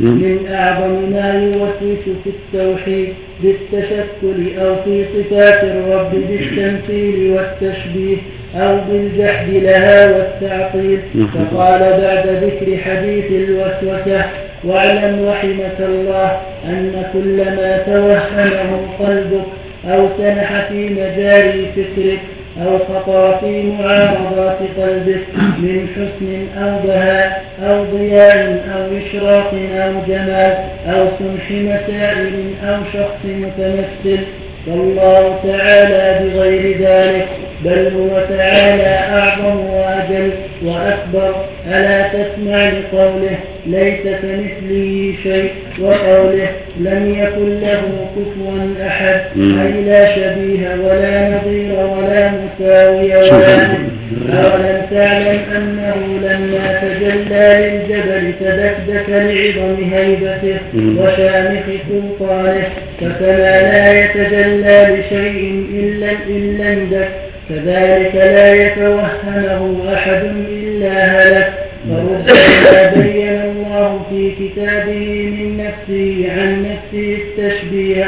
من 0.00 0.48
أعظم 0.52 1.10
ما 1.12 1.42
يوسوس 1.44 2.04
في 2.24 2.30
التوحيد 2.30 3.08
بالتشكل 3.42 4.58
أو 4.60 4.76
في 4.84 5.04
صفات 5.04 5.64
الرب 5.64 6.10
بالتمثيل 6.28 7.30
والتشبيه 7.30 8.16
أو 8.56 8.78
بالجحد 8.90 9.48
لها 9.50 10.16
والتعطيل. 10.16 10.98
فقال 11.34 11.80
بعد 11.80 12.26
ذكر 12.26 12.78
حديث 12.78 13.24
الوسوسة 13.30 14.24
واعلم 14.66 15.28
رحمك 15.28 15.76
الله 15.80 16.40
أن 16.66 17.02
كل 17.12 17.36
ما 17.44 17.78
توهمه 17.86 18.78
قلبك 18.98 19.46
أو 19.88 20.08
سنح 20.18 20.68
في 20.68 20.88
مجاري 20.88 21.66
فكرك 21.76 22.20
أو 22.62 22.78
خطر 22.78 23.36
في 23.40 23.62
معارضات 23.62 24.58
قلبك 24.78 25.24
من 25.58 25.88
حسن 25.94 26.62
أو 26.62 26.78
بهاء 26.86 27.44
أو 27.62 27.84
ضياء 27.84 28.64
أو 28.76 28.98
إشراق 28.98 29.54
أو 29.76 29.92
جمال 30.08 30.54
أو 30.86 31.06
سمح 31.18 31.50
مسائل 31.50 32.32
أو 32.64 32.76
شخص 32.92 33.24
متمثل 33.24 34.24
والله 34.66 35.38
تعالى 35.44 36.30
بغير 36.30 36.78
ذلك 36.80 37.28
بل 37.64 37.92
هو 37.96 38.36
تعالى 38.36 38.98
أعظم 39.18 39.60
وأجل 39.60 40.30
وأكبر. 40.64 41.34
ألا 41.68 42.08
تسمع 42.08 42.68
لقوله 42.68 43.36
ليس 43.66 44.00
كمثله 44.22 45.14
شيء 45.22 45.50
وقوله 45.80 46.48
لم 46.80 47.14
يكن 47.18 47.60
له 47.60 47.82
كفوا 48.16 48.86
أحد. 48.86 49.20
أي 49.36 49.84
لا 49.84 50.14
شبيه 50.14 50.68
ولا 50.84 51.28
نظير 51.28 51.72
ولا 51.78 52.30
مساوي 52.30 53.16
ولا 53.16 53.78
أولم 54.12 54.82
تعلم 54.90 55.40
أنه 55.56 55.96
لما 56.22 56.78
تجلى 56.82 57.46
للجبل 57.60 58.32
تدكدك 58.40 59.08
لعظم 59.08 59.76
هيبته 59.92 60.58
وشامخ 60.76 61.66
سلطانه 61.88 62.68
فكما 63.00 63.60
لا 63.60 64.04
يتجلى 64.04 64.78
لشيء 64.98 65.64
إلا 65.72 66.10
إلا 66.28 66.72
اندك 66.72 67.08
كذلك 67.48 68.14
لا 68.14 68.54
يتوهمه 68.54 69.94
أحد 69.94 70.22
إلا 70.50 70.92
هلك. 71.04 71.52
فربما 71.88 73.02
بين 73.02 73.40
الله 73.40 74.02
في 74.10 74.30
كتابه 74.30 75.30
من 75.30 75.48
نفسه 75.64 76.26
عن 76.36 76.50
نفسه 76.62 77.16
التشبيه 77.22 78.06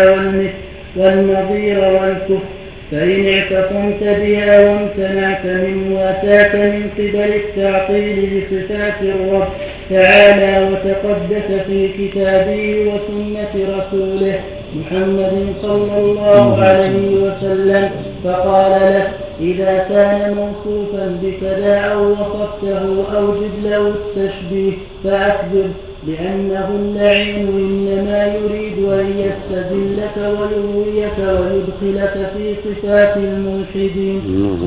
والنظير 0.97 1.79
والكفر. 1.79 2.56
فإن 2.91 3.29
اعتصمت 3.29 4.03
بها 4.03 4.61
وامتنعت 4.61 5.45
من 5.47 5.93
وأتاك 5.93 6.55
من 6.55 6.91
قبل 6.99 7.33
التعطيل 7.35 8.39
لصفات 8.39 9.03
الرب 9.03 9.49
تعالى 9.91 10.69
وتقدس 10.69 11.63
في 11.67 11.89
كتابه 11.89 12.77
وسنة 12.81 13.79
رسوله 13.79 14.41
محمد 14.75 15.55
صلى 15.63 15.99
الله 15.99 16.63
عليه 16.65 17.17
وسلم 17.17 17.91
فقال 18.25 18.71
له 18.71 19.09
إذا 19.41 19.87
كان 19.89 20.35
موصوفا 20.35 21.19
بكذا 21.23 21.77
أو 21.79 22.11
وصفته 22.13 23.05
أوجد 23.19 23.51
له 23.65 23.89
التشبيه 23.89 24.73
فأكذب 25.05 25.73
لأنه 26.07 26.69
اللعين 26.81 27.49
إنما 27.49 28.27
يريد 28.27 28.79
أن 28.79 29.13
يستذلك 29.19 30.17
ويغويك 30.17 31.19
ويدخلك 31.19 32.31
في 32.37 32.55
صفات 32.65 33.17
الملحدين 33.17 34.21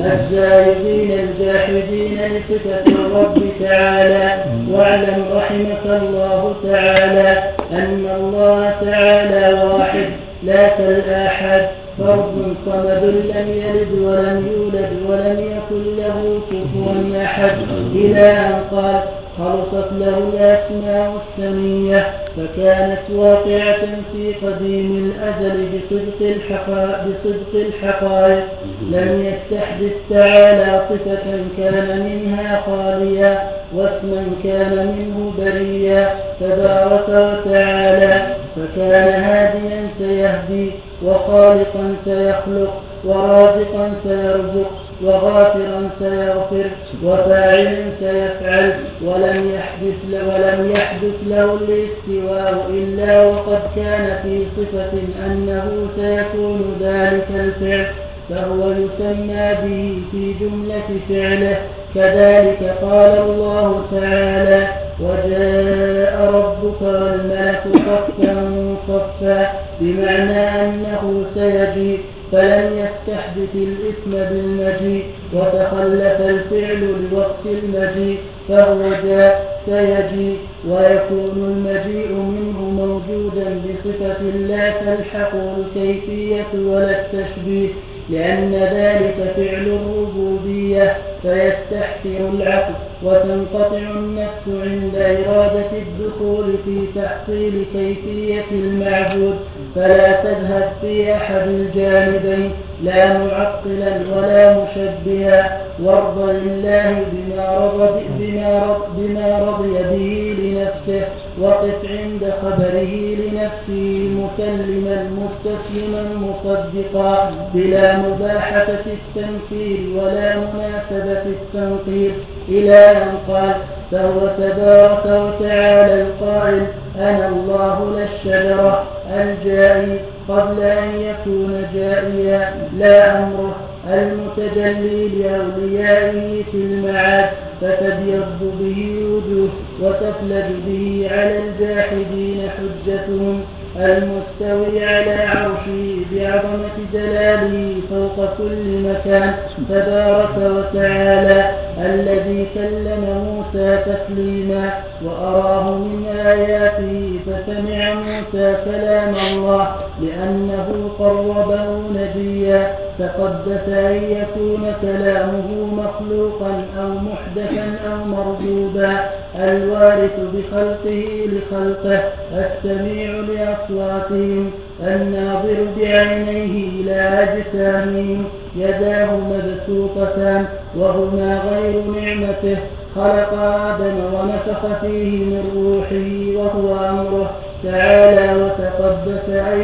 الزايدين 0.04 1.18
الجاحدين 1.18 2.18
لصفة 2.18 2.84
الرب 2.86 3.42
تعالى. 3.60 4.44
واعلم 4.72 5.24
رحمك 5.32 5.84
الله 5.86 6.54
تعالى 6.62 7.42
أن 7.72 8.06
الله 8.16 8.74
تعالى 8.84 9.64
واحد 9.64 10.08
لا 10.42 10.68
كالآحد 10.68 11.68
فرد 11.98 12.54
صمد 12.66 13.04
لم 13.04 13.48
يلد 13.48 13.92
ولم 14.02 14.46
يولد 14.52 14.90
ولم 15.08 15.38
يكن 15.40 15.96
له 15.96 16.40
كفوا 16.50 17.22
أحد. 17.24 17.52
إلى 17.94 18.30
أن 18.30 18.54
قال 18.70 19.00
خلصت 19.40 19.88
له 19.92 20.18
الأسماء 20.32 21.12
السمية 21.20 22.12
فكانت 22.36 23.10
واقعة 23.14 23.86
في 24.12 24.34
قديم 24.46 25.12
الأزل 25.12 25.68
بصدق 25.72 26.20
الحقائق, 26.20 26.98
بصدق 27.04 27.54
الحقائق. 27.54 28.44
لم 28.82 29.24
يستحدث 29.24 29.92
تعالى 30.10 30.82
صفة 30.90 31.44
كان 31.56 32.00
منها 32.06 32.62
خاليا 32.66 33.50
واسما 33.74 34.24
كان 34.44 34.72
منه 34.98 35.32
بريا. 35.38 36.08
تبارك 36.40 37.08
وتعالى 37.08 38.34
فكان 38.56 39.22
هاديا 39.22 39.88
سيهدي 39.98 40.70
وخالقا 41.04 41.94
سيخلق 42.04 42.82
ورازقا 43.04 43.92
سيرزق. 44.04 44.89
وغافرا 45.04 45.90
سيغفر 45.98 46.70
وفاعل 47.04 47.92
سيفعل. 48.00 48.72
ولم 49.04 49.50
يحدث 49.54 49.94
ولم 50.12 50.72
يحدث 50.76 51.14
له 51.26 51.54
الاستواء 51.54 52.66
إلا 52.70 53.24
وقد 53.24 53.60
كان 53.76 54.18
في 54.22 54.44
صفة 54.56 54.92
أنه 55.26 55.88
سيكون 55.96 56.76
ذلك 56.80 57.26
الفعل. 57.34 57.86
فهو 58.30 58.70
يسمى 58.70 59.54
به 59.62 60.02
في 60.12 60.34
جملة 60.40 60.90
فعله. 61.08 61.56
كذلك 61.94 62.74
قال 62.82 63.18
الله 63.18 63.84
تعالى 63.92 64.68
وجاء 65.00 66.30
ربك 66.34 66.82
والملك 66.82 67.62
صفا 67.74 68.76
صفا. 68.88 69.52
بمعنى 69.80 70.60
أنه 70.64 71.24
سيجيء. 71.34 72.00
فلم 72.32 72.78
يستحدث 72.78 73.54
الاسم 73.54 74.10
بالمجيء 74.10 75.04
وتخلف 75.34 76.20
الفعل 76.20 76.94
لوقت 77.12 77.46
المجيء. 77.46 78.18
فهو 78.48 78.90
جاء 79.04 79.60
سيجيء 79.66 80.38
ويكون 80.68 81.36
المجيء 81.36 82.12
منه 82.12 82.60
موجودا 82.60 83.60
بصفة 83.64 84.22
لا 84.22 84.70
تلحق 84.70 85.32
الكيفية 85.58 86.46
ولا 86.54 87.00
التشبيه. 87.00 87.68
لأن 88.10 88.54
ذلك 88.54 89.32
فعل 89.36 89.66
الربوبية 89.66 90.96
فيستحسر 91.22 92.28
العقل 92.34 92.74
وتنقطع 93.04 93.78
النفس 93.78 94.44
عند 94.48 94.94
إرادة 94.96 95.70
الدخول 95.72 96.54
في 96.64 97.00
تحصيل 97.00 97.64
كيفية 97.72 98.44
المعبود. 98.52 99.36
فلا 99.74 100.12
تذهب 100.12 100.72
في 100.80 101.14
أحد 101.14 101.48
الجانبين 101.48 102.50
لا 102.84 103.18
معطلا 103.18 103.92
ولا 104.16 104.56
مشبها. 104.58 105.60
وارض 105.82 106.18
لله 106.18 107.04
بما 107.12 107.70
رضي, 107.74 108.04
بما 108.18 108.62
رضي, 108.62 109.08
بما 109.08 109.38
رضي 109.38 109.72
به 109.72 110.36
لنفسه. 110.42 111.08
وقف 111.40 111.90
عند 111.90 112.32
خبره 112.42 112.92
لنفسه 113.20 114.10
مكلما 114.20 115.10
مستسلما 115.20 116.04
مصدقا. 116.26 117.30
بلا 117.54 117.96
مباحة 117.96 118.66
التنكير 118.86 119.80
ولا 119.96 120.36
مناسبة 120.36 121.22
التنقير 121.26 122.12
إلى 122.48 122.76
أن 122.76 123.12
قال 123.28 123.54
فهو 123.90 124.20
تبارك 124.38 125.04
وتعالى 125.04 126.02
القائل 126.02 126.66
أنا 126.98 127.28
الله 127.28 127.92
لا 127.96 128.04
الشجرة 128.04 128.84
الجائي 129.10 129.98
قبل 130.28 130.62
أن 130.62 131.00
يكون 131.00 131.66
جائيا 131.74 132.52
لا 132.78 133.18
أمره 133.18 133.56
المتجلي 133.88 135.08
لأوليائه 135.08 136.42
في 136.52 136.56
المعاد 136.56 137.28
فتبيض 137.60 138.54
به 138.60 138.96
وجوه 139.04 139.48
وتفلج 139.82 140.46
به 140.66 141.08
على 141.10 141.38
الجاحدين 141.38 142.48
حجتهم. 142.50 143.40
المستوي 143.76 144.84
على 144.84 145.14
عرشه 145.14 145.96
بعظمة 146.12 146.76
جلاله 146.92 147.74
فوق 147.90 148.28
كل 148.38 148.82
مكان 148.88 149.34
تبارك 149.68 150.36
وتعالى 150.36 151.50
الذي 151.78 152.46
كلم 152.54 153.04
موسى 153.26 153.78
تكليما 153.86 154.70
وأراه 155.04 155.70
من 155.74 156.06
آياته 156.26 157.18
فسمع 157.26 157.94
موسى 157.94 158.54
كلام 158.64 159.14
الله 159.32 159.74
لأنه 160.00 160.90
قربه 160.98 161.64
نجيا 161.94 162.74
تقدس 163.00 163.68
أن 163.68 163.94
يكون 163.94 164.72
كلامه 164.82 165.48
مخلوقا 165.72 166.64
أو 166.80 166.88
محدثا 166.88 167.78
أو 167.90 168.04
مردوبا 168.04 169.00
الوارث 169.38 170.20
بخلقه 170.34 171.26
لخلقه 171.26 172.02
السميع 172.34 173.10
لأصواتهم 173.10 174.50
الناظر 174.80 175.56
بعينيه 175.78 176.80
إلى 176.80 176.96
أجسامهم. 177.22 178.24
يداه 178.56 179.10
مبسوطتان 179.16 180.44
وهما 180.76 181.42
غير 181.50 181.82
نعمته. 181.84 182.58
خلق 182.94 183.32
آدم 183.42 183.96
ونفخ 184.14 184.80
فيه 184.80 185.24
من 185.24 185.42
روحه 185.54 186.38
وهو 186.38 186.84
أمره. 186.88 187.30
تعالى 187.64 188.42
وتقدس 188.42 189.28
أن 189.28 189.60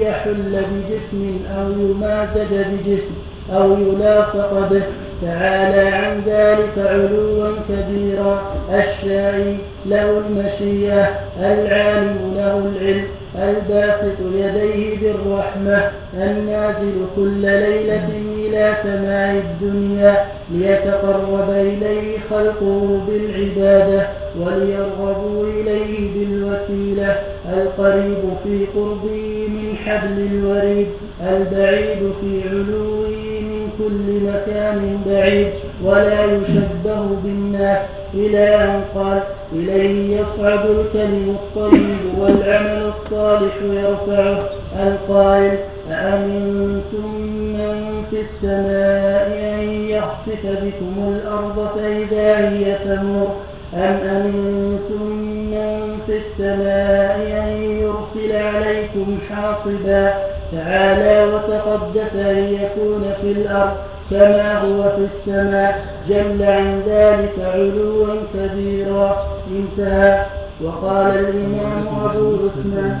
يحل 0.00 0.62
بجسم 0.70 1.38
أو 1.58 1.70
يمازج 1.70 2.52
بجسم 2.52 3.14
أو 3.56 3.72
يلاصق 3.72 4.68
به. 4.70 4.82
تعالى 5.22 5.88
عن 5.88 6.22
ذلك 6.26 6.72
علوا 6.78 7.52
كبيرا. 7.68 8.42
الشاعي 8.70 9.56
له 9.86 10.22
المشيئة 10.28 11.08
العالم 11.40 12.34
له 12.36 12.72
العلم 12.76 13.04
الباسط 13.38 14.18
يديه 14.34 14.98
بالرحمة 14.98 15.90
النازل 16.14 16.94
كل 17.16 17.40
ليلة 17.40 18.08
إلى 18.46 18.74
سماع 18.82 19.32
الدنيا 19.32 20.24
ليتقرب 20.50 21.50
إليه 21.50 22.18
خلقه 22.30 23.00
بالعبادة 23.08 24.06
وليرغبوا 24.40 25.46
إليه 25.46 26.10
بالوسيلة. 26.14 27.16
القريب 27.52 28.22
في 28.44 28.66
قربه 28.74 29.46
من 29.48 29.76
حبل 29.84 30.26
الوريد 30.32 30.86
البعيد 31.20 32.12
في 32.20 32.48
علوه 32.48 33.08
من 33.40 33.68
كل 33.78 34.26
مكان 34.28 34.98
بعيد. 35.06 35.48
ولا 35.84 36.24
يشبه 36.24 37.00
بالناس 37.24 37.78
إلى 38.14 38.54
أن 38.54 38.80
قال 38.94 39.20
إليه 39.52 40.16
يصعد 40.16 40.70
الكلم 40.70 41.36
الطيب 41.38 41.98
والعمل 42.18 42.92
الصالح 42.92 43.54
يرفعه. 43.62 44.48
القائل 44.86 45.58
أأمنتم 45.90 47.14
من 47.30 48.04
في 48.10 48.20
السماء 48.20 49.54
أن 49.54 49.68
يخسف 49.88 50.46
بكم 50.46 51.14
الأرض 51.16 51.68
فإذا 51.74 52.48
هي 52.48 52.78
تمور 52.84 53.36
أم 53.74 53.80
أمنتم 53.80 55.06
من 55.50 55.98
في 56.06 56.16
السماء 56.16 57.42
أن 57.44 57.62
يرسل 57.62 58.36
عليكم 58.36 59.18
حاصبا؟ 59.30 60.14
تعالى 60.52 61.34
وتقدس 61.34 62.14
أن 62.14 62.54
يكون 62.54 63.04
في 63.22 63.32
الأرض 63.32 63.76
كما 64.10 64.58
هو 64.58 64.82
في 64.82 65.06
السماء. 65.14 65.86
جل 66.08 66.42
عن 66.42 66.82
ذلك 66.86 67.34
علوا 67.54 68.14
كبيرا. 68.34 69.26
انتهى. 69.50 70.26
وقال 70.64 71.16
الإمام 71.16 71.86
أبو 72.04 72.34
عثمان. 72.34 73.00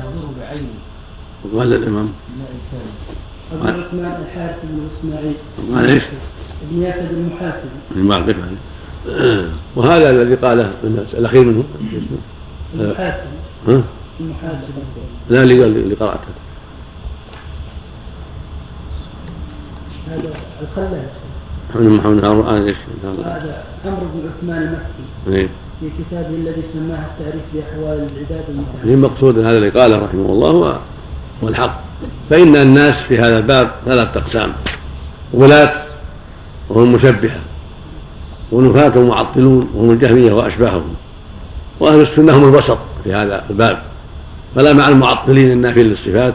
وقال 1.52 1.72
الإمام 1.72 2.12
أبو 3.52 3.64
عثمان 3.64 4.22
الحارث 4.26 4.56
بن 4.62 4.88
إسماعيل 4.98 5.36
إيش؟ 5.90 6.02
بن 6.70 6.82
ياسد 6.82 7.10
المحاسبي 7.10 7.68
المعرفة 7.96 8.34
وهذا 9.76 10.10
الذي 10.10 10.34
قاله 10.34 10.72
الأخير 11.14 11.44
منه. 11.44 11.64
المحاسبي 12.74 13.28
ها؟ 13.68 13.82
المحاسبي 14.20 14.72
لا 15.28 15.42
اللي 15.42 15.62
قال 15.62 15.76
اللي 15.76 15.94
قرأته. 15.94 16.28
هذا 20.08 20.30
الخلاج 20.62 21.06
محمد 21.70 21.92
محمد 21.92 22.24
هارون 22.24 22.46
إيش؟ 22.46 22.76
هذا 23.04 23.64
عمرو 23.84 24.06
بن 24.14 24.30
عثمان 24.36 24.62
المكي 24.62 25.38
إيه. 25.40 25.48
في 25.80 25.90
كتابه 25.98 26.28
الذي 26.28 26.62
سماه 26.72 26.98
التعريف 26.98 27.42
بأحوال 27.54 28.08
العباد 28.16 28.44
المتعلقة. 28.48 28.84
المقصود 28.84 29.38
هذا 29.38 29.56
اللي 29.56 29.68
قاله 29.68 29.98
رحمه 29.98 30.26
الله. 30.26 30.80
هو 31.42 31.46
هو 31.46 31.48
الحق 31.48 31.80
فإن 32.30 32.56
الناس 32.56 33.02
في 33.02 33.18
هذا 33.18 33.38
الباب 33.38 33.70
ثلاثة 33.84 34.20
أقسام. 34.20 34.52
ولاة 35.32 35.72
وهم 36.68 36.92
مشبهة. 36.92 37.40
ونفاة 38.52 39.04
معطلون 39.04 39.70
وهم 39.74 39.90
الجهمية 39.90 40.32
وأشباههم. 40.32 40.94
وأهل 41.80 42.00
السنة 42.00 42.38
هم 42.38 42.48
الوسط 42.48 42.78
في 43.04 43.12
هذا 43.12 43.44
الباب. 43.50 43.82
فلا 44.54 44.72
مع 44.72 44.88
المعطلين 44.88 45.50
النافين 45.50 45.86
للصفات 45.86 46.34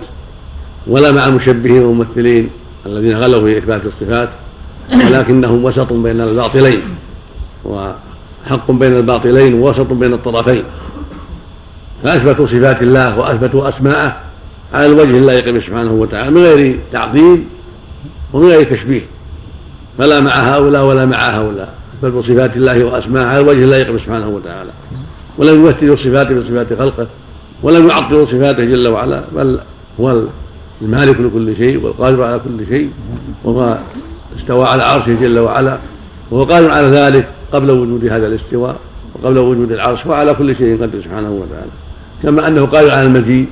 ولا 0.87 1.11
مع 1.11 1.25
المشبهين 1.27 1.83
والممثلين 1.83 2.49
الذين 2.85 3.17
غلوا 3.17 3.41
في 3.41 3.57
إثبات 3.57 3.85
الصفات 3.85 4.29
ولكنهم 4.93 5.65
وسط 5.65 5.93
بين 5.93 6.21
الباطلين. 6.21 6.81
وحق 7.65 8.71
بين 8.71 8.97
الباطلين 8.97 9.53
ووسط 9.53 9.93
بين 9.93 10.13
الطرفين. 10.13 10.63
فأثبتوا 12.03 12.47
صفات 12.47 12.81
الله 12.81 13.19
وأثبتوا 13.19 13.69
أسماءه 13.69 14.30
على 14.73 14.85
الوجه 14.85 15.17
اللائق 15.17 15.49
به 15.49 15.59
سبحانه 15.59 15.91
وتعالى 15.91 16.31
من 16.31 16.41
غير 16.41 16.79
تعظيم 16.91 17.49
ومن 18.33 18.47
غير 18.47 18.63
تشبيه. 18.63 19.01
فلا 19.97 20.19
مع 20.19 20.31
هؤلاء 20.31 20.85
ولا 20.85 21.05
مع 21.05 21.17
هؤلاء 21.17 21.73
أثبتوا 21.93 22.21
صفات 22.21 22.57
الله 22.57 22.83
وأسماءه 22.83 23.25
على 23.25 23.39
الوجه 23.39 23.63
اللائق 23.63 23.91
به 23.91 23.97
سبحانه 23.97 24.29
وتعالى. 24.29 24.71
ولم 25.37 25.65
يمثلوا 25.65 25.95
صفاته 25.95 26.39
بصفات 26.39 26.73
خلقه 26.73 27.07
ولم 27.63 27.89
يعطلوا 27.89 28.25
صفاته 28.25 28.65
جل 28.65 28.87
وعلا 28.87 29.23
بل 29.35 29.59
هو 29.99 30.23
المالك 30.81 31.19
لكل 31.19 31.55
شيء 31.55 31.83
والقادر 31.83 32.23
على 32.23 32.39
كل 32.39 32.67
شيء 32.67 32.89
وهو 33.43 33.77
استوى 34.39 34.65
على 34.65 34.83
عرشه 34.83 35.13
جل 35.21 35.39
وعلا 35.39 35.79
وهو 36.31 36.43
قادر 36.43 36.71
على 36.71 36.87
ذلك 36.87 37.27
قبل 37.53 37.71
وجود 37.71 38.05
هذا 38.05 38.27
الاستواء 38.27 38.75
وقبل 39.15 39.37
وجود 39.37 39.71
العرش 39.71 40.05
وعلى 40.05 40.33
كل 40.33 40.55
شيء 40.55 40.81
قدر 40.81 41.01
سبحانه 41.01 41.31
وتعالى. 41.31 41.71
كما 42.23 42.47
أنه 42.47 42.65
قادر 42.65 42.91
على 42.91 43.07
المجيء 43.07 43.47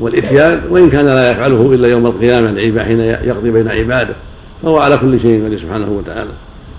والإتيان 0.00 0.60
وإن 0.70 0.90
كان 0.90 1.06
لا 1.06 1.30
يفعله 1.30 1.72
إلا 1.72 1.88
يوم 1.88 2.06
القيامة 2.06 2.50
العباد 2.50 2.86
حين 2.86 3.00
يقضي 3.00 3.50
بين 3.50 3.68
عباده 3.68 4.14
فهو 4.62 4.78
على 4.78 4.96
كل 4.96 5.20
شيء 5.20 5.44
قدير 5.44 5.58
سبحانه 5.58 5.90
وتعالى. 5.90 6.30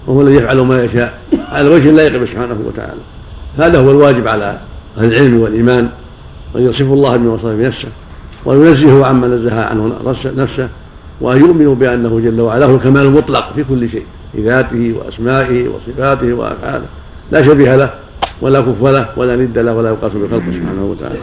وهو 0.08 0.22
الذي 0.22 0.36
يفعل 0.36 0.60
ما 0.60 0.84
يشاء 0.84 1.20
على 1.52 1.68
الوجه 1.68 1.90
اللائق 1.90 2.24
سبحانه 2.24 2.58
وتعالى. 2.68 3.02
هذا 3.58 3.80
هو 3.80 3.92
الواجب 3.92 4.28
على 4.28 4.60
أهل 4.98 5.14
العلم 5.14 5.40
والإيمان 5.40 5.90
أن 6.56 6.62
يصفوا 6.62 6.96
الله 6.96 7.18
بما 7.18 7.34
وصف 7.34 7.46
بنفسه 7.46 7.88
وينزهه 8.46 9.06
عما 9.06 9.28
نزه 9.28 9.64
عنه 9.64 10.00
نفسه 10.26 10.70
وأن 11.22 11.42
يؤمنوا 11.42 11.76
بأنه 11.76 12.20
جل 12.20 12.42
وعلا 12.42 12.60
له 12.60 12.76
الكمال 12.76 13.06
المطلق 13.06 13.54
في 13.56 13.64
كل 13.64 13.90
شيء 13.90 14.06
في 14.34 14.42
ذاته 14.42 14.94
وأسمائه 14.98 15.68
وصفاته 15.68 16.34
وأفعاله. 16.34 16.86
لا 17.32 17.44
شبيه 17.44 17.76
له 17.76 17.94
ولا 18.42 18.62
كف 18.62 18.84
له 18.84 19.10
ولا 19.18 19.36
ند 19.36 19.58
له 19.58 19.74
ولا 19.74 19.90
يقاس 19.90 20.12
بخلقه 20.12 20.52
سبحانه 20.52 20.86
وتعالى. 20.86 21.20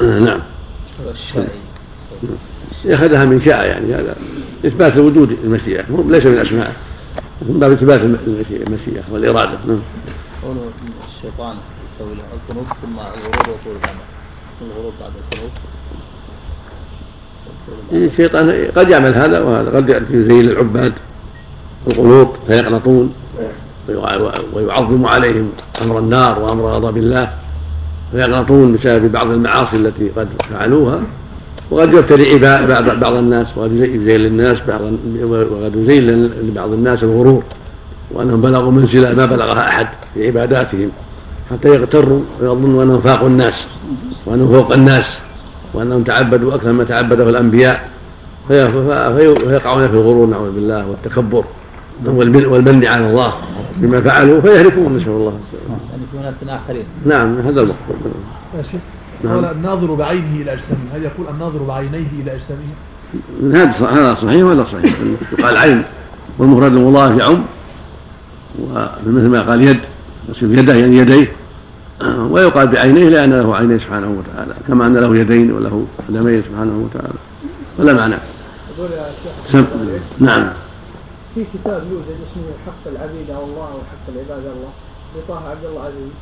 نعم. 0.26 0.40
أخذها 2.86 3.24
من 3.24 3.40
شاء 3.40 3.66
يعني 3.66 3.94
هذا 3.94 4.16
إثبات 4.66 4.96
وجود 4.96 5.36
المشيئة 5.44 5.84
ليس 6.08 6.26
من 6.26 6.38
أسمائه 6.38 6.72
من 7.42 7.60
باب 7.60 7.72
إثبات 7.72 8.00
المشيئة 8.50 9.02
والإرادة. 9.10 9.58
نعم. 9.66 9.80
الشيطان 11.16 11.56
يسوي 11.94 12.14
له 12.14 12.22
القنوط 12.34 12.66
ثم 12.82 12.98
الغروب 12.98 13.48
وطول 13.48 13.76
العمل 13.84 14.00
الغروب 14.62 14.92
بعد 15.00 15.10
القنوط 15.32 15.50
الشيطان 17.92 18.70
قد 18.76 18.88
يعمل 18.88 19.14
هذا 19.14 19.40
وهذا 19.40 19.70
قد 19.70 20.06
زي 20.12 20.40
العباد 20.40 20.92
القنوط 21.86 22.28
فيقنطون 22.46 23.14
ويعظم 24.52 25.06
عليهم 25.06 25.50
أمر 25.82 25.98
النار 25.98 26.38
وأمر 26.38 26.64
غضب 26.64 26.96
الله. 26.96 27.32
فيغلطون 28.12 28.72
بسبب 28.72 29.12
بعض 29.12 29.30
المعاصي 29.30 29.76
التي 29.76 30.08
قد 30.16 30.28
فعلوها 30.50 31.00
وقد 31.70 31.94
يبتلي 31.94 32.38
بعض 32.66 32.90
بعض 33.00 33.14
الناس 33.14 33.46
وقد 33.56 33.72
يزين 33.72 34.20
للناس 34.20 34.58
بعض 34.68 34.80
وقد 35.30 35.76
يزين 35.76 36.26
لبعض 36.26 36.72
الناس 36.72 37.02
الغرور 37.02 37.42
وأنهم 38.10 38.40
بلغوا 38.40 38.72
منزله 38.72 39.14
ما 39.14 39.26
بلغها 39.26 39.68
أحد 39.68 39.88
في 40.14 40.26
عباداتهم 40.26 40.90
حتى 41.50 41.68
يغتروا 41.68 42.20
ويظنوا 42.40 42.82
أنهم 42.82 43.00
فاقوا 43.00 43.28
الناس 43.28 43.66
وأنهم 44.26 44.52
فوق 44.52 44.72
الناس 44.72 45.18
وأنهم 45.74 46.02
تعبدوا 46.02 46.54
أكثر 46.54 46.72
ما 46.72 46.84
تعبده 46.84 47.30
الأنبياء 47.30 47.88
فيقعون 48.48 49.88
في 49.88 49.94
الغرور 49.94 50.26
نعوذ 50.26 50.52
بالله 50.52 50.86
والتكبر. 50.86 51.44
والمن 52.06 52.86
على 52.86 53.10
الله 53.10 53.32
بما 53.76 54.00
فعلوا 54.00 54.40
فيهلكون 54.40 54.96
نسأل 54.96 55.08
الله. 55.08 55.38
يعني 55.90 56.02
في 56.12 56.46
ناس 56.48 56.60
آخرين. 56.60 56.84
نعم 57.06 57.38
هذا 57.38 57.60
المقصود 57.60 57.96
يا 58.58 58.62
شيخ 58.62 58.80
نعم. 59.24 59.34
قال 59.34 59.44
الناظر 59.44 59.94
بعينه 59.94 60.42
إلى 60.42 60.52
أجسامه. 60.52 60.78
هل 60.94 61.02
يقول 61.02 61.26
الناظر 61.34 61.58
بعينيه 61.58 62.06
إلى 62.22 62.32
أجسامه؟ 62.32 62.70
هذا 63.54 63.86
هذا 63.86 64.14
صحيح 64.14 64.44
ولا 64.44 64.64
صحيح؟ 64.64 64.94
يقال 65.38 65.56
عين 65.56 65.82
والمفرد 66.38 66.72
المضاف 66.76 67.18
يعم 67.18 67.42
ومثل 68.60 69.28
ما 69.28 69.42
قال 69.42 69.68
يد 69.68 69.80
يصير 70.28 70.58
يده 70.58 70.74
يعني 70.74 70.96
يديه 70.96 71.32
ويقال 72.30 72.66
بعينيه 72.66 73.08
لأن 73.08 73.30
له 73.30 73.56
عينين 73.56 73.78
سبحانه 73.78 74.18
وتعالى 74.18 74.54
كما 74.68 74.86
أن 74.86 74.96
له 74.96 75.16
يدين 75.16 75.52
وله 75.52 75.86
قدمين 76.08 76.42
سبحانه 76.42 76.78
وتعالى. 76.78 77.18
ولا 77.78 77.92
معنى. 77.92 78.16
شيخ 79.52 79.64
نعم. 80.18 80.46
في 81.34 81.44
كتاب 81.54 81.82
يوجد 81.92 82.18
اسمه 82.26 82.42
حق 82.66 82.92
العبيد 82.92 83.30
على 83.30 83.44
الله 83.44 83.68
وحق 83.78 84.04
العباد 84.08 84.46
على 84.46 84.54
الله 84.56 84.72
لطه 85.16 85.48
عبد 85.50 85.64
الله 85.70 85.80
عزيز 85.80 86.12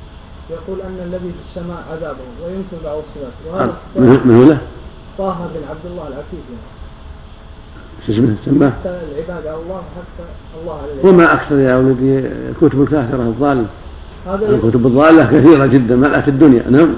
يقول 0.50 0.80
أن 0.80 0.98
الذي 1.06 1.32
في 1.32 1.40
السماء 1.48 1.84
عذابهم 1.92 2.32
ويمكن 2.44 2.76
بعض 2.84 2.96
الصفات. 2.96 3.32
وهذا 3.48 3.76
من 4.24 4.36
هو 4.36 4.44
له؟ 4.44 4.58
طه 5.18 5.50
بن 5.54 5.68
عبد 5.70 5.86
الله 5.86 6.08
العفيف 6.08 6.40
شو 8.06 8.12
اسمه؟ 8.12 8.34
سماه؟ 8.44 8.70
حتى 8.70 9.00
العباد 9.12 9.46
على 9.46 9.62
الله 9.62 9.82
حتى 9.96 10.24
الله 10.62 10.74
على 10.82 10.92
العباد. 10.92 11.14
وما 11.14 11.32
أكثر 11.32 11.58
يا 11.58 11.76
ولدي 11.76 12.30
كتب 12.60 12.82
الكافرة 12.82 13.22
الضاله 13.22 13.66
هذا 14.26 14.50
الكتب 14.50 14.86
الضالة 14.86 15.24
كثيرة 15.24 15.66
جدا 15.66 15.96
ملأت 15.96 16.28
الدنيا. 16.28 16.70
نعم. 16.70 16.94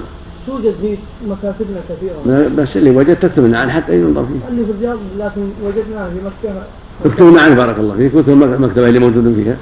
توجد 0.47 0.75
في 0.81 0.97
مكاتبنا 1.27 1.81
كثيرا. 1.89 2.49
بس 2.49 2.77
اللي 2.77 2.89
وجدت 2.89 3.25
تكتب 3.25 3.43
عنه 3.43 3.71
حتى 3.71 3.95
ينظر 3.95 4.25
فيه. 4.25 4.49
اللي 4.49 4.65
في 4.65 4.71
الرياض 4.71 4.97
لكن 5.17 5.49
وجدناه 5.63 6.09
في 6.09 6.15
مكة 6.25 6.63
اكتبوا 7.05 7.39
عنه 7.39 7.55
بارك 7.55 7.79
الله 7.79 7.95
فيك 7.95 8.15
واكتبوا 8.15 8.55
المكتبة 8.55 8.89
اللي 8.89 8.99
موجود 8.99 9.33
فيها. 9.35 9.57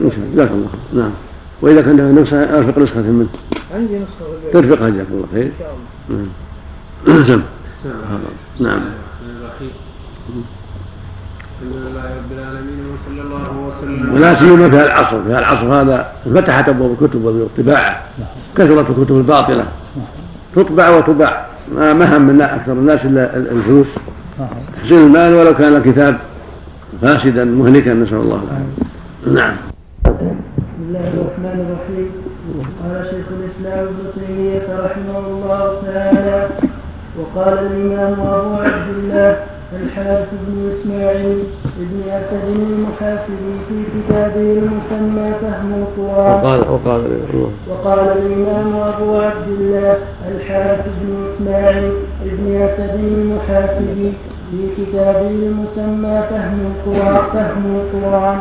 إن 0.00 0.10
شاء 0.10 0.18
الله. 0.18 0.34
جزاك 0.34 0.50
الله 0.50 0.68
خير. 0.68 1.00
نعم. 1.02 1.10
وإذا 1.62 1.80
كان 1.80 2.14
نسخه 2.14 2.58
أرفق 2.58 2.78
نسخة 2.78 3.00
منه. 3.00 3.28
عندي 3.74 3.96
البيت 3.96 4.52
ترفقها 4.52 4.88
جزاك 4.88 5.06
الله 5.10 5.26
خير. 5.32 5.50
إن 7.08 7.24
شاء 7.24 7.36
الله. 7.36 7.44
نعم. 8.60 8.70
نعم. 8.70 8.80
الحمد 11.62 11.76
لله 11.76 12.02
رب 12.02 12.32
العالمين 12.38 12.80
وصلى 12.94 13.22
الله 13.22 13.68
وسلم 13.68 14.14
ولا 14.14 14.34
سيما 14.34 14.70
في 14.70 14.84
العصر. 14.84 15.22
في 15.22 15.38
العصر 15.38 15.66
هذا 15.66 16.12
انفتحت 16.26 16.68
أبواب 16.68 16.96
الكتب 17.02 17.24
والطباعة. 17.24 18.02
كثرت 18.56 18.90
الكتب 18.90 19.16
الباطلة. 19.16 19.66
تطبع 20.56 20.88
وتباع. 20.96 21.46
ما 21.74 21.92
ما 21.94 22.16
هم 22.16 22.22
من 22.22 22.40
أكثر 22.40 22.72
الناس 22.72 23.06
إلا 23.06 23.36
الفلوس. 23.36 23.86
تحصيل 24.76 24.98
المال 24.98 25.34
ولو 25.34 25.54
كان 25.54 25.76
الكتاب. 25.76 26.18
فاسدا 27.02 27.44
مهلكا 27.44 27.94
نسأل 27.94 28.16
الله 28.16 28.42
العافية. 28.42 28.84
نعم. 29.34 29.56
بسم 30.04 30.82
الله 30.88 31.08
الرحمن 31.14 31.56
الرحيم. 31.64 32.08
قال 32.82 33.04
شيخ 33.04 33.26
الإسلام 33.40 33.86
ابن 33.86 34.04
تيمية 34.14 34.66
رحمه 34.84 35.18
الله 35.18 35.62
تعالى 35.86 36.48
وقال 37.18 37.58
الإمام 37.58 38.12
أبو 38.20 38.54
عبد 38.54 38.88
الله 38.98 39.36
الحارث 39.82 40.28
بن 40.46 40.54
إسماعيل 40.72 41.38
بن 41.78 42.10
أسد 42.10 42.46
المحاسبي 42.48 43.54
في 43.68 43.76
كتابه 43.94 44.48
المسمى 44.58 45.32
فهم 45.40 45.70
القرآن. 45.82 46.40
وقال 46.40 46.60
وقال 46.60 47.00
الله 47.06 47.50
وقال 47.70 47.98
الإمام 47.98 48.76
أبو 48.76 49.16
عبد 49.16 49.48
الله 49.60 49.96
الحارث 50.34 50.84
بن 51.00 51.08
إسماعيل 51.34 51.92
بن 52.24 52.62
أسد 52.62 52.94
المحاسبي 52.94 54.12
في 54.50 54.82
كتابه 54.82 55.28
المسمى 55.28 56.22
فهم 56.30 56.72
القرآن 56.72 57.22
فهم 57.32 57.80
القرآن. 57.80 58.38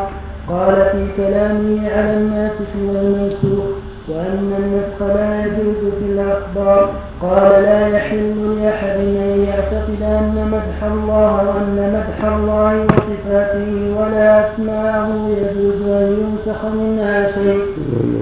قال 0.49 0.76
في 0.76 1.08
كلامه 1.18 1.91
على 1.91 2.14
الناسخ 2.18 2.72
والمنسوخ 2.86 3.68
وأن 4.10 4.53
النسخ 4.60 5.16
لا 5.16 5.45
يجوز 5.45 5.93
في 5.99 6.05
الأخبار. 6.12 6.89
قال 7.22 7.64
لا 7.64 7.88
يحل 7.88 8.60
لأحد 8.62 8.97
أن 8.99 9.45
يعتقد 9.47 10.01
أن 10.01 10.47
مدح 10.51 10.84
الله 10.91 11.32
وأن 11.47 11.78
مدح 11.95 12.32
الله 12.34 12.82
وصفاته 12.82 13.70
ولا 13.99 14.49
أسماءه 14.49 15.10
يجوز 15.38 15.82
أن 15.82 16.08
ينسخ 16.22 16.66
منها 16.66 17.32
شيء. 17.32 17.62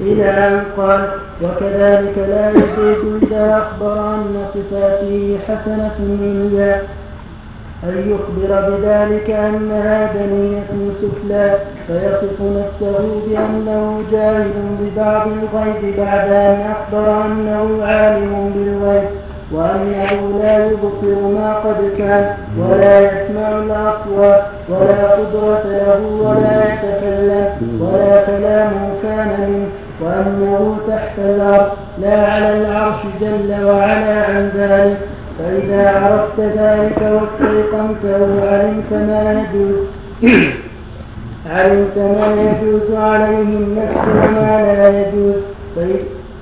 إلى 0.05 0.29
أن 0.29 0.63
قال 0.77 1.07
وكذلك 1.43 2.17
لا 2.17 2.49
يجوز 2.49 3.23
إذا 3.23 3.57
أخبر 3.57 4.15
أن 4.15 4.45
صفاته 4.53 5.37
حسنة 5.47 5.95
إلا 5.99 6.77
أن 7.89 8.11
يخبر 8.11 8.69
بذلك 8.69 9.29
أنها 9.29 10.13
دنية 10.13 10.91
سفلى 11.01 11.57
فيصف 11.87 12.41
نفسه 12.41 12.97
بأنه 13.27 14.01
جاهل 14.11 14.51
ببعض 14.79 15.27
الغيب 15.27 15.95
بعد 15.97 16.31
أن 16.31 16.71
أخبر 16.71 17.25
أنه 17.25 17.85
عالم 17.85 18.51
بالغيب 18.55 19.09
وأنه 19.51 20.39
لا 20.41 20.65
يبصر 20.65 21.21
ما 21.27 21.53
قد 21.53 21.91
كان 21.97 22.33
ولا 22.59 22.99
يسمع 22.99 23.49
الأصوات 23.49 24.41
ولا 24.69 25.11
قدرة 25.11 25.63
له 25.65 26.01
ولا 26.21 26.73
يتكلم 26.73 27.47
ولا 27.81 28.25
كلام 28.25 28.71
كان 29.03 29.27
منه 29.49 29.67
وأنه 30.01 30.77
تحت 30.87 31.19
الأرض 31.19 31.69
لا 32.01 32.31
على 32.31 32.57
العرش 32.61 32.97
جل 33.21 33.65
وعلا 33.65 34.25
عن 34.25 34.51
ذلك. 34.55 34.97
فإذا 35.39 35.89
عرفت 35.89 36.39
ذلك 36.39 37.01
واستيقنته 37.01 38.49
علمت 38.51 38.91
ما 38.91 39.45
يجوز. 39.53 39.75
علمت 41.51 41.97
ما 41.97 42.27
يجوز 42.41 42.95
عليه 42.95 43.41
النفس 43.41 44.07
وما 44.07 44.53
لا 44.63 44.87
يجوز. 44.87 45.41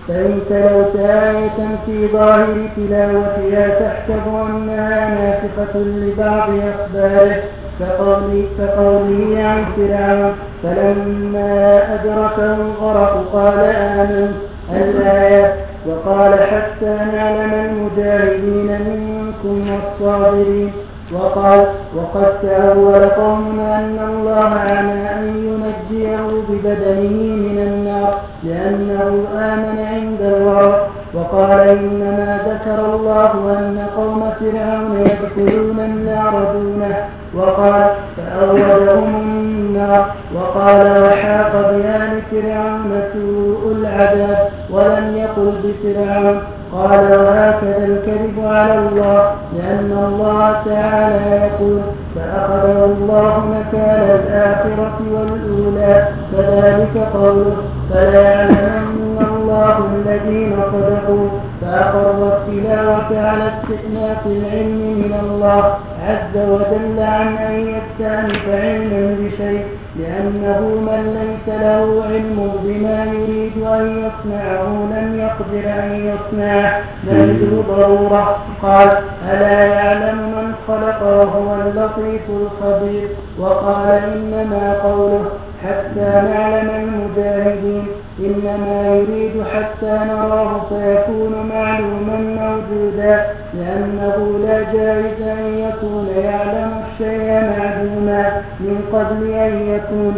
فإن 0.08 0.40
تلوت 0.50 0.96
آية 0.96 1.60
في 1.86 2.08
ظاهر 2.08 2.56
تلاوتها 2.76 3.68
تحسب 3.80 4.28
أنها 4.50 5.10
ناسخة 5.10 5.80
لبعض 5.80 6.50
أخباره. 6.50 7.42
كقوله, 7.80 8.46
كقوله 8.60 9.44
عن 9.44 9.66
فرعون 9.76 10.34
فلما 10.64 11.82
أدركه 11.94 12.56
الغرق 12.56 13.14
قال 13.34 13.60
آمنت 13.76 14.36
الآية 14.74 15.54
وقال 15.88 16.34
حتى 16.34 16.98
نعلم 17.16 17.54
المجاهدين 17.54 18.70
منكم 18.88 19.72
والصابرين. 19.72 20.72
وقال 21.14 21.66
وقد 21.96 22.42
تأول 22.42 23.06
قوم 23.06 23.60
أن 23.60 24.00
الله 24.10 24.50
على 24.60 24.94
أن 25.20 25.24
ينجيه 25.38 26.18
ببدنه 26.50 27.36
من 27.36 27.58
النار 27.68 28.20
لأنه 28.44 29.26
آمن 29.36 29.86
عند 29.94 30.22
الورق 30.22 30.90
وقال 31.14 31.60
إنما 31.70 32.40
ذكر 32.48 32.96
الله 32.96 33.32
أن 33.60 33.88
قوم 33.98 34.32
فرعون 34.40 35.00
يدخلون 35.00 35.80
النار 35.80 36.54
دونه. 36.54 36.96
وقال 37.36 37.90
فأولهم 38.18 39.16
النار. 39.16 40.06
وقال 40.36 41.04
وحاق 41.04 41.72
بآل 41.72 42.22
فرعون 42.32 43.02
سوء 43.14 43.76
العذاب. 43.76 44.50
ولم 44.74 45.18
يقل 45.18 45.52
بفرعون. 45.64 46.38
قال 46.74 47.00
وهكذا 47.00 47.86
الكذب 47.86 48.38
على 48.46 48.76
الله 48.80 49.32
لأن 49.58 49.92
الله 50.08 50.56
تعالى 50.66 51.32
يقول 51.46 51.80
فأخذه 52.16 52.86
الله 52.86 53.34
نكال 53.56 54.20
الآخرة 54.20 54.98
والأولى. 55.14 56.08
كذلك 56.32 56.96
قوله 57.14 57.56
فلا 57.90 58.22
يعلمن 58.22 59.26
الله 59.32 59.76
الذين 59.96 60.56
صدقوا. 60.74 61.28
فأقر 61.62 62.38
التلاوة 62.38 63.10
على 63.28 63.44
استئناف 63.54 64.22
العلم 64.26 64.82
من 65.02 65.14
الله. 65.24 65.64
عز 66.08 66.38
وجل 66.38 67.00
عن 67.00 67.38
أن 67.38 67.76
يستأنف 67.76 68.50
علما 68.50 69.16
بشيء 69.20 69.66
لأنه 70.00 70.60
من 70.60 71.02
ليس 71.20 71.56
له 71.62 72.04
علم 72.10 72.52
بما 72.64 73.06
يريد 73.14 73.64
أن 73.64 74.04
يصنعه 74.06 74.68
لم 74.68 75.20
يقدر 75.20 75.70
أن 75.84 76.14
يصنعه 76.14 76.82
بل 77.04 77.64
ضرورة 77.68 78.38
قال 78.62 78.90
ألا 79.32 79.66
يعلم 79.66 80.18
من 80.18 80.54
خلق 80.68 81.04
وهو 81.04 81.62
اللطيف 81.62 82.22
الخبير؟ 82.30 83.08
وقال 83.40 84.02
إنما 84.16 84.80
قوله 84.84 85.26
حتى 85.64 86.12
نعلم 86.30 86.70
المجاهدين. 86.70 87.88
إنما 88.20 88.96
يريد 88.96 89.44
حتى 89.54 90.00
نراه 90.08 90.62
فيكون 90.70 91.50
معلوما 91.50 92.18
موجودا 92.18 93.26
لأنه 93.54 94.40
لا 94.48 94.60
جائز 94.74 95.22
أن 95.22 95.58
يكون 95.58 96.08
يعلم 96.24 96.72
الشيء 96.84 97.32
معدوما 97.32 98.42
من 98.60 98.82
قبل 98.94 99.32
أن 99.34 99.68
يكون. 99.68 100.16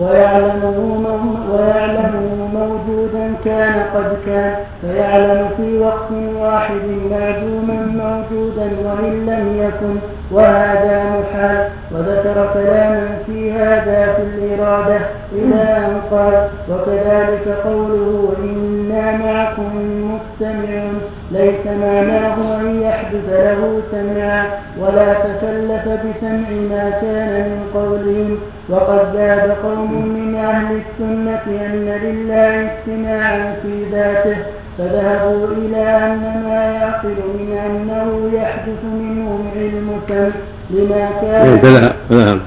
ويعلمه, 0.00 1.36
ويعلمه 1.52 2.48
موجودا 2.54 3.32
كان 3.44 3.82
قد 3.94 4.16
كان 4.26 4.54
فيعلم 4.80 5.48
في 5.56 5.78
وقت 5.78 6.10
واحد 6.40 6.82
معدوما 7.10 7.86
موجودا 7.86 8.70
وإن 8.84 9.26
لم 9.26 9.56
يكن. 9.58 10.13
وهذا 10.30 11.04
محال 11.04 11.68
وذكر 11.92 12.50
كلاما 12.54 13.08
في 13.26 13.52
هذا 13.52 14.14
في 14.16 14.22
الإرادة 14.22 14.98
إلى 15.32 15.62
أن 15.62 16.00
قال 16.10 16.48
وكذلك 16.70 17.48
قوله 17.64 18.32
إنا 18.42 19.16
معكم 19.16 19.70
مستمعون 20.14 21.00
ليس 21.30 21.66
معناه 21.66 22.60
أن 22.60 22.82
يحدث 22.82 23.28
له 23.28 23.80
سمعا 23.90 24.46
ولا 24.80 25.14
تكلف 25.14 25.84
بسمع 25.88 26.48
ما 26.70 26.90
كان 27.00 27.30
من 27.48 27.70
قولهم 27.74 28.38
وقد 28.68 29.16
ذاب 29.16 29.56
قوم 29.64 29.92
من 30.08 30.34
أهل 30.34 30.76
السنة 30.76 31.66
أن 31.66 31.98
لله 32.02 32.70
استماعا 32.72 33.54
في 33.62 33.84
ذاته. 33.92 34.36
فذهبوا 34.78 35.46
إلى 35.46 35.82
أن 35.96 36.42
ما 36.48 36.64
يعقل 36.72 37.16
من 37.38 37.58
أنه 37.66 38.38
يحدث 38.40 38.84
منهم 38.84 39.48
علم 39.56 40.00
سمع 40.08 40.32
لما 40.70 41.10
كان 41.20 41.92
نعم 42.10 42.40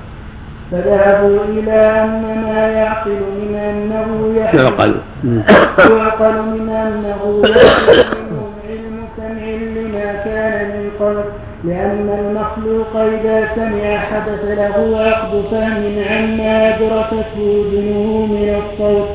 فذهبوا 0.72 1.40
إلى 1.50 1.72
أن 2.04 2.44
ما 2.48 2.68
يعقل 2.68 3.12
من 3.12 3.56
أنه 3.56 4.40
يحدث 4.42 4.62
يعقل. 4.62 4.96
يعقل 5.80 6.34
من 6.34 6.70
أنه 6.70 7.42
يحدث 7.50 8.16
منهم 8.32 8.54
علم 8.70 8.98
سمع 9.18 9.46
لما 9.82 10.14
كان 10.26 10.68
من 10.70 10.90
قبل 11.00 11.24
لأن 11.64 12.10
المخلوق 12.20 12.96
إذا 12.96 13.48
سمع 13.56 13.98
حدث 13.98 14.44
له 14.46 15.00
عقد 15.00 15.44
فهم 15.52 16.04
عما 16.10 16.76
أدركته 16.76 17.38
أذنه 17.38 18.26
من 18.26 18.62
الصوت. 18.62 19.08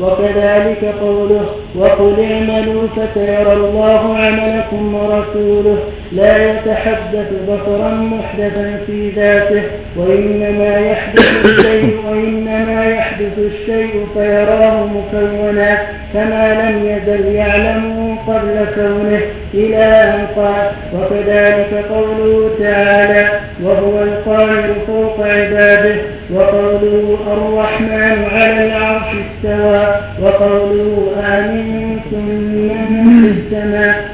وكذلك 0.00 0.94
قوله 1.00 1.44
وقل 1.74 2.14
اعملوا 2.32 2.82
فسيرى 2.96 3.52
الله 3.52 4.16
عملكم 4.18 4.94
ورسوله 4.94 5.78
لا 6.12 6.50
يتحدث 6.52 7.28
بصرا 7.48 7.90
محدثا 7.94 8.80
في 8.86 9.10
ذاته 9.10 9.62
وإنما 9.96 10.78
يحدث 10.78 11.44
الشيء 11.44 11.96
وإنما 12.08 12.84
يحدث 12.84 13.38
الشيء 13.38 14.06
فيراه 14.14 14.86
مكونا 14.86 15.78
كما 16.14 16.54
لم 16.70 16.86
يزل 16.86 17.34
يعلمه 17.34 18.16
قبل 18.26 18.66
كونه 18.74 19.20
إلى 19.54 19.84
أن 19.84 20.26
قال 20.36 20.70
وكذلك 20.94 21.84
قوله 21.90 22.50
تعالى 22.60 23.28
وهو 23.62 24.02
القاهر 24.02 24.68
فوق 24.86 25.20
عباده 25.26 25.94
وقوله 26.34 27.18
الرحمن 27.32 28.24
على 28.32 28.66
العرش 28.66 29.06
استوى 29.06 29.94
وقوله 30.22 31.12
آمنتم 31.26 32.24
من 32.24 33.34
السماء 33.36 34.10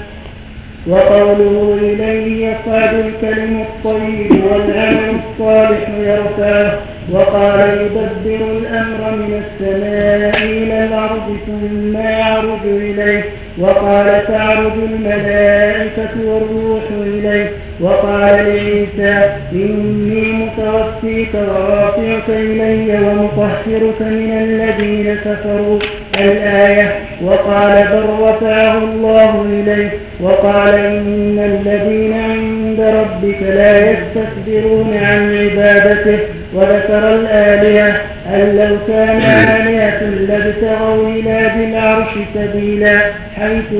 وقوله 0.86 1.78
إليه 1.82 2.48
يصعد 2.48 2.94
الكلم 2.94 3.60
الطيب 3.62 4.44
والعمل 4.44 5.16
الصالح 5.20 5.88
يرفعه. 6.00 6.78
وقال 7.12 7.60
يدبر 7.60 8.46
الأمر 8.58 9.16
من 9.16 9.42
السماء 9.44 10.44
إلى 10.44 10.84
الأرض 10.84 11.36
ثم 11.46 11.96
يعرج 11.96 12.64
إليه. 12.64 13.24
وقال 13.58 14.26
تعرج 14.28 14.72
الملائكة 14.92 16.10
والروح 16.24 16.82
إليه. 17.06 17.50
وقال 17.80 18.36
لعيسى 18.36 19.30
إني 19.52 20.22
متوفيك 20.32 21.34
ورافعك 21.34 22.28
إلي 22.28 22.98
ومطهرك 22.98 24.00
من 24.00 24.32
الذين 24.42 25.16
كفروا. 25.24 25.78
الآية 26.20 26.94
وقال 27.24 27.84
بل 27.92 28.04
رفعه 28.20 28.78
الله 28.78 29.44
إليه. 29.50 29.90
وقال 30.20 30.74
إن 30.74 31.38
الذين 31.38 32.12
عند 32.12 32.80
ربك 32.80 33.42
لا 33.42 33.90
يستكبرون 33.90 34.96
عن 35.02 35.36
عبادته. 35.36 36.18
وذكر 36.54 37.14
الآلهة 37.14 38.00
أن 38.34 38.56
لو 38.56 38.76
كان 38.88 39.20
آلهة 39.20 40.00
لابتغوا 40.02 41.08
إلى 41.08 41.50
ذي 41.56 41.64
العرش 41.64 42.08
سبيلا 42.34 42.98
حيث 43.36 43.70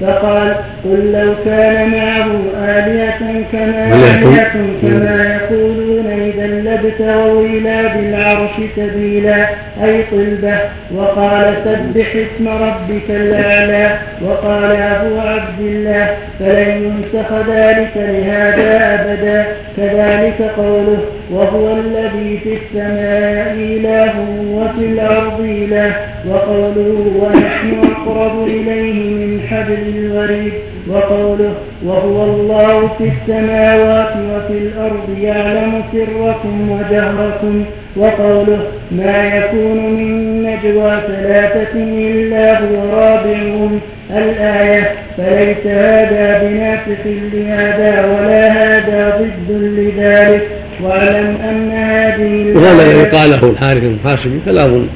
فقال 0.00 0.54
قل 0.84 1.12
لو 1.12 1.34
كان 1.44 1.90
معه 1.90 2.30
آلهة 2.68 3.44
كما 3.52 3.86
آلهة 3.94 4.52
كما 4.82 5.38
يقولون 5.40 6.06
إذا 6.06 6.46
لابتغوا 6.46 7.46
إلى 7.46 7.90
ذي 7.96 8.08
العرش 8.08 8.50
سبيلا. 8.76 9.46
أي 9.84 10.04
طلبة 10.10 10.58
وقال 10.94 11.54
سبح 11.64 12.06
اسم 12.16 12.48
ربك 12.48 13.10
الأعلى 13.10 13.98
وقال 14.24 14.76
أبو 14.76 15.20
عبد 15.20 15.60
الله 15.60 16.16
فلن 16.38 16.82
ينسخ 16.84 17.32
ذلك 17.32 17.92
لهذا 17.96 18.94
أبدا. 18.94 19.46
كذلك 19.76 20.50
قوله 20.56 20.98
وهو 21.30 21.76
الذي 21.76 22.38
في 22.44 22.54
السماء 22.54 23.54
إله 23.58 24.12
وفي 24.52 24.86
الأرض 24.86 25.40
إله. 25.40 25.92
وقوله 26.30 27.12
ونحن 27.20 27.92
أقرب 27.92 28.46
إليه 28.46 29.02
من 29.02 29.40
حبل 29.50 29.96
الوريد. 29.96 30.52
وقوله 30.90 31.54
وهو 31.84 32.24
الله 32.24 32.90
في 32.98 33.04
السماوات 33.04 34.12
وفي 34.16 34.58
الأرض 34.58 35.18
يعلم 35.20 35.82
سركم 35.92 36.70
وجهركم. 36.70 37.64
وقوله 37.96 38.58
ما 38.90 39.36
يكون 39.36 39.76
من 39.76 40.42
نجوى 40.42 41.00
ثلاثة 41.06 41.74
إلا 41.74 42.60
هو 42.60 42.90
رابعهم 42.92 43.80
الآية 44.10 44.92
فليس 45.16 45.66
هذا 45.66 46.38
بناسخ 46.42 47.06
لهذا 47.32 48.06
ولا 48.06 48.52
هذا 48.52 49.18
ضد 49.20 49.50
لذلك. 49.50 50.48
واعلم 50.82 51.36
أن 51.48 51.70
هذه 51.70 52.56
وهذا 52.56 52.82
الذي 52.82 53.04
قاله 53.04 53.50
الحارث 53.50 53.80
بن 53.80 53.94
الحاسبي 54.04 54.40
كلام 54.44 54.86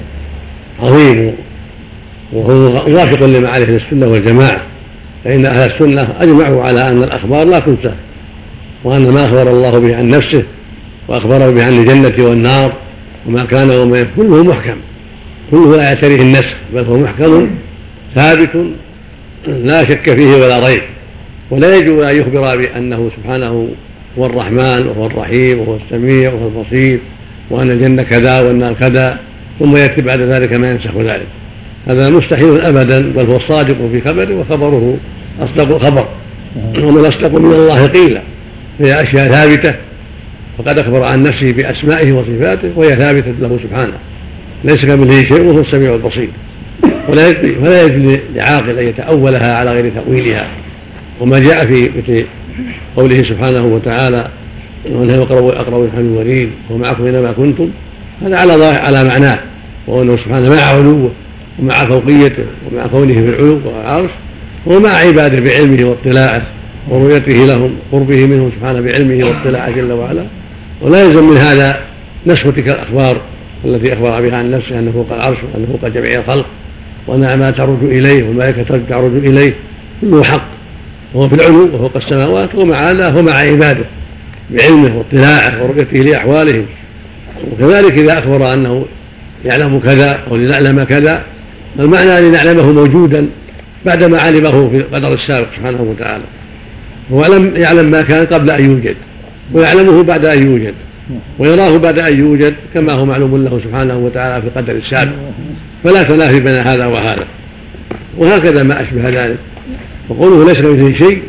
عظيم 0.82 1.34
وهو 2.32 2.72
موافق 2.88 3.26
لما 3.26 3.48
عليه 3.48 3.76
السنة 3.76 4.06
والجماعة 4.06 4.60
فإن 5.24 5.46
أهل 5.46 5.70
السنة 5.70 6.08
أجمعوا 6.20 6.64
على 6.64 6.88
أن 6.88 7.02
الأخبار 7.02 7.46
لا 7.46 7.58
تنسى 7.58 7.94
وأن 8.84 9.10
ما 9.10 9.24
أخبر 9.24 9.50
الله 9.50 9.78
به 9.78 9.96
عن 9.96 10.08
نفسه 10.08 10.42
وأخبر 11.08 11.50
به 11.50 11.64
عن 11.64 11.72
الجنة 11.72 12.24
والنار 12.24 12.72
وما 13.26 13.44
كان 13.44 13.70
وما 13.70 13.98
يكون 13.98 14.28
كله 14.28 14.44
محكم. 14.44 14.76
كله 15.50 15.76
لا 15.76 15.82
يعتريه 15.82 16.20
النسخ 16.20 16.56
بل 16.74 16.84
هو 16.84 16.96
محكم 16.98 17.50
ثابت 18.14 18.50
لا 19.46 19.84
شك 19.84 20.16
فيه 20.16 20.34
ولا 20.34 20.66
ريب. 20.66 20.82
ولا 21.50 21.76
يجوز 21.76 22.02
أن 22.02 22.16
يخبر 22.16 22.56
بأنه 22.56 23.10
سبحانه 23.16 23.68
هو 24.18 24.26
الرحمن 24.26 24.86
وهو 24.86 25.06
الرحيم 25.06 25.58
وهو 25.58 25.76
السميع 25.76 26.32
وهو 26.32 26.48
البصير 26.48 26.98
وأن 27.50 27.70
الجنة 27.70 28.02
كذا 28.02 28.40
والنار 28.40 28.72
كذا 28.72 29.18
ثم 29.58 29.76
يأتي 29.76 30.02
بعد 30.02 30.20
ذلك 30.20 30.52
ما 30.52 30.70
ينسخ 30.70 30.96
ذلك. 30.96 31.26
هذا 31.88 32.10
مستحيل 32.10 32.60
أبدا 32.60 33.12
بل 33.12 33.26
هو 33.26 33.38
صادق 33.38 33.76
في 33.92 34.00
خبره 34.00 34.34
وخبره 34.40 34.96
أصدق 35.40 35.74
الخبر 35.74 36.08
ومن 36.78 37.04
أصدق 37.04 37.38
من 37.38 37.52
الله 37.52 37.86
قيلا 37.86 38.22
هي 38.80 39.02
أشياء 39.02 39.28
ثابتة. 39.28 39.74
فقد 40.64 40.78
أخبر 40.78 41.02
عن 41.02 41.22
نفسه 41.22 41.52
بأسمائه 41.52 42.12
وصفاته 42.12 42.70
وهي 42.76 42.96
ثابتة 42.96 43.34
له 43.40 43.58
سبحانه. 43.62 43.92
ليس 44.64 44.84
كمثله 44.84 45.22
شيء 45.22 45.42
وهو 45.42 45.60
السميع 45.60 45.94
البصير. 45.94 46.28
ولا 47.08 47.34
ولا 47.62 47.82
يجوز 47.82 48.18
لعاقل 48.34 48.78
أن 48.78 48.88
يتأولها 48.88 49.54
على 49.56 49.72
غير 49.72 49.92
تأويلها. 49.94 50.46
وما 51.20 51.38
جاء 51.38 51.66
في 51.66 51.90
مثل 51.98 52.24
قوله 52.96 53.22
سبحانه 53.22 53.66
وتعالى 53.66 54.28
وانه 54.90 55.22
اقرب 55.22 55.80
من 55.82 55.90
حبل 55.96 56.06
الوريد 56.06 56.48
ومعكم 56.70 57.04
أينما 57.04 57.32
كنتم. 57.32 57.70
هذا 58.22 58.36
على 58.36 58.64
على 58.64 59.04
معناه. 59.04 59.38
وانه 59.86 60.16
سبحانه 60.16 60.50
مع 60.50 60.62
علوه 60.62 61.10
ومع 61.58 61.84
فوقيته 61.84 62.44
ومع 62.72 62.86
كونه 62.86 63.14
في 63.14 63.28
العلو 63.28 63.60
والعرش 63.64 64.10
ومع 64.66 64.90
عباده 64.90 65.40
بعلمه 65.40 65.84
واطلاعه 65.84 66.42
ورؤيته 66.88 67.32
لهم 67.32 67.76
قربه 67.92 68.26
منهم 68.26 68.50
سبحانه 68.56 68.80
بعلمه 68.80 69.26
واطلاعه 69.26 69.70
جل 69.70 69.92
وعلا. 69.92 70.24
ولا 70.80 71.02
يلزم 71.02 71.30
من 71.30 71.36
هذا 71.36 71.80
نسخ 72.26 72.42
تلك 72.42 72.68
الأخبار 72.68 73.20
التي 73.64 73.92
أخبر 73.92 74.20
بها 74.20 74.36
عن 74.36 74.50
نفسه 74.50 74.78
أنه 74.78 74.92
فوق 74.92 75.12
العرش 75.12 75.38
وأنه 75.54 75.66
فوق 75.66 75.88
جميع 75.88 76.20
الخلق 76.20 76.46
وأن 77.06 77.38
ما 77.38 77.50
تعرج 77.50 77.84
إليه 77.84 78.22
والملائكة 78.22 78.80
تعرج 78.88 79.26
إليه 79.26 79.54
كله 80.00 80.22
حق 80.22 80.46
وهو 81.14 81.28
في 81.28 81.34
العلو 81.34 81.64
وفوق 81.74 81.96
السماوات 81.96 82.54
ومع 82.54 82.90
هذا 82.90 83.08
هو 83.10 83.22
مع 83.22 83.32
عباده 83.32 83.84
بعلمه 84.50 84.98
واطلاعه 84.98 85.62
ورؤيته 85.62 85.98
لأحوالهم 85.98 86.66
وكذلك 87.52 87.98
إذا 87.98 88.18
أخبر 88.18 88.54
أنه 88.54 88.86
يعلم 89.44 89.78
كذا 89.78 90.20
أو 90.30 90.36
لنعلم 90.36 90.82
كذا 90.82 91.24
المعنى 91.78 92.28
لنعلمه 92.28 92.72
موجودا 92.72 93.26
بعدما 93.86 94.18
علمه 94.18 94.70
في 94.70 94.76
القدر 94.76 95.12
السابق 95.12 95.46
سبحانه 95.56 95.82
وتعالى. 95.82 96.24
هو 97.12 97.26
لم 97.26 97.56
يعلم 97.56 97.90
ما 97.90 98.02
كان 98.02 98.26
قبل 98.26 98.50
أن 98.50 98.64
يوجد. 98.64 98.96
ويعلمه 99.52 100.02
بعد 100.02 100.26
أن 100.26 100.46
يوجد 100.46 100.74
ويراه 101.38 101.76
بعد 101.76 101.98
أن 101.98 102.18
يوجد 102.18 102.54
كما 102.74 102.92
هو 102.92 103.04
معلوم 103.04 103.44
له 103.44 103.60
سبحانه 103.64 103.96
وتعالى 103.96 104.42
في 104.42 104.48
القدر 104.48 104.72
السابق 104.72 105.12
فلا 105.84 106.02
تنافي 106.02 106.40
بين 106.40 106.54
هذا 106.54 106.86
وهذا. 106.86 107.24
وهكذا 108.18 108.62
ما 108.62 108.82
أشبه 108.82 109.08
ذلك. 109.08 109.36
وقوله 110.08 110.48
ليس 110.48 110.60
كمثله 110.60 110.92
شيء 110.92 111.22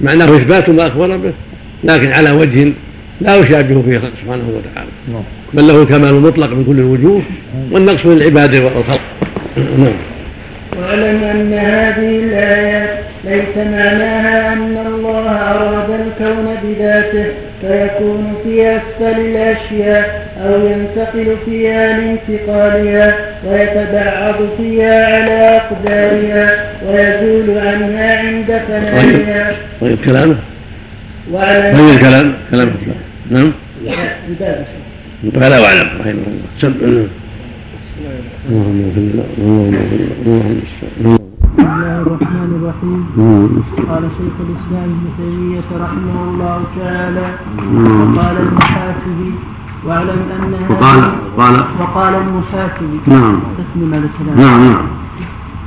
معناه 0.00 0.36
إثبات 0.36 0.70
ما 0.70 0.86
أخبر 0.86 1.16
به 1.16 1.32
لكن 1.84 2.12
على 2.12 2.30
وجه 2.30 2.72
لا 3.20 3.36
يشابه 3.36 3.82
فيه 3.82 4.00
سبحانه 4.22 4.48
وتعالى. 4.48 4.90
بل 5.54 5.68
له 5.68 5.82
الكمال 5.82 6.08
المطلق 6.08 6.52
من 6.52 6.64
كل 6.64 6.78
الوجوه 6.78 7.22
والنقص 7.70 8.06
للعباد 8.06 8.54
والخلق. 8.54 9.00
نعم 9.56 9.92
واعلم 10.80 11.24
أن 11.24 11.52
هذه 11.52 12.18
الآيات 12.24 12.98
ليس 13.24 13.56
معناها 13.56 14.52
أن 14.52 14.76
الله 14.86 15.30
أراد 15.30 15.90
الكون 15.90 16.54
بذاته 16.64 17.26
فيكون 17.60 18.34
في 18.44 18.76
أسفل 18.76 19.20
الأشياء 19.20 20.28
أو 20.40 20.66
ينتقل 20.66 21.36
فيها 21.44 21.98
لانتقالها 21.98 23.14
ويتبعض 23.46 24.34
فيها 24.56 25.06
على 25.06 25.56
أقدارها 25.56 26.72
ويزول 26.86 27.58
عنها 27.58 28.18
عند 28.18 28.60
فنائها 28.68 29.56
طيب 29.80 29.98
كلامه. 30.04 30.36
واعلم 31.32 31.76
طيب 31.78 31.94
الكلام 31.96 32.34
كلام 32.50 32.70
نعم. 33.30 33.52
قال 35.40 35.52
واعلم 35.52 35.88
رحمه 36.00 36.10
الله. 36.10 36.48
سب 36.60 36.74
اللهم 38.48 38.84
اغفر 38.84 39.00
لنا 39.00 39.24
اللهم 39.38 39.74
اغفر 39.74 39.96
لنا 39.96 40.12
اللهم 40.26 40.60
استعان 40.66 41.18
بسم 41.18 41.27
الله 41.78 41.98
الرحمن 42.06 42.50
الرحيم 42.58 43.00
قال 43.90 44.02
شيخ 44.18 44.34
الإسلام 44.46 44.88
ابن 44.98 45.06
تيمية 45.18 45.68
رحمه 45.84 46.16
الله 46.30 46.58
تعالى 46.78 47.26
وقال 48.02 48.36
المحاسبي 48.46 49.32
واعلم 49.86 50.20
ان 50.36 50.54
هذه- 50.54 50.70
وقال 50.72 51.00
قال 51.38 51.54
وقال 51.80 52.12
المحاسبي. 52.14 52.98
نعم. 53.06 53.36
تسلم 53.58 53.90
الكلام 53.94 54.36
نعم 54.42 54.60
نعم. 54.72 54.86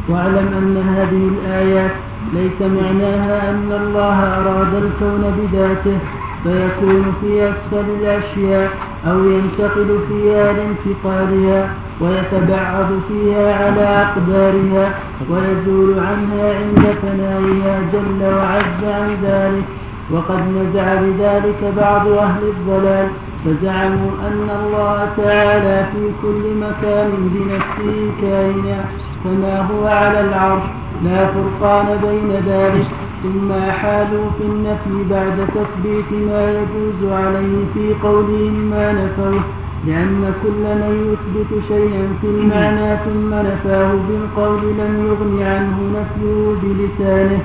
واعلم 0.10 0.48
أن 0.60 0.76
هذه 0.96 1.24
الآيات 1.34 1.92
ليس 2.34 2.60
معناها 2.62 3.36
أن 3.52 3.70
الله 3.82 4.18
أراد 4.40 4.74
الكون 4.84 5.24
بذاته 5.38 5.98
فيكون 6.44 7.14
في 7.22 7.50
أسفل 7.50 7.86
الأشياء 8.02 8.70
أو 9.08 9.30
ينتقل 9.30 10.00
فيها 10.08 10.54
لانتقالها 10.54 11.70
ويتبعض 12.02 12.88
فيها 13.08 13.66
على 13.66 13.82
أقدارها 13.82 14.94
ويزول 15.30 16.00
عنها 16.00 16.56
عند 16.60 16.86
فنائها 17.02 17.80
جل 17.94 18.24
وعز 18.36 18.84
عن 18.84 19.18
ذلك. 19.24 19.64
وقد 20.12 20.40
نزع 20.40 20.96
بذلك 20.96 21.74
بعض 21.78 22.08
أهل 22.08 22.44
الضلال 22.44 23.08
فزعموا 23.46 24.12
أن 24.28 24.50
الله 24.64 25.08
تعالى 25.18 25.86
في 25.92 26.10
كل 26.22 26.44
مكان 26.62 27.12
بنفسه 27.34 28.12
كائنا 28.22 28.86
كما 29.24 29.62
هو 29.62 29.88
على 29.88 30.22
العرش 30.22 30.64
لا 31.06 31.26
فرقان 31.26 31.98
بين 32.04 32.54
ذلك. 32.54 32.86
ثم 33.24 33.52
أحالوا 33.52 34.26
في 34.38 34.44
النفي 34.44 35.10
بعد 35.10 35.48
تثبيت 35.56 36.12
ما 36.28 36.52
يجوز 36.52 37.12
عليه 37.12 37.58
في 37.74 37.94
قولهم 38.04 38.54
ما 38.54 38.92
نفوه 38.92 39.42
لأن 39.88 40.34
كل 40.44 40.64
من 40.82 40.94
يثبت 41.14 41.64
شيئا 41.68 42.04
في 42.22 42.28
المعنى 42.28 42.98
ثم 43.06 43.34
نفاه 43.34 43.94
بالقول 44.08 44.62
لم 44.62 44.94
يغن 45.08 45.48
عنه 45.48 45.78
نفيه 45.98 46.56
بلسانه. 46.64 47.40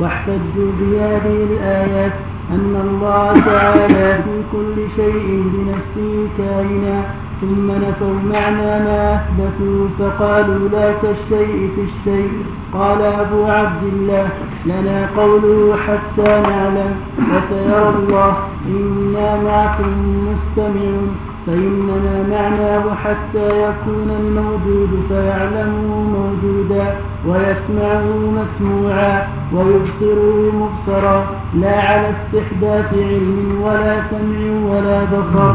واحتجوا 0.00 0.72
بهذه 0.80 1.46
الآيات 1.50 2.12
أن 2.50 2.74
الله 2.84 3.40
تعالى 3.46 4.18
في 4.24 4.42
كل 4.52 4.76
شيء 4.96 5.44
بنفسه 5.52 6.28
كائنا 6.38 7.04
ثم 7.40 7.70
نفوا 7.70 8.14
معنى 8.32 8.84
ما 8.84 9.14
أثبتوا 9.14 9.88
فقالوا 9.98 10.68
لا 10.68 10.92
كالشيء 11.02 11.70
في 11.74 11.82
الشيء. 11.88 12.32
قال 12.74 13.02
أبو 13.02 13.44
عبد 13.44 13.82
الله 13.92 14.28
لنا 14.66 15.08
قوله 15.16 15.76
حتى 15.86 16.30
نعلم 16.50 16.92
وسيرى 17.18 17.88
الله 17.88 18.36
إنا 18.66 19.28
معكم 19.44 19.90
مستمعون. 20.28 21.29
فإننا 21.46 22.22
معناه 22.30 22.94
حتى 22.94 23.48
يكون 23.48 24.08
الموجود 24.20 24.90
فيعلمه 25.08 26.02
موجودا 26.16 26.94
ويسمعه 27.26 28.04
مسموعا 28.38 29.28
ويبصره 29.52 30.52
مبصرا. 30.54 31.26
لا 31.60 31.80
على 31.80 32.10
استحداث 32.10 32.94
علم 32.94 33.62
ولا 33.62 34.02
سمع 34.10 34.40
ولا 34.70 35.04
بصر. 35.04 35.50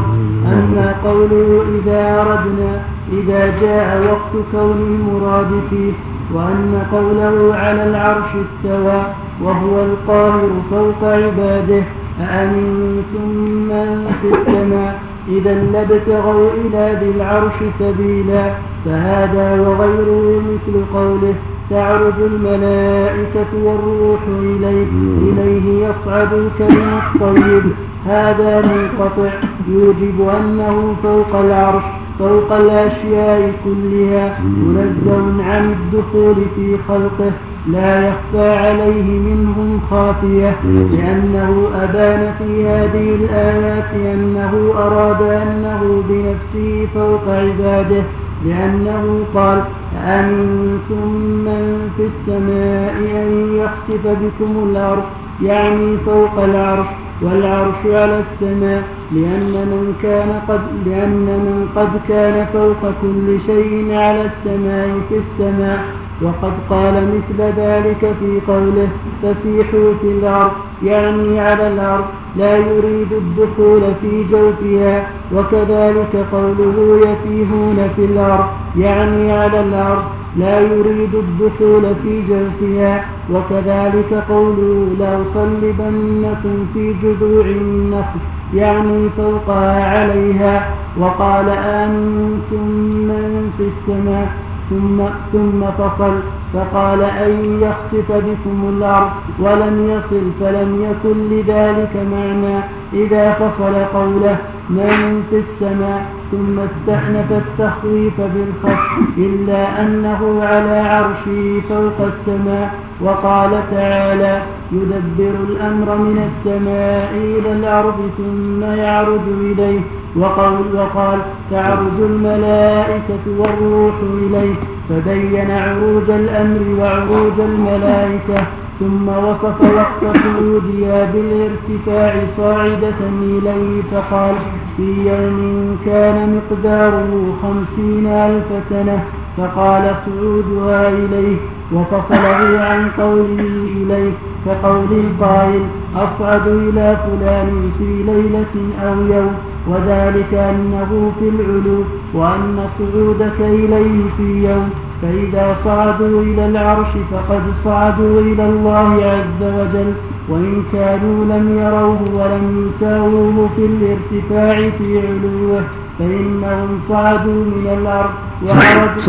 أما 0.46 0.96
قوله 1.06 1.64
إذا 1.76 2.22
أردنا 2.22 2.82
إذا 3.14 3.60
جاء 3.62 4.06
وقت 4.12 4.46
كون 4.52 4.78
المراد 4.78 5.52
فيه. 5.70 5.92
وأن 6.34 6.82
قوله 6.92 7.56
على 7.56 7.84
العرش 7.90 8.30
استوى 8.46 9.04
وهو 9.44 9.86
القاهر 9.86 10.50
فوق 10.70 11.04
عباده. 11.04 11.84
أأمنتم 12.22 13.28
من 13.70 14.16
في 14.22 14.28
السماء؟ 14.28 15.05
إذا 15.30 15.54
لابتغوا 15.74 16.50
إلى 16.54 16.98
ذي 17.02 17.12
العرش 17.16 17.54
سبيلا 17.80 18.52
فهذا 18.86 19.62
وغيره 19.62 20.42
مثل 20.42 20.76
قوله 20.94 21.34
تعرج 21.70 22.14
الملائكة 22.22 23.52
والروح 23.64 24.20
إليه 24.42 24.88
إليه 25.22 25.88
يصعد 25.88 26.34
الكلم 26.34 27.00
الطيب. 27.16 27.64
هذا 28.06 28.62
منقطع 28.62 29.30
يوجب 29.70 30.30
أنه 30.40 30.96
فوق 31.04 31.40
العرش 31.40 31.84
فوق 32.20 32.54
الأشياء 32.54 33.52
كلها 33.64 34.40
منزه 34.44 35.44
عن 35.44 35.76
الدخول 35.76 36.36
في 36.56 36.78
خلقه. 36.88 37.32
لا 37.74 38.08
يخفى 38.08 38.50
عليه 38.58 39.04
منهم 39.20 39.80
خافية 39.90 40.56
لأنه 40.66 41.68
أبان 41.84 42.34
في 42.38 42.68
هذه 42.68 43.16
الآيات 43.16 43.92
أنه 44.14 44.74
أراد 44.78 45.22
أنه 45.22 46.04
بنفسه 46.10 46.88
فوق 46.94 47.22
عباده 47.28 48.04
لأنه 48.46 49.20
قال 49.36 49.62
أأمنتم 50.08 51.08
من 51.46 51.90
في 51.98 52.04
السماء 52.04 52.96
أن 53.24 53.58
يخسف 53.58 54.08
بكم 54.08 54.70
الأرض؟ 54.70 55.04
يعني 55.44 55.98
فوق 56.06 56.44
العرش 56.44 56.88
والعرش 57.22 57.86
على 57.86 58.20
السماء 58.20 58.84
لأن 59.12 59.54
من 59.72 59.96
كان 60.04 60.42
قد 60.48 60.62
لأن 60.86 61.26
من 61.46 61.70
قد 61.76 61.90
كان 62.10 62.46
فوق 62.54 62.92
كل 63.02 63.40
شيء 63.46 63.94
على 63.94 64.22
السماء 64.26 64.90
في 65.10 65.16
السماء. 65.16 65.80
وقد 66.22 66.54
قال 66.70 66.94
مثل 66.94 67.42
ذلك 67.58 68.14
في 68.20 68.40
قوله 68.48 68.88
فسيحوا 69.22 69.94
في 70.02 70.08
الأرض 70.08 70.52
يعني 70.84 71.40
على 71.40 71.68
الأرض 71.68 72.06
لا 72.36 72.58
يريد 72.58 73.12
الدخول 73.14 73.82
في 74.02 74.24
جوفها 74.32 75.08
وكذلك 75.36 76.26
قوله 76.32 77.00
يتيهون 77.00 77.90
في 77.96 78.06
الأرض 78.06 78.46
يعني 78.78 79.32
على 79.32 79.60
الأرض 79.62 80.04
لا 80.38 80.60
يريد 80.60 81.16
الدخول 81.16 81.82
في 82.04 82.22
جوفها 82.30 83.06
وكذلك 83.34 84.24
قوله 84.30 84.88
لأصلبنكم 85.00 86.66
في 86.74 86.94
جذوع 87.04 87.46
النخل 87.46 88.20
يعني 88.54 89.10
فوقها 89.18 90.00
عليها 90.00 90.70
وقال 91.00 91.50
آمنتم 91.50 92.68
من 93.08 93.52
في 93.58 93.64
السماء 93.64 94.32
ثم 94.70 94.98
ثم 95.34 95.62
فصل 95.78 96.14
فقال 96.54 97.02
أن 97.04 97.62
يخسف 97.62 98.12
بكم 98.12 98.70
الأرض 98.78 99.10
ولم 99.40 99.76
يصل 99.90 100.24
فلم 100.40 100.86
يكن 100.90 101.18
لذلك 101.30 101.96
معنى 102.12 102.58
إذا 102.94 103.34
فصل 103.34 103.76
قوله 104.00 104.38
من 104.70 105.24
في 105.30 105.44
السماء 105.46 106.06
ثم 106.32 106.60
استأنف 106.60 107.32
التخويف 107.32 108.14
بالخصم 108.22 109.06
إلا 109.18 109.82
أنه 109.82 110.40
على 110.44 110.80
عرشه 110.80 111.62
فوق 111.70 112.08
السماء 112.08 112.74
وقال 113.02 113.52
تعالى 113.72 114.42
يدبر 114.72 115.34
الأمر 115.50 115.98
من 115.98 116.30
السماء 116.30 117.12
إلى 117.16 117.52
الأرض 117.52 118.10
ثم 118.18 118.64
يعرج 118.64 119.22
إليه. 119.42 119.80
وقال, 120.16 120.54
وقال 120.76 121.20
تعرج 121.52 122.00
الملائكة 122.00 123.26
والروح 123.38 123.94
إليه. 124.24 124.56
فبين 124.90 125.52
عروج 125.52 126.10
الأمر 126.10 126.62
وعروج 126.80 127.40
الملائكة. 127.40 128.46
ثم 128.80 129.08
وصف 129.08 129.62
وقت 129.62 130.18
صعودها 130.18 131.12
بالارتفاع 131.14 132.24
صاعدة 132.38 133.00
إليه. 133.22 133.82
فقال 133.92 134.36
في 134.78 134.84
يوم 134.84 135.78
كان 135.86 136.40
مقداره 136.40 137.34
خمسين 137.42 138.08
ألف 138.08 138.46
سنة. 138.70 139.04
فقال 139.38 139.96
صعودها 140.06 140.90
إليه. 140.90 141.38
وفصله 141.74 142.60
عن 142.60 142.90
قوله 142.98 143.68
إليه. 143.76 144.12
كقول 144.46 144.92
القائل 144.92 145.62
أصعد 145.96 146.48
إلى 146.48 146.98
فلان 147.06 147.72
في 147.78 148.04
ليلة 148.04 148.56
أو 148.84 148.96
يوم 149.16 149.34
وذلك 149.68 150.34
أنه 150.34 151.12
في 151.20 151.30
العلو 151.30 151.84
وأن 152.14 152.58
صعودك 152.78 153.40
إليه 153.40 154.02
في 154.18 154.50
يوم. 154.50 154.70
فإذا 155.02 155.56
صعدوا 155.66 156.22
إلى 156.22 156.48
العرش 156.48 156.88
فقد 157.12 157.42
صعدوا 157.66 158.22
إلى 158.22 158.46
الله 158.50 159.06
عز 159.06 159.42
وجل 159.42 159.94
وإن 160.30 160.64
كانوا 160.74 161.26
لم 161.26 161.58
يروه 161.60 162.02
ولم 162.16 162.70
يساووه 162.70 163.50
في 163.56 163.66
الارتفاع 163.66 164.70
في 164.78 165.08
علوه. 165.08 165.64
فإنهم 166.00 166.80
صعدوا 166.90 167.44
من 167.56 167.68
الأرض 167.82 168.10
وعرجوا. 168.48 169.04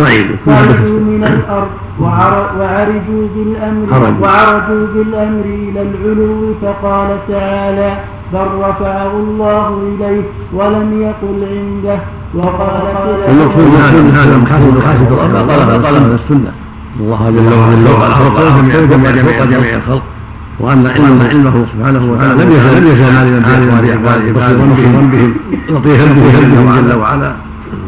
صعدوا 0.46 1.00
من 1.10 1.22
الأرض 1.24 1.68
وعر- 2.00 2.50
وعرجوا 2.60 3.24
بالأمر 3.34 3.86
عرجوا. 3.92 4.22
وعرجوا 4.22 4.86
بالأمر 4.94 5.44
إلى 5.44 5.82
العلو 5.82 6.54
فقال 6.62 7.08
تعالى 7.28 7.90
بل 8.32 8.48
رفعه 8.60 9.12
الله 9.12 9.66
إليه 9.88 10.22
ولم 10.52 11.02
يقل 11.02 11.38
عنده. 11.56 11.98
وقال 12.34 12.82
المقصود 13.28 13.66
من 14.04 14.12
هذا 14.18 14.36
مقصود 14.36 14.74
مقاصد 14.76 15.08
طلب 15.48 15.84
طلب 15.84 16.14
السنة. 16.14 16.52
الله 17.00 17.30
جل 17.30 17.48
وعلا 17.58 18.14
فوق 19.22 19.44
جميع 19.44 19.74
الخلق. 19.76 20.02
وان 20.60 20.86
علم 20.86 21.22
علمه 21.30 21.66
سبحانه 21.72 22.12
وتعالى 22.12 22.44
لم 22.44 22.50
يزل 22.50 22.80
لم 22.80 22.86
يزل 22.86 23.04
عالما 23.04 23.80
باحوال 23.80 24.28
عباده 24.28 24.64
بصيرا 24.64 25.10
بهم 25.12 25.34
لطيفا 25.68 26.04
بهم 26.04 26.88
جل 26.88 26.98
وعلا 26.98 27.32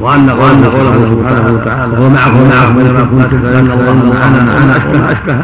وان 0.00 0.30
وان 0.30 0.64
قوله 0.64 0.92
سبحانه 0.92 1.52
وتعالى 1.54 1.98
هو 1.98 2.08
معكم 2.08 2.50
معكم 2.50 2.78
اينما 2.78 3.00
كنتم 3.00 3.42
فان 3.42 3.70
الله 3.70 4.18
معنا 4.18 4.44
معنا 4.44 4.76
اشبه 4.76 5.12
اشبه 5.12 5.34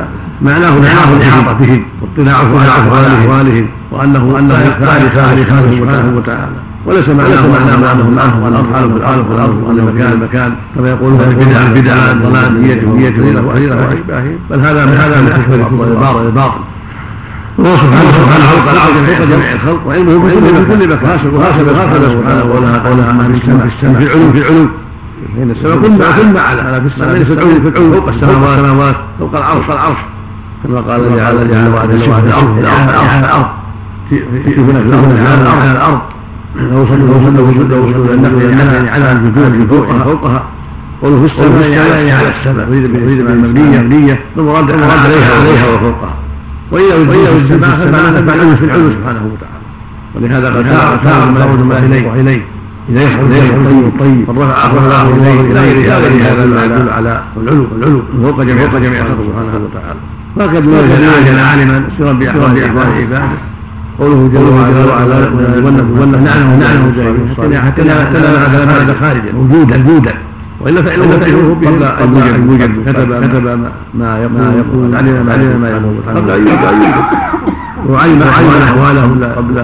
معناه 0.42 0.70
معناه 0.70 1.16
الاحاطه 1.16 1.52
بهم 1.52 1.84
واطلاعه 2.02 2.60
على 2.60 3.06
احوالهم 3.08 3.66
وانه 3.90 4.38
انه 4.38 4.54
يخفى 4.54 5.06
لخالقه 5.06 5.76
سبحانه 5.78 6.16
وتعالى 6.16 6.56
وليس 6.86 7.08
معناه 7.08 7.46
معناه 7.46 7.92
انه 7.92 8.10
معه 8.10 8.44
والارض 8.44 8.72
حاله 9.04 9.22
في 9.22 9.30
الأرض 9.34 9.62
وان 9.66 9.94
مكان 9.94 10.20
مكان 10.20 10.54
كما 10.74 10.88
يقولون 10.88 11.20
البدع 11.20 11.80
بدعه 11.80 12.12
ضلال 12.12 12.62
نيه 12.62 12.74
نيه 12.74 13.08
غيره 13.08 13.46
وغيره 13.46 13.74
واشباهه 13.74 14.34
بل 14.50 14.60
هذا 14.60 14.86
من 14.86 14.92
هذا 14.92 15.20
من 15.20 15.60
اكبر 15.60 16.22
الباطل 16.26 16.60
الله 17.58 17.76
سبحانه 17.76 18.08
وتعالى 18.22 18.44
خلق 18.44 18.70
العرش 18.70 19.16
فوق 19.18 19.26
جميع 19.26 19.52
الخلق 19.52 19.86
وعلمه 19.86 20.28
في 20.28 20.34
كل 20.64 20.88
مكان 20.88 21.34
وهكذا 21.34 21.72
هكذا 21.72 22.08
سبحانه 22.08 22.42
قولها 22.52 22.78
قولها 22.78 23.12
ما 23.12 23.24
في 23.24 23.66
السماء 23.66 23.68
في 23.98 24.04
العلو 24.04 24.32
في 24.32 24.38
العلو 24.38 24.68
فإن 25.36 25.50
السماء 25.50 25.78
كل 25.78 26.38
على 26.38 26.80
في 26.80 26.86
السماء 26.86 27.24
في 27.24 27.32
العلو 27.32 27.50
في 27.62 27.68
العلو 27.68 27.92
فوق 27.92 28.08
السماوات 28.08 28.96
فوق 29.18 29.36
العرش 29.36 29.64
العرش 29.70 29.98
كما 30.64 30.80
قال 30.80 31.16
جعل 31.16 31.50
جعل 31.50 31.90
الشمس 31.90 32.24
الأرض 32.24 32.58
الأرض 32.58 32.88
الأرض 33.24 33.46
الأرض 34.70 35.60
على 35.60 35.72
الأرض 35.72 36.00
وصل 36.72 37.10
وصل 37.10 37.40
وصل 37.40 37.72
وصل 37.72 38.10
النخل 38.14 38.60
على 38.60 38.90
على 38.90 39.12
الجذور 39.12 39.66
فوقها. 39.68 40.04
فوقها 40.04 40.42
قوله 41.02 41.18
في 41.20 41.24
السماء 41.24 42.18
على 42.18 42.28
السماء 42.28 42.68
يريد 42.68 42.92
بالمبنيه 42.92 43.80
مبنيه 43.80 44.20
المراد 44.36 44.70
عليها 44.70 45.74
وفوقها 45.74 46.14
أدرك 46.80 47.08
في 47.08 47.36
السماء 47.36 47.70
فمعنى 47.70 48.26
فالعلو 48.26 48.56
في 48.56 48.64
العلو 48.64 48.90
سبحانه 48.90 49.30
وتعالى. 49.32 49.64
ولهذا 50.14 50.48
قد 50.48 50.64
تعالى 51.04 51.64
ما 51.64 51.78
إليه. 51.78 52.12
إليه. 52.20 52.42
إذا 52.88 53.00
إليه 53.00 53.48
الطيب 53.50 53.86
الطيب 53.86 54.30
رفعه 54.30 54.72
الله 54.84 55.02
إليه. 55.16 55.40
إلى 55.40 55.60
غير 55.60 55.76
غير 55.76 56.32
هذا 56.32 56.46
ما 56.46 56.64
يدل 56.64 56.88
على 56.88 57.22
العلو 57.36 57.66
العلو 57.78 58.02
فوق 58.22 58.42
جميع 58.42 58.68
فوق 58.68 58.80
جميع 58.80 59.04
خلقه 59.04 59.24
سبحانه 59.28 59.64
وتعالى. 59.64 60.00
وقد 60.36 60.66
لا 60.66 61.18
يزال 61.18 61.38
عالما 61.38 61.84
سرا 61.98 62.12
بأحوال 62.12 62.64
أحوال 62.64 62.86
عباده 62.86 63.22
قوله 63.98 64.30
جل 64.34 64.48
وعلا 64.88 65.16
ولنبلونكم 65.64 66.24
نعلم 66.24 66.60
نعلم 66.60 67.62
حتى 67.66 67.82
لا 67.82 68.12
لا 68.12 68.82
هذا 68.82 68.96
خارجا. 69.00 69.32
وجودا 69.36 69.76
وجودا 69.80 70.14
وإلا 70.64 70.82
فعله 70.82 71.04
قبل 71.04 72.18
أن 72.18 72.48
يوجد 72.48 72.70
كتب 72.86 73.24
كتب 73.24 73.44
ما 73.94 74.18
يقول 74.22 74.96
علم 74.96 75.26
ما 75.60 75.68
يقول 75.70 76.16
قبل 76.16 76.30
ان 76.30 76.46
يوجد 76.46 76.94
وعلم 77.88 78.22
علم 78.22 78.62
أحوالهم 78.62 79.24
قبل 79.24 79.56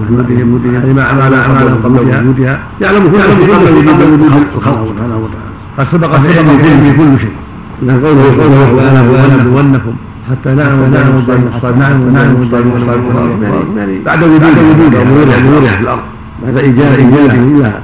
وجودهم 0.00 0.54
وجودهم 0.54 0.82
علم 0.82 0.98
اعمال 0.98 1.34
اعمالهم 1.34 1.78
قبل 1.84 1.98
وجودها 1.98 2.58
يعلم 2.80 3.08
كل 3.08 3.18
شيء 3.20 3.54
قبل 3.54 3.76
وجود 3.76 4.00
وجود 4.02 4.22
الخلق 4.22 4.46
سبحانه 4.56 5.16
وتعالى. 5.16 5.52
قد 5.78 5.86
سبق 5.92 6.16
سبق 6.16 6.62
في 6.82 6.92
كل 6.92 7.18
شيء. 7.20 7.34
قوله 7.88 8.24
قوله 8.40 8.60
سبحانه 8.72 9.04
ولنبلونكم 9.12 9.94
حتى 10.30 10.54
نعلم 10.54 10.90
نعلم 10.94 11.16
الظالمين 11.16 11.80
نعلم 11.80 12.12
نعلم 12.12 12.42
الظالمين 12.42 12.76
الصالحين 12.76 13.76
يعني 13.76 13.98
بعد 14.06 14.22
وجودها 14.22 14.50
ظهورها 15.04 15.38
ظهورها 15.38 15.76
في 15.76 15.80
الأرض 15.80 16.00
بعد 16.46 16.58
ايجاد 16.58 16.98
إيجاده 16.98 17.34
لها 17.34 17.80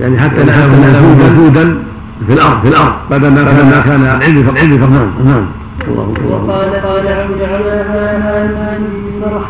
يعني 0.00 0.18
حتى 0.18 0.44
نعلم 0.44 0.72
انها 0.72 1.00
وجودا 1.30 1.78
في 2.26 2.32
الأرض 2.32 2.62
في 2.62 2.68
الأرض. 2.68 2.92
بعد 3.10 3.24
ما 3.24 3.44
كان 3.44 3.66
ما 3.70 3.80
كان 3.80 4.02
العلم 4.02 4.42
فقط 4.42 4.56
العلم 4.56 4.78
فقط 4.78 4.90
نعم. 4.90 5.26
نعم. 5.26 5.46
الله 5.88 6.14
الله. 6.18 6.36
وقال 6.36 6.70
قال 6.82 7.08
عبد 7.08 7.40
الرحمن 7.40 8.95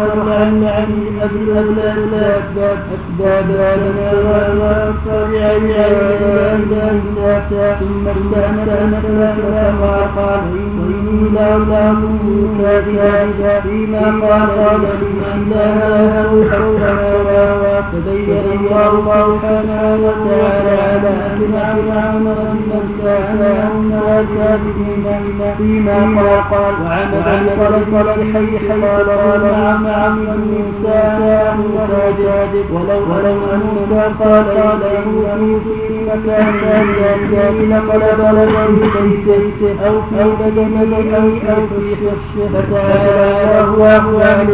عن 0.01 0.65
عن 0.65 0.91
ابي 1.23 1.39
الاولاد 1.59 2.13
اسباب 2.15 2.79
اسباب 2.97 3.47
لنا 3.51 4.13
وفرع 4.59 5.57
الناس 5.57 7.49
ثم 7.81 8.09
استانس 8.09 8.69
نفسه 8.93 9.75
وقال 9.83 10.41
اني 10.53 11.29
لا 11.35 11.57
الاقيك 11.57 12.85
بهذا 12.87 13.61
فيما 13.61 14.05
قال 14.05 14.49
قال 14.59 14.81
لمن 14.81 15.51
لا 15.51 15.67
السماوات 16.87 17.85
فبين 17.93 18.77
الله 18.93 19.39
سبحانه 19.43 19.99
وتعالى 20.05 20.75
على 20.83 21.09
ان 21.09 21.53
فرعون 21.53 22.25
من 22.25 22.83
ساءهم 23.03 23.93
والكافرين 23.93 25.05
فيما 25.59 25.99
قال 26.51 26.75
وعمل 26.85 27.47
طلب 27.61 28.07
الحي 28.19 28.69
قال 28.69 29.09
قال 29.09 29.86
من 29.87 30.73
ساء 30.83 31.57
وراجع 31.75 32.37
ولو 32.73 33.35
موسى 33.65 34.03
قال 34.21 34.47
له 34.81 35.61
في 35.65 36.01
مكان 36.07 36.53
ذلك 37.33 37.61
لقلب 37.71 38.21
له 38.21 38.69
بيته 39.27 39.87
أو 39.87 39.95
في 40.03 40.23
أو 41.17 41.27
أو 41.53 41.67
في 41.67 41.97
خشه 41.97 42.49
فتعالى 42.53 43.61
هو 43.69 43.83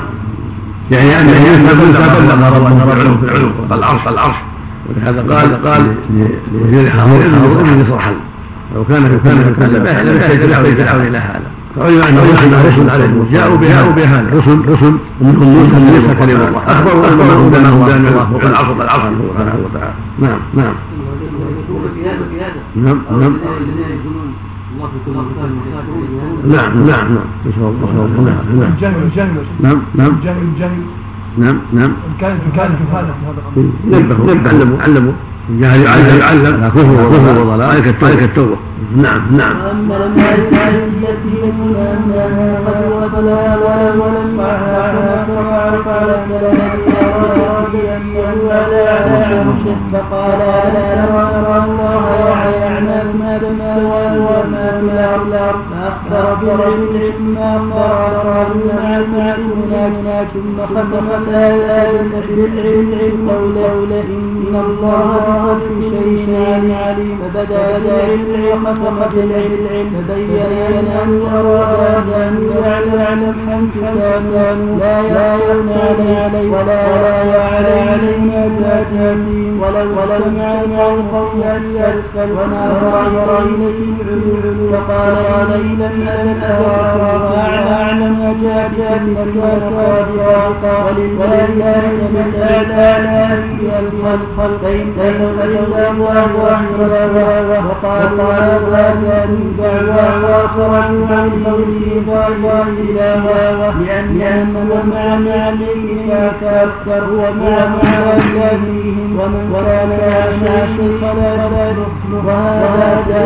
يعني 0.91 1.17
ان 1.19 1.27
موسى 1.27 1.99
بلغ 2.25 2.57
ربه 2.57 3.17
في 3.17 3.25
العلو 3.25 3.49
العرش 3.71 4.07
العرش 4.07 4.35
ولهذا 4.89 5.35
قال 5.35 5.67
قال 5.67 5.95
لوزير 6.53 6.91
هارون 6.91 7.33
هارون 7.33 7.81
يصرح 7.81 8.07
لو 8.07 8.13
كان 8.13 8.34
لو 8.75 8.83
كان 8.83 9.19
كان 9.25 9.37
لم 9.73 10.15
يحتاج 10.15 10.37
فرعون 10.75 11.01
إلى 11.01 11.17
هذا 11.17 11.41
فعلم 11.75 12.01
أن 12.01 12.17
رسل 12.17 12.67
رسل 12.67 12.89
عليهم. 12.89 13.27
جاءوا 13.31 13.57
بها 13.57 13.89
بهذا 13.89 14.29
رسل 14.33 14.57
رسل 14.69 14.95
ومنهم 15.21 15.47
موسى 15.47 15.75
موسى 15.75 16.15
كلمة 16.15 16.47
الله. 16.47 16.63
أخبروا 16.67 17.07
انه 17.07 17.49
دان 17.53 18.05
الله. 18.07 18.29
فوق 18.31 18.43
العرش 18.43 18.69
العرش 18.69 19.03
سبحانه 19.03 19.55
وتعالى. 19.65 19.93
نعم 20.19 20.39
نعم. 20.53 20.73
نعم 22.75 23.01
نعم. 23.11 23.35
نعم 26.45 26.71
نعم. 26.85 26.87
نعم 26.87 27.17
نسأل 27.45 27.61
الله 27.61 28.19
نعم. 28.25 28.59
نعم 28.59 28.93
الجهل 29.03 29.31
نعم 29.61 29.81
نعم. 29.95 30.07
الجهل 30.07 30.41
الجهل 30.53 30.81
نعم 31.37 31.57
نعم. 31.73 31.91
ان 32.07 32.13
كان 32.21 32.37
كان 32.55 32.71
نبهوا 33.87 34.33
نبه 34.33 34.49
علموا 34.49 34.77
علموا. 34.83 35.13
الجاهل 35.49 35.81
يعلم. 35.81 36.19
يعلم. 36.19 36.69
كفر 36.69 37.07
وكفر 37.07 37.41
وضلال 37.41 37.61
عليك 37.61 37.87
التوبة. 38.21 38.57
نعم 38.95 39.21
نعم. 39.37 39.55
التي 39.91 41.33
يكون 41.43 41.75
انها 41.75 42.59
قد 42.65 42.79
ولم 43.99 44.37
فعرف 44.37 45.87
على 45.87 46.15
الكلام 46.15 46.57
انه 46.95 48.51
على 48.51 48.81
عرشه 48.89 49.75
فقال 49.93 50.41
الا 50.41 51.05
ترى 51.05 51.63
الله 51.65 52.05
يعلم 52.61 53.07
ما 53.19 53.25
ما 53.25 53.39
في 53.39 53.45
السماوات 53.47 54.15
وما 54.17 54.65
في 54.71 54.85
الأرض 54.85 55.33
ما 56.11 56.33
أخبر 56.33 56.57
بالعلم 56.57 57.35
ما 57.35 57.55
أخبر 57.57 58.47
مع 58.67 58.97
المعلومات 58.97 60.27
ثم 60.33 60.57
ختم 60.65 61.07
الآيات 61.27 62.11
بالعلم 62.29 63.29
قوله 63.29 64.03
إن 64.09 64.55
الله 64.65 65.59
بكل 65.59 65.91
شيء 65.95 66.75
عليم. 66.85 67.19
فبدأ 67.21 67.79
بالعلم 67.79 68.65
وختم 68.65 68.97
بالعلم 69.13 70.05
فبين 70.07 70.87
أن 71.03 71.11
أراد 71.35 72.09
أن 72.27 72.35
يعلم 72.63 73.21
كانوا 73.75 74.79
لا 74.79 75.01
يعلمون 75.01 75.99
عليه 76.21 76.49
ولا 76.51 76.81
يعلم 76.87 77.85
علينا 77.95 78.41
جاتهم 78.59 79.59
ولو 79.61 79.95
سمع 80.25 80.89
القول 80.93 81.43
أسفل 81.77 82.31
ونظر 82.31 83.29
إليه 83.45 83.95
العلو 84.01 84.71
فقال 84.71 85.15
ليلا 85.49 85.89
أن 86.01 86.41
أرى 86.43 87.37
أعلم 87.73 88.35
مكان 88.41 89.15
خاصا 90.15 90.91
ولله 91.19 91.83
من 92.15 92.33
الأعلى 92.35 93.27
في 93.49 93.67
الخلق 94.15 94.63
بين 94.67 95.21
الله 95.67 96.27
ظاهرا 96.37 97.05
وقال 97.67 98.19
هذا 98.73 99.25
من 99.29 99.55
دعوى 99.57 100.07
وخرجوا 100.23 101.07
عن 101.15 101.29
قوله 101.45 102.03
إله 102.79 103.23
لأن 103.85 104.19
من 104.19 104.69
مع 104.93 105.33
عليهم 105.33 106.31
فأكثر 106.41 107.03
هو 107.05 107.33
مع 107.33 107.57
مع 107.67 108.13
إلههم 108.17 109.04
ومن 109.19 109.45
كان 109.65 109.91
شيء 110.39 110.91
فلا 111.01 111.33
يصلح. 111.71 112.25
وهذا 112.25 113.21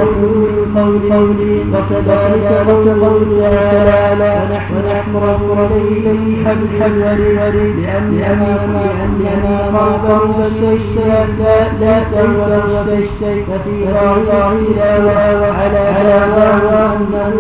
قول 0.76 0.96
قولي. 1.12 1.56
وكذلك 1.74 2.50
قول 2.68 3.28
تعالى 3.42 4.30
ونحن 4.40 4.74
نحمر 4.90 5.70
إليه 5.92 6.28
حبل 6.46 7.04
الوريد. 7.04 7.76
لأننا 7.80 8.52
لأننا 8.74 9.56
قرب 10.08 10.38
الشيء 10.40 11.28
لا 11.82 11.96
تولوا 12.12 12.84
الشيء 12.84 13.40
ففيها 13.50 14.04
الله 14.16 14.54
وعلى 15.42 15.84
على 15.96 16.18
أنه 16.96 17.34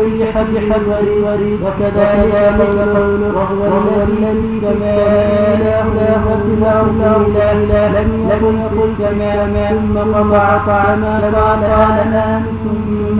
ليس 0.00 0.20
حبل 0.34 0.56
الوريد. 1.00 1.58
وكذلك 1.64 2.34
قول 2.94 3.22
وهو 3.36 3.62
الذي 4.08 4.52
كما 4.62 4.96
لا 5.64 5.82
إله 5.82 6.24
إلا 6.44 6.72
الله 6.82 7.20
لم 7.88 8.30
يكن 8.30 8.54
يقل 8.60 8.94
كما 8.98 9.46
ثم 9.70 9.98
قطع 10.14 10.58
طعما 10.66 11.14
قال 11.36 11.64
أنا 11.64 12.42
ثم 12.64 13.13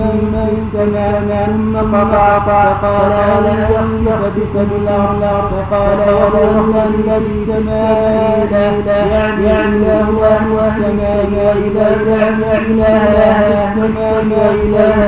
كما 0.73 1.47
ثم 1.47 1.97
قطع 1.97 2.39
فقال 2.39 3.13
يخلق 3.71 4.33
بك 4.37 4.55
بالأرض 4.55 5.23
فقال 5.51 5.99
ولا 6.15 6.85
الذي 6.85 7.45
لا 7.67 7.95
يعني 9.45 9.93
هو 10.03 10.25
هو 10.25 10.61
إذا 11.67 11.97
كان 12.07 12.43
إله 12.69 13.39
كما 13.75 14.21
إله 14.51 15.05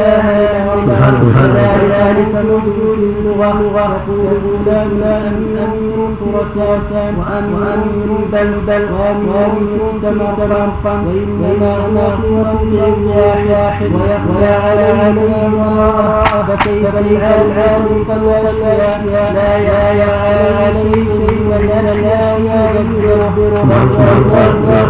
ذلك 1.91 2.35
موجود 2.51 2.99
اللغة 2.99 3.61
يقول 4.09 4.67
لا 4.67 5.17
أمير 5.17 5.99
فرسان 6.21 7.15
وأمير 7.19 8.09
بل 8.33 8.51
بل 8.67 8.85
وأمير 8.93 9.81
كما 10.03 10.35
تبرقا 10.39 10.95
وإنما 11.07 12.07
هو 12.15 12.37
واحد 13.51 13.91
ويخلى 13.95 14.76
الله 14.77 16.43
فكيف 16.49 16.95
العالم 16.99 18.05
فالأشياء 18.09 19.05
لا 19.35 20.73
شيء 20.83 21.09
ولا 21.51 21.81
لا 21.83 22.37
يذكر 22.37 23.19
الله 23.37 23.67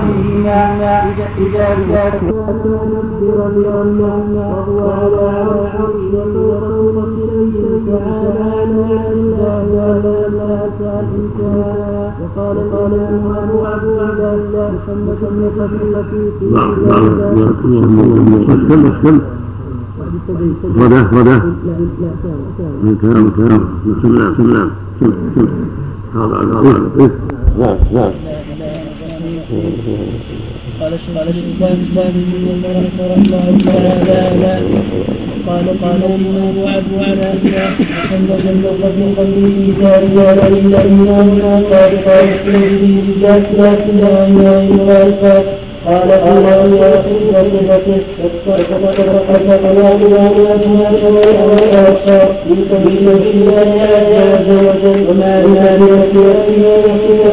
فيهما 0.07 1.13
إذا 1.39 1.69
تدبر 1.85 3.49
لأن 3.57 4.01
وهو 4.37 4.79
على 4.91 5.29
وقوة 6.13 7.05
إليه 7.19 7.55
تعالى 7.87 8.67
لا 8.77 9.01
إله 9.13 9.63
إلا 10.17 11.01
الله 11.39 12.13
وقال 12.23 12.57
قال 12.73 12.93
أبو 13.01 13.59
أبو 13.67 13.91
عبد 14.01 14.21
الله 14.35 14.69
محمد 14.77 15.21
بن 15.21 15.43
خفيف 15.57 16.37
اسلم 20.07 20.57
اسلم 20.59 20.83
غدا 20.83 21.01
غدا 21.15 21.37
كلام 23.03 23.31
كلام 23.37 23.63
سلام 24.03 24.35
سلام 24.39 24.71
سلام 25.01 25.67
هذا 26.15 26.37
هذا 26.37 26.73
نعم 27.59 27.77
نعم 27.95 28.13
قال 30.81 30.93
قال 31.17 31.29
الاسلام 31.29 31.79
اسلام 31.83 32.15
رحمه 32.65 33.15
الله 33.17 33.59
تعالى 33.65 34.61
قال 35.47 35.67
قال 35.83 36.01
الامام 36.05 36.57
ابو 36.79 36.97
الله 37.01 37.71
محمد 37.81 38.43
بن 38.45 38.65
قبل 38.83 39.01
قبله 39.17 39.67
الا 40.49 40.83
الا 40.85 41.55
قال 41.73 41.93
قال 42.05 42.29
في 42.45 42.57
لا 43.23 43.39
لا 43.59 44.69
لا 44.69 45.09
لا 45.09 45.56
قال 45.87 46.11
قال 46.11 46.47
الله 46.65 46.97
وصفته 47.71 48.17
فقد 48.71 49.69
الله 49.71 49.99
والأبصار 51.47 52.29
من 52.47 52.59
سبيل 52.71 53.09
الله 53.35 53.71
عز 54.33 54.49
وجل 54.49 55.01
وما 55.11 55.43
لا 55.43 55.77
لوسيلته 55.77 56.63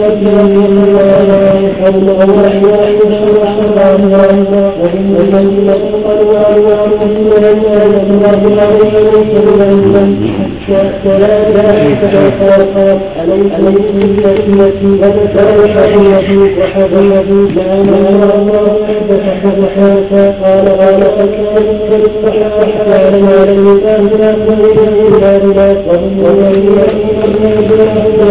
وسيلته 0.01 0.69
ولا 0.93 1.41
حول 1.79 2.05
ولا 2.09 2.49
قوة 2.59 2.87
إلا 3.59 3.95
بالله 3.95 4.71
وإن 4.81 5.15
الذين 5.19 5.69
قالوا 6.05 6.33
أنواع 6.53 6.85
وسيلة 6.85 7.53
الله 8.07 8.61
عليه 8.61 8.93
وسلم 9.13 10.09
ثلاثة 11.03 12.13
قال 12.39 13.41
عليكم 13.55 14.15
بسيرتي 14.15 14.85
وذكر 14.85 15.67
حبيبي 15.67 16.37
وحبيبي 16.59 17.53
لأن 17.55 17.89
الله 18.09 18.42
قال 20.43 20.67
قال 20.79 21.03
قد 21.03 21.29
استحق 22.05 22.89
على 22.89 23.17
الإنسان 23.43 24.01
لا 24.19 24.31
تريد 24.31 24.79
إلا 25.05 25.37
بلا 25.37 25.69
وهم 25.71 26.13
يؤمنون 26.19 27.03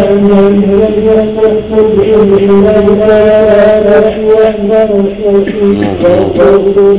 عنهم 0.09 0.53
لم 0.55 0.95
يستحقوا 1.05 1.87
بحلم 1.97 2.31
الله 2.49 2.85
تعالى 3.07 4.07
نحن 4.07 4.25
أحباب 4.47 4.89
الحوثي 5.05 5.71
ورسول 6.39 6.97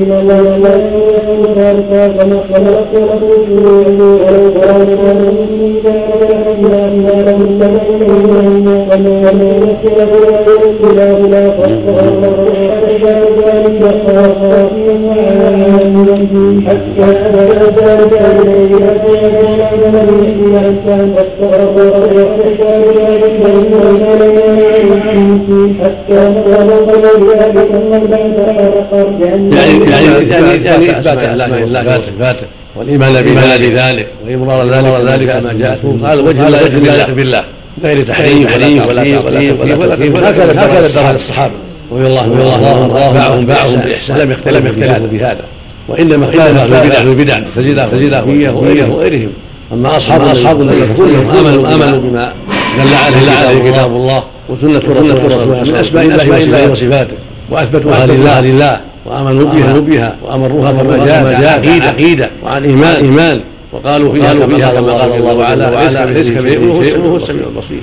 من 0.00 0.10
الله 0.20 0.56
لا 0.56 0.74
يكون 0.74 1.42
ذلك 1.56 2.12
كما 2.18 2.38
خلق 2.54 2.90
رسول 3.22 4.00
ولو 4.00 4.50
قال 4.60 4.82
المسلمين 4.82 5.82
يعني 29.26 29.84
يعني 29.84 30.28
يعني 30.28 30.64
يعني 30.64 30.90
اثبات 30.90 31.18
اسماء 31.18 32.63
الله 32.76 32.92
وصفاته 32.92 33.02
والايمان 33.02 33.22
بما 33.22 33.56
ذلك 33.56 33.72
ذلك 33.72 34.08
ذلك 35.06 35.30
كما 35.30 35.52
جاءت 35.52 35.80
قال 36.04 36.20
وجه 36.20 36.48
لا 36.48 36.60
يليق 36.60 37.10
بالله 37.10 37.44
غير 37.84 38.06
تحريم 38.06 38.46
ولا 38.86 39.02
تحريم 39.02 39.58
ولا 39.60 39.96
تكييف 39.96 40.16
هكذا 40.16 40.64
هكذا 40.64 40.88
درى 40.88 41.16
الصحابه 41.16 41.54
رضي 41.92 42.06
الله 42.06 42.20
عنهم 42.20 42.90
وارضاهم 42.90 43.46
باعهم 43.46 43.76
باحسان 43.76 44.18
لم 44.18 44.30
يختلفوا 44.30 45.08
في 45.10 45.18
هذا 45.18 45.44
وانما 45.88 46.24
اختلف 46.24 46.72
أهل 46.72 47.08
البدع 47.08 47.38
الفلسفيه 47.38 48.50
وغيرهم 48.50 49.32
اما 49.72 49.96
اصحاب 49.96 50.22
اصحاب 50.22 50.60
النبي 50.60 50.94
كلهم 50.94 51.30
امنوا 51.30 51.74
امنوا 51.74 51.98
بما 51.98 52.32
دل 52.78 53.28
عليه 53.28 53.70
كتاب 53.70 53.96
الله 53.96 54.24
وسنه 54.48 54.78
رسوله 54.78 55.44
من 55.46 55.74
اسماء 55.74 56.04
الله 56.04 56.70
وصفاته 56.70 57.16
واثبتوها 57.50 58.06
لله 58.06 58.40
لله 58.40 58.80
وامنوا 59.06 59.52
بها 59.52 59.80
بها 59.80 60.16
وامروها 60.22 60.72
كما 60.72 61.40
جاء 61.40 61.58
عقيده 61.58 61.86
عقيده 61.86 62.30
وعن 62.44 62.64
ايمان 62.64 63.04
ايمان 63.04 63.40
وقالوا 63.72 64.12
فيها 64.14 64.46
فيها 64.46 64.70
كما 64.70 64.92
قال 64.92 65.12
الله 65.12 65.54
تعالى 65.54 66.22
ليس 66.22 66.28
كمثله 66.32 66.82
شيء 66.82 66.98
وهو 66.98 67.16
السميع 67.16 67.44
البصير 67.46 67.80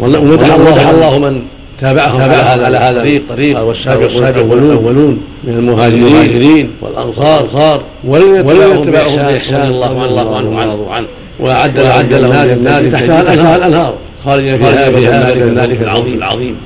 ومدح 0.00 0.88
الله 0.88 1.18
من 1.18 1.42
تابعهم 1.80 2.20
على 2.20 2.76
هذا 2.76 3.02
الطريق 3.02 3.60
والسابقون 3.60 4.58
الاولون 4.58 5.20
من 5.44 5.52
المهاجرين 5.52 6.70
والانصار 6.82 7.82
ولم 8.04 8.36
يتبعهم 8.36 8.90
باحسان 8.90 9.70
الله 9.70 10.06
الله 10.06 10.36
عنه 10.36 10.50
ورضوا 10.50 10.92
عنه 10.92 11.06
واعد 11.40 11.78
اعد 11.78 12.12
لهم 12.12 12.32
النار 12.32 12.90
تحتها 12.90 13.56
الانهار 13.56 13.94
خالدين 14.24 14.58
فيها 14.58 14.90
فيها 14.90 15.34
ذلك 15.34 15.82
العظيم 15.82 16.18
العظيم 16.18 16.56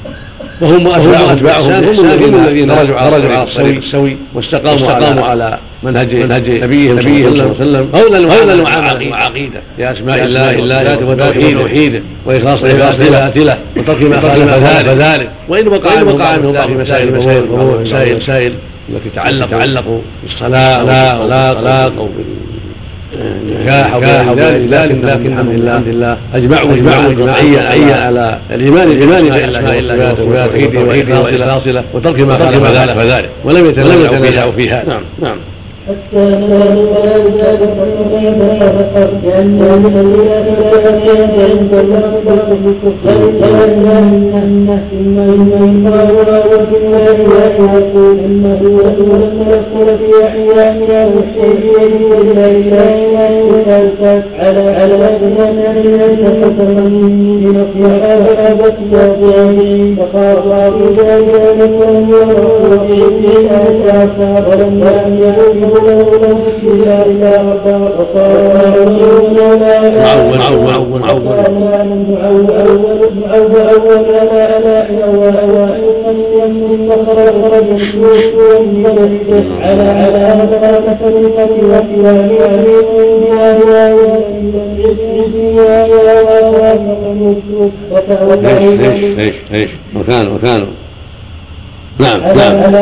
وهم 0.63 0.89
باحسان 1.43 1.85
هم 1.85 2.07
الذين 2.35 2.71
رجعوا 2.71 3.01
على 3.01 3.17
الطريق 3.17 3.77
السوي 3.77 4.17
واستقاموا 4.35 5.25
على 5.25 5.59
منهج 5.83 6.15
منهج 6.15 6.51
نبيهم 6.51 7.01
صلى 7.01 7.29
الله 7.29 7.43
عليه 7.43 7.53
وسلم 7.53 7.91
هولا 7.95 9.11
وعقيده 9.11 9.61
باسماء 9.79 10.25
الله 10.25 10.51
الله 10.51 11.07
وتوحيده 11.07 12.03
واخلاص 12.27 12.63
العبادات 12.63 13.37
له 13.37 13.59
وترك 13.77 14.03
ما 14.03 14.21
خالف 14.21 14.89
ذلك 14.89 15.31
وان 15.49 15.69
وقع 15.69 15.91
عنه 16.25 16.53
في 16.53 16.75
مسائل 16.75 17.13
مسائل 17.13 17.43
الفروع 17.43 17.81
مسائل 17.81 18.17
مسائل 18.17 18.55
التي 18.89 19.11
تعلق 19.15 19.51
تعلق 19.51 20.01
بالصلاه 20.23 20.83
أو 20.83 21.99
أو 21.99 22.09
ذلك 24.35 24.75
لكن 24.75 25.01
لكن 25.07 25.33
الحمد 25.33 25.89
لله 25.89 26.19
اجمعوا 26.35 26.73
اجمعوا 26.73 27.31
على 27.95 28.39
الايمان 28.51 28.91
الايمان 28.91 29.25
بالاسماء 29.25 29.79
الله 29.79 30.13
وتوحيده 30.23 31.21
واخلاصه 31.21 31.85
وترك 31.95 32.21
ما 32.21 32.39
خالف 32.39 32.99
ذلك 32.99 33.31
ولم 33.45 33.67
يتنازعوا 33.67 34.53
فيها 34.53 34.85
نعم 34.89 35.03
نعم 35.23 35.37
حتى 35.89 36.31
لا 36.31 37.17
يزال 37.17 37.59
حكمه 37.59 38.59
فقط 38.59 39.11
لأن 39.25 39.59
من 39.83 39.97
الذين 39.97 40.57
لا 40.59 41.43
عند 41.43 41.75
الله 41.75 42.21
فهم 42.27 42.75
الكفار 42.75 43.21
أنه 43.65 44.81
إما 45.01 46.03
يقال 46.03 46.43
وفي 46.47 46.77
الله 46.77 47.17
لا 47.35 47.47
يقول 47.77 48.19
إنه 48.19 48.59
هو 48.63 49.17
المرسل 49.21 49.99
في 49.99 50.27
أحيائنا 50.27 51.07
والشيء 51.07 51.73
والإله 52.11 52.93
على 54.39 54.71
على 54.71 54.95
الأدنى 54.95 55.51
الذين 55.51 56.01
كفروا 56.43 56.89
من 56.89 57.65
أصيحها 57.65 58.53
أبت 58.53 58.77
يا 58.93 59.07
فقال 59.97 60.39
الله 60.39 60.73
إذا 60.91 61.21
كان 61.33 61.61
الأمر 61.61 62.87
في 62.87 63.03
أساسا 63.51 64.47
ولم 64.49 64.81
يكن 65.23 65.72
على 79.63 79.83
على 79.83 80.19
هذا 80.19 80.83
كسلفة 80.87 81.49
وكلام 81.73 82.31
أمين 87.11 87.43
بها 87.75 88.23
وكان 89.97 90.29
وكان 90.29 90.67
نعم 91.99 92.21
نعم. 92.21 92.73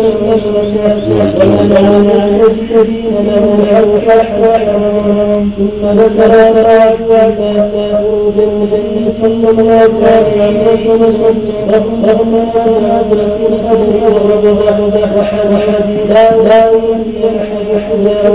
لا 18.05 18.29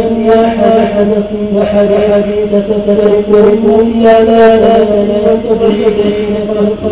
لم 0.00 0.26
يحا 0.26 0.84
أحد 0.84 1.08
أحد 1.62 1.88
حديث 2.12 2.52
فتذكروا 2.68 3.82
إلا 3.82 4.24
لا 4.24 4.56
لا 4.56 4.74
تفرحين 5.34 5.94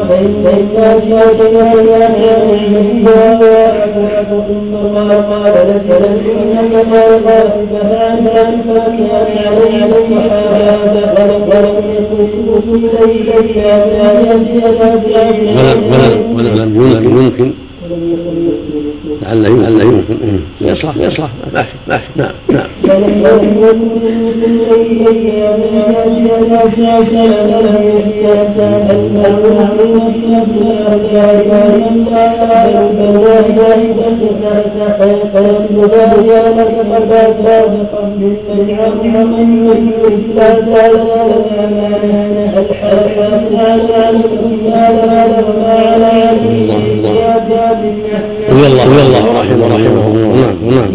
فإن 0.08 0.66
أرجعت 0.78 1.40
إلى 1.40 1.94
أهلها 1.94 3.38
وأبعد 3.40 4.30
ثم 4.48 4.72
ما 4.94 5.16
قال 5.16 5.54
لك 5.68 5.88
إنك 6.06 6.72
ترضى 6.92 7.40
فهذا 7.72 8.48
الفاكهة 8.48 9.28
عليك 9.46 10.10
هذا 10.30 11.04
ولم 11.48 11.84
يكن 11.96 12.84
إليك 13.04 13.56
يا 13.56 13.76
ولم 16.36 17.04
يمكن 17.22 17.52
لعل 19.34 19.42
لعل 19.42 19.80
يمكن 19.80 20.40
يصلح 20.60 20.96
يصلح. 20.96 21.30
ماشي 21.54 21.74
ماشي 21.88 22.04
نعم 22.16 22.30
نعم. 22.48 22.66
الله. 46.46 46.76
الله. 46.76 48.35
رضي 48.56 48.66
الله 48.66 49.38
عنه 49.38 49.66
رحمه 49.66 50.06
الله 50.06 50.26
نعم 50.36 50.56
نعم 50.70 50.90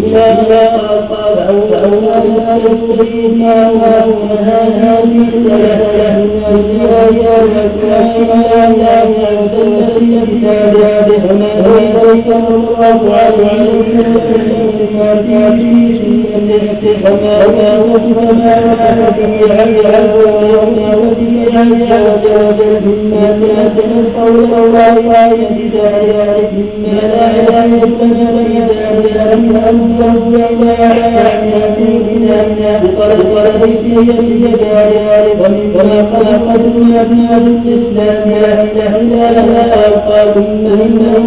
قول 24.21 24.35
الله 24.35 25.11
تعالى 25.13 25.45
بذلك 25.55 26.51
إنا 26.87 27.31
لا 27.49 27.67
نستجب 27.67 28.35
إذا 28.51 29.01
جاءت 29.01 29.33
أنفسهم 29.69 30.61
لا 30.61 30.83
يعلم 30.83 31.75
بكتابنا 31.77 32.71
بقلب 32.83 33.25
ولديك 33.35 34.15
بجدارها 34.19 35.25
ومما 35.39 36.05
خلقتنا 36.13 37.01
أبناء 37.01 37.37
الإسلام 37.37 38.29
لا 38.29 38.63
إله 38.63 38.95
إلا 39.01 39.31
لها 39.31 39.87
أوقات 39.87 40.37
مهمة 40.37 41.21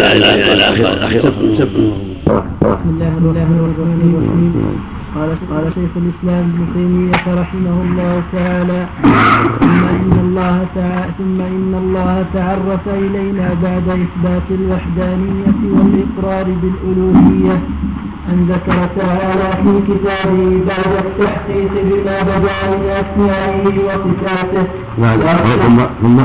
لا 0.00 0.12
اله 0.12 0.34
الا 0.34 0.52
الله 0.52 0.90
الاخره 0.90 2.09
بسم 2.26 2.88
الله 2.94 3.12
الرحمن 3.18 3.60
الرحيم. 3.66 4.52
قال 5.14 5.30
قال 5.50 5.64
شيخ 5.74 5.92
الإسلام 5.96 6.44
ابن 6.52 6.62
تيمية 6.74 7.24
رحمه 7.42 7.76
الله 7.86 8.14
تعالى 8.36 8.80
ثم 9.60 9.82
إن 9.96 10.12
الله 10.24 10.56
تعالى 10.74 11.10
ثم 11.18 11.38
إن 11.40 11.72
الله 11.82 12.14
تعرف 12.34 12.84
إلينا 12.88 13.46
بعد 13.62 13.86
إثبات 13.88 14.46
الوحدانية 14.50 15.60
والإقرار 15.74 16.46
بالألوهية 16.60 17.56
أن 18.30 18.38
ذكر 18.52 18.78
تعالى 19.00 19.48
في 19.62 19.72
كتابه 19.88 20.50
بعد 20.70 20.92
التحقيق 21.04 21.72
بما 21.88 22.16
بدا 22.30 22.58
من 22.70 22.82
أسمائه 23.02 23.64
وصفاته. 23.86 24.64
بعد 25.02 25.20
ثم 25.64 25.78
ثم 26.02 26.18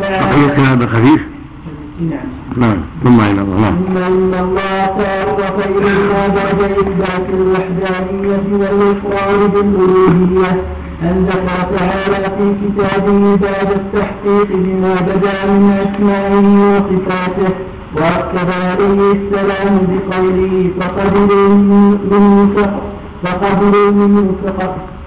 بقية 0.00 0.48
كلام 0.56 0.80
خفيف. 0.80 1.22
نعم. 2.00 2.37
نعم. 2.58 2.78
ثم 3.04 3.20
إلى 3.20 3.42
الله. 3.42 3.60
نعم. 3.60 3.76
إن 3.96 4.34
الله 4.44 4.86
تعرف 5.02 5.66
إلينا 5.66 6.28
بعد 6.28 6.60
إثبات 6.62 7.26
الوحدانية 7.34 8.46
والإقرار 8.60 9.46
بالألوهية. 9.46 10.50
أن 11.02 11.26
ذكر 11.30 11.58
تعالى 11.76 12.24
في 12.38 12.46
كتابه 12.62 13.36
بعد 13.36 13.70
التحقيق 13.80 14.48
بما 14.56 14.94
بدا 14.94 15.38
من 15.52 15.64
أسمائه 15.84 16.46
وصفاته. 16.74 17.54
وأكد 17.96 18.50
عليه 18.50 19.12
السلام 19.12 19.74
بقوله 19.90 20.70
فقبلوا 20.80 21.48
منه 22.10 22.56
فقبلوا 23.24 23.90
منه 23.90 24.34
فقط 24.46 24.97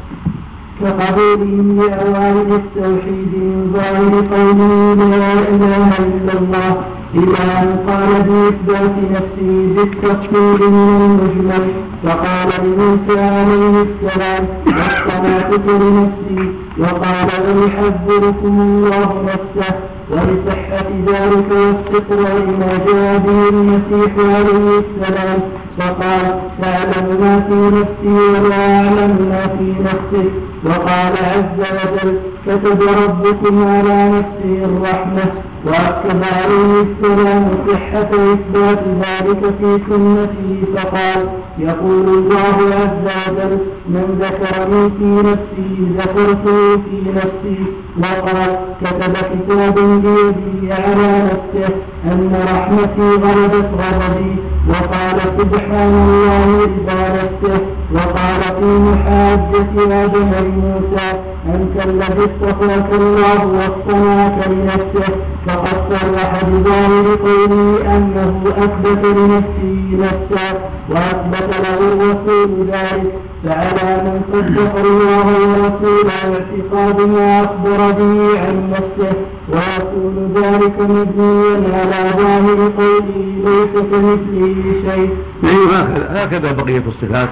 كقبولهم 0.84 1.78
لأوائل 1.78 2.50
التوحيد 2.62 3.34
من 3.34 3.74
ظاهر 3.74 4.14
قوله 4.34 4.94
لا 4.94 5.34
إله 5.56 5.90
إلا 6.00 6.34
الله. 6.40 6.72
إلى 7.16 7.42
أن 7.62 7.70
قال 7.88 8.24
بإثبات 8.28 8.96
نفسه 9.12 9.52
بالتفصيل 9.76 10.72
من 10.72 11.00
المجمل. 11.02 11.66
فقال 12.04 12.50
لموسى 12.64 13.20
عليه 13.20 13.86
السلام 13.88 14.48
واصطنعتك 14.68 15.66
لنفسي. 15.70 16.52
وقال 16.80 17.30
وليحذركم 17.44 18.62
الله 18.62 19.10
نفسه. 19.24 19.76
ولصحة 20.12 20.90
ذلك 21.08 21.50
واستقراء 21.52 22.46
ما 22.60 22.72
جاء 22.88 23.18
به 23.18 23.50
المسيح 23.50 24.12
عليه 24.36 24.82
السلام. 24.84 25.40
فقال 25.80 26.40
تعلم 26.62 27.08
ما 27.22 27.34
في 27.50 27.60
نفسي 27.78 28.16
ولا 28.34 28.62
أعلم 28.76 29.14
ما 29.30 29.48
في 29.58 29.68
نفسك. 29.82 30.32
وقال 30.66 31.14
عز 31.34 31.60
وجل 31.78 32.20
كتب 32.48 32.82
ربكم 32.82 33.68
على 33.68 34.10
نفسه 34.10 34.66
الرحمة 34.66 35.32
وأكد 35.66 36.24
عليه 36.24 36.82
السلام 36.82 37.44
صحة 37.68 38.10
إثبات 38.34 38.84
ذلك 39.04 39.42
في 39.60 39.80
سنته. 39.90 40.64
فقال 40.76 41.30
يقول 41.60 42.08
الله 42.08 42.58
عز 42.82 43.08
وجل 43.28 43.58
من 43.90 44.20
ذكرني 44.22 44.90
في 44.98 45.30
نفسي 45.30 45.70
ذكرته 45.98 46.78
في 46.78 47.12
نفسي. 47.16 47.60
وقال 47.98 48.58
كتب 48.84 49.14
كتاب 49.14 49.76
بيدي 49.76 50.74
على 50.74 51.24
نفسه 51.26 51.74
أن 52.06 52.32
رحمتي 52.54 53.10
غلبت 53.26 53.70
غضبي. 53.82 54.36
وقال 54.70 55.20
سبحان 55.40 55.94
الله 55.94 56.58
رضا 56.64 57.00
نفسه. 57.10 57.62
وقال 57.96 58.42
في 58.42 58.80
محاجة 58.80 60.04
آدم 60.06 60.30
لموسى 60.46 61.10
أنت 61.56 61.86
الذي 61.86 62.26
اصطفاك 62.30 62.94
الله 62.94 63.48
واصطنعك 63.48 64.48
لنفسه 64.48 65.14
فقد 65.48 65.92
صرح 65.92 66.44
بظاهر 66.44 67.06
قوله 67.26 67.96
أنه 67.98 68.44
أثبت 68.58 69.06
لنفسه 69.06 69.76
نفسا 69.94 70.60
وأثبت 70.90 71.56
له 71.64 71.78
الرسول 71.94 72.68
ذلك 72.72 73.14
فعلى 73.46 74.02
من 74.04 74.22
صدق 74.34 74.80
الله 74.86 75.26
ورسوله 75.50 76.14
اعتقاد 76.14 77.02
ما 77.02 77.42
أخبر 77.44 77.92
به 77.92 78.40
عن 78.40 78.70
نفسه 78.70 79.16
ويكون 79.50 80.34
ذلك 80.36 80.82
مبنيا 80.82 81.78
على 81.78 82.10
ظاهر 82.18 82.72
قوله 82.78 83.18
ليس 83.46 83.82
كمثله 83.92 84.56
شيء. 84.90 85.10
هكذا 85.44 86.24
هكذا 86.24 86.52
بقية 86.52 86.84
الصفات 86.88 87.30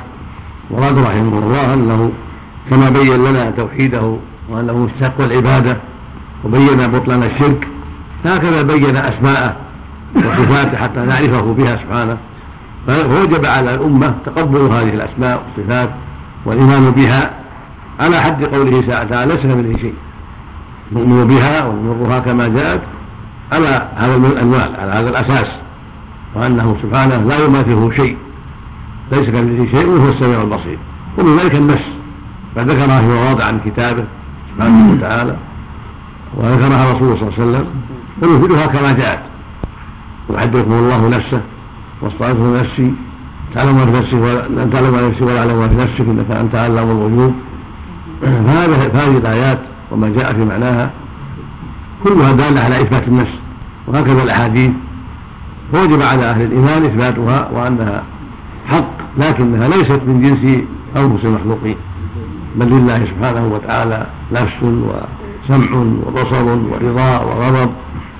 مراد 0.72 1.00
رحمه 1.00 1.40
الله 1.40 1.74
أنه 1.74 2.12
كما 2.72 2.90
بين 2.90 3.26
لنا 3.26 3.52
توحيده 3.52 4.18
وأنه 4.50 4.74
مستحق 4.74 5.22
العبادة 5.22 5.78
وبين 6.46 6.88
بطلان 6.88 7.24
الشرك 7.24 7.68
هكذا 8.26 8.62
بين 8.62 8.98
أسماءه 8.98 9.56
وصفاته 10.16 10.78
حتى 10.78 11.00
نعرفه 11.00 11.54
بها 11.54 11.76
سبحانه. 11.76 12.18
فوجب 12.88 13.46
على 13.46 13.74
الأمة 13.76 14.16
تقبل 14.26 14.60
هذه 14.60 14.90
الأسماء 14.90 15.44
والصفات 15.44 15.90
والإيمان 16.46 16.91
بها 16.91 17.32
على 18.00 18.22
حد 18.22 18.46
قوله 18.46 18.82
تعالى 18.82 19.34
ليس 19.34 19.41
كمثله 19.41 19.78
شيء؟ 19.78 19.94
نؤمن 20.91 21.28
بها 21.28 21.66
ونمرها 21.66 22.20
كما 22.20 22.48
جاءت 22.48 22.82
على 23.52 23.88
هذا 23.96 24.16
المنوال 24.16 24.76
على 24.80 24.91
هذا 24.91 25.10
الأساس 25.10 25.48
وأنه 26.36 26.78
سبحانه 26.82 27.18
لا 27.18 27.46
يماثله 27.46 27.91
شيء. 27.91 28.18
ليس 29.11 29.30
كمثله 29.30 29.65
شيء 29.72 29.90
وهو 29.90 30.10
السميع 30.10 30.41
البصير. 30.41 30.80
ومن 31.18 31.38
ذلك 31.38 31.56
النفس. 31.56 31.90
فذكرها 32.56 33.02
في 33.02 33.07
مواضع 33.07 33.45
عن 33.45 33.60
كتابه 33.65 34.06
سبحانه 34.56 34.91
وتعالى. 34.91 35.36
وذكرها 36.38 36.94
رسوله 36.94 37.15
صلى 37.15 37.30
الله 37.30 37.34
عليه 37.38 37.49
وسلم. 37.49 37.68
ونفيدها 38.22 38.65
كما 38.65 38.91
جاءت. 38.91 39.19
يحدثكم 40.30 40.72
الله 40.72 41.10
نفسه 41.10 41.41
واصطنعته 42.02 42.61
نفسي. 42.61 42.94
تعلم 43.56 43.76
ما 43.76 43.86
في 43.86 43.91
نفسك 43.91 44.14
ولا 44.14 44.65
تعلم 44.65 44.91
ما 44.91 44.98
في 44.98 45.07
نفسي 45.10 45.23
ولا 45.23 45.40
اعلم 45.40 45.60
ما 45.60 45.68
في 45.68 45.76
نفسك 45.76 45.99
إنك 45.99 46.31
أنت 46.31 46.56
علام 46.56 46.91
الغيوب. 46.91 47.34
فهذا 48.22 48.91
هذه 48.94 49.18
الآيات 49.18 49.60
وما 49.91 50.10
جاء 50.10 50.34
في 50.34 50.45
معناها. 50.45 50.91
كلها 52.03 52.31
دالة 52.31 52.61
على 52.61 52.81
إثبات 52.81 53.07
النفس. 53.07 53.34
وهكذا 53.88 54.23
الأحاديث. 54.23 54.72
فوجب 55.73 56.02
على 56.02 56.23
أهل 56.23 56.41
الإيمان 56.41 56.84
إثباتها 56.86 57.49
وأنها 57.53 58.03
حق 58.70 58.91
لكنها 59.18 59.68
ليست 59.68 60.02
من 60.08 60.22
جنس 60.22 60.64
أنفس 60.98 61.26
المخلوقين 61.26 61.76
بل 62.56 62.70
لله 62.70 63.06
سبحانه 63.06 63.48
وتعالى 63.48 64.08
نفس 64.32 64.64
وسمع 64.64 65.78
وبصر 66.08 66.46
ورضا 66.46 67.20
وغضب 67.20 67.72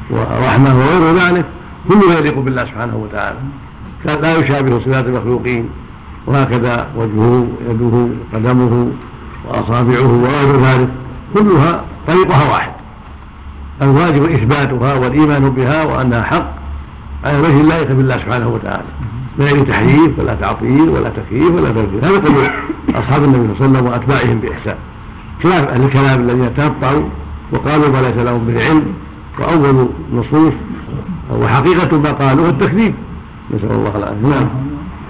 ورحمة 0.10 0.76
وغير 0.76 1.16
ذلك 1.16 1.46
كله 1.90 2.14
يليق 2.14 2.40
بالله 2.40 2.66
سبحانه 2.66 2.98
وتعالى. 2.98 3.38
لا 4.06 4.38
يشابه 4.38 4.80
صفات 4.80 5.06
المخلوقين 5.06 5.70
وهكذا 6.28 6.88
وجهه 6.98 7.48
يده 7.70 8.08
قدمه 8.34 8.92
وأصابعه 9.48 10.24
وغير 10.24 10.62
ذلك 10.62 10.90
كلها 11.34 11.84
طريقها 12.08 12.52
واحد. 12.52 12.72
الواجب 13.82 14.24
إثباتها 14.24 14.96
والإيمان 14.96 15.50
بها 15.50 15.84
وأنها 15.84 16.22
حق 16.22 16.54
على 17.26 17.40
وجه 17.40 17.62
لا 17.62 17.84
بالله 17.84 18.18
سبحانه 18.18 18.48
وتعالى. 18.48 18.90
غير 19.40 19.66
تحريف 19.66 20.20
ولا 20.20 20.34
تعطيل 20.34 20.90
ولا 20.90 21.10
تكييف 21.10 21.52
ولا 21.52 21.70
تنفيذ 21.70 22.06
هذا 22.06 22.20
قول 22.20 22.46
أصحاب 22.96 23.24
النبي 23.24 23.38
صلى 23.38 23.66
الله 23.68 23.78
عليه 23.78 23.78
وسلم 23.78 23.86
وأتباعهم 23.88 24.40
بإحسان. 24.40 24.76
خلاف 25.44 25.68
أهل 25.68 25.84
الكلام 25.84 26.22
الذين 26.22 26.56
تنطعوا 26.56 27.04
وقالوا 27.54 27.88
ما 27.88 28.02
ليس 28.02 28.26
لهم 28.26 28.46
بالعلم 28.46 28.94
واول 29.40 29.90
نصوص 30.14 30.54
وحقيقه 31.42 31.98
ما 31.98 32.12
قالوا 32.12 32.50
التكذيب. 32.50 32.94
نسأل 33.52 33.72
الله 33.72 33.94
العافية. 33.96 34.28
نعم. 34.28 34.50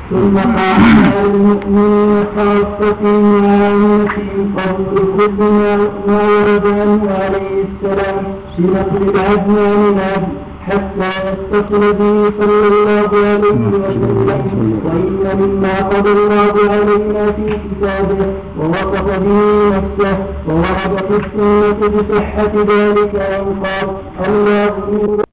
ثم 0.09 0.37
قال 0.37 1.25
المؤمنين 1.25 2.23
خاصة 2.37 3.03
وعامتهم 3.03 4.55
قبل 4.57 4.95
كل 5.17 5.43
ما 5.43 5.77
ورد 6.07 7.07
عليه 7.21 7.63
السلام 7.69 8.23
بنقل 8.57 9.09
العدنان 9.09 9.93
العبد 9.93 10.48
حتى 10.69 11.11
يتصل 11.27 11.93
به 11.93 12.31
صلى 12.39 12.67
الله 12.67 13.09
عليه 13.27 13.59
وسلم 13.73 14.79
وإن 14.85 15.37
مما 15.39 15.75
قضى 15.79 16.11
الله 16.11 16.53
علينا 16.71 17.31
في 17.31 17.57
كتابه 17.65 18.33
ووصف 18.59 19.19
به 19.19 19.37
نفسه 19.69 20.17
وورد 20.47 20.97
في 21.09 21.15
السنة 21.25 21.89
بصحة 21.89 22.53
ذلك 22.55 23.15
أن 23.15 23.63
قال 23.63 23.89
الله 24.27 25.23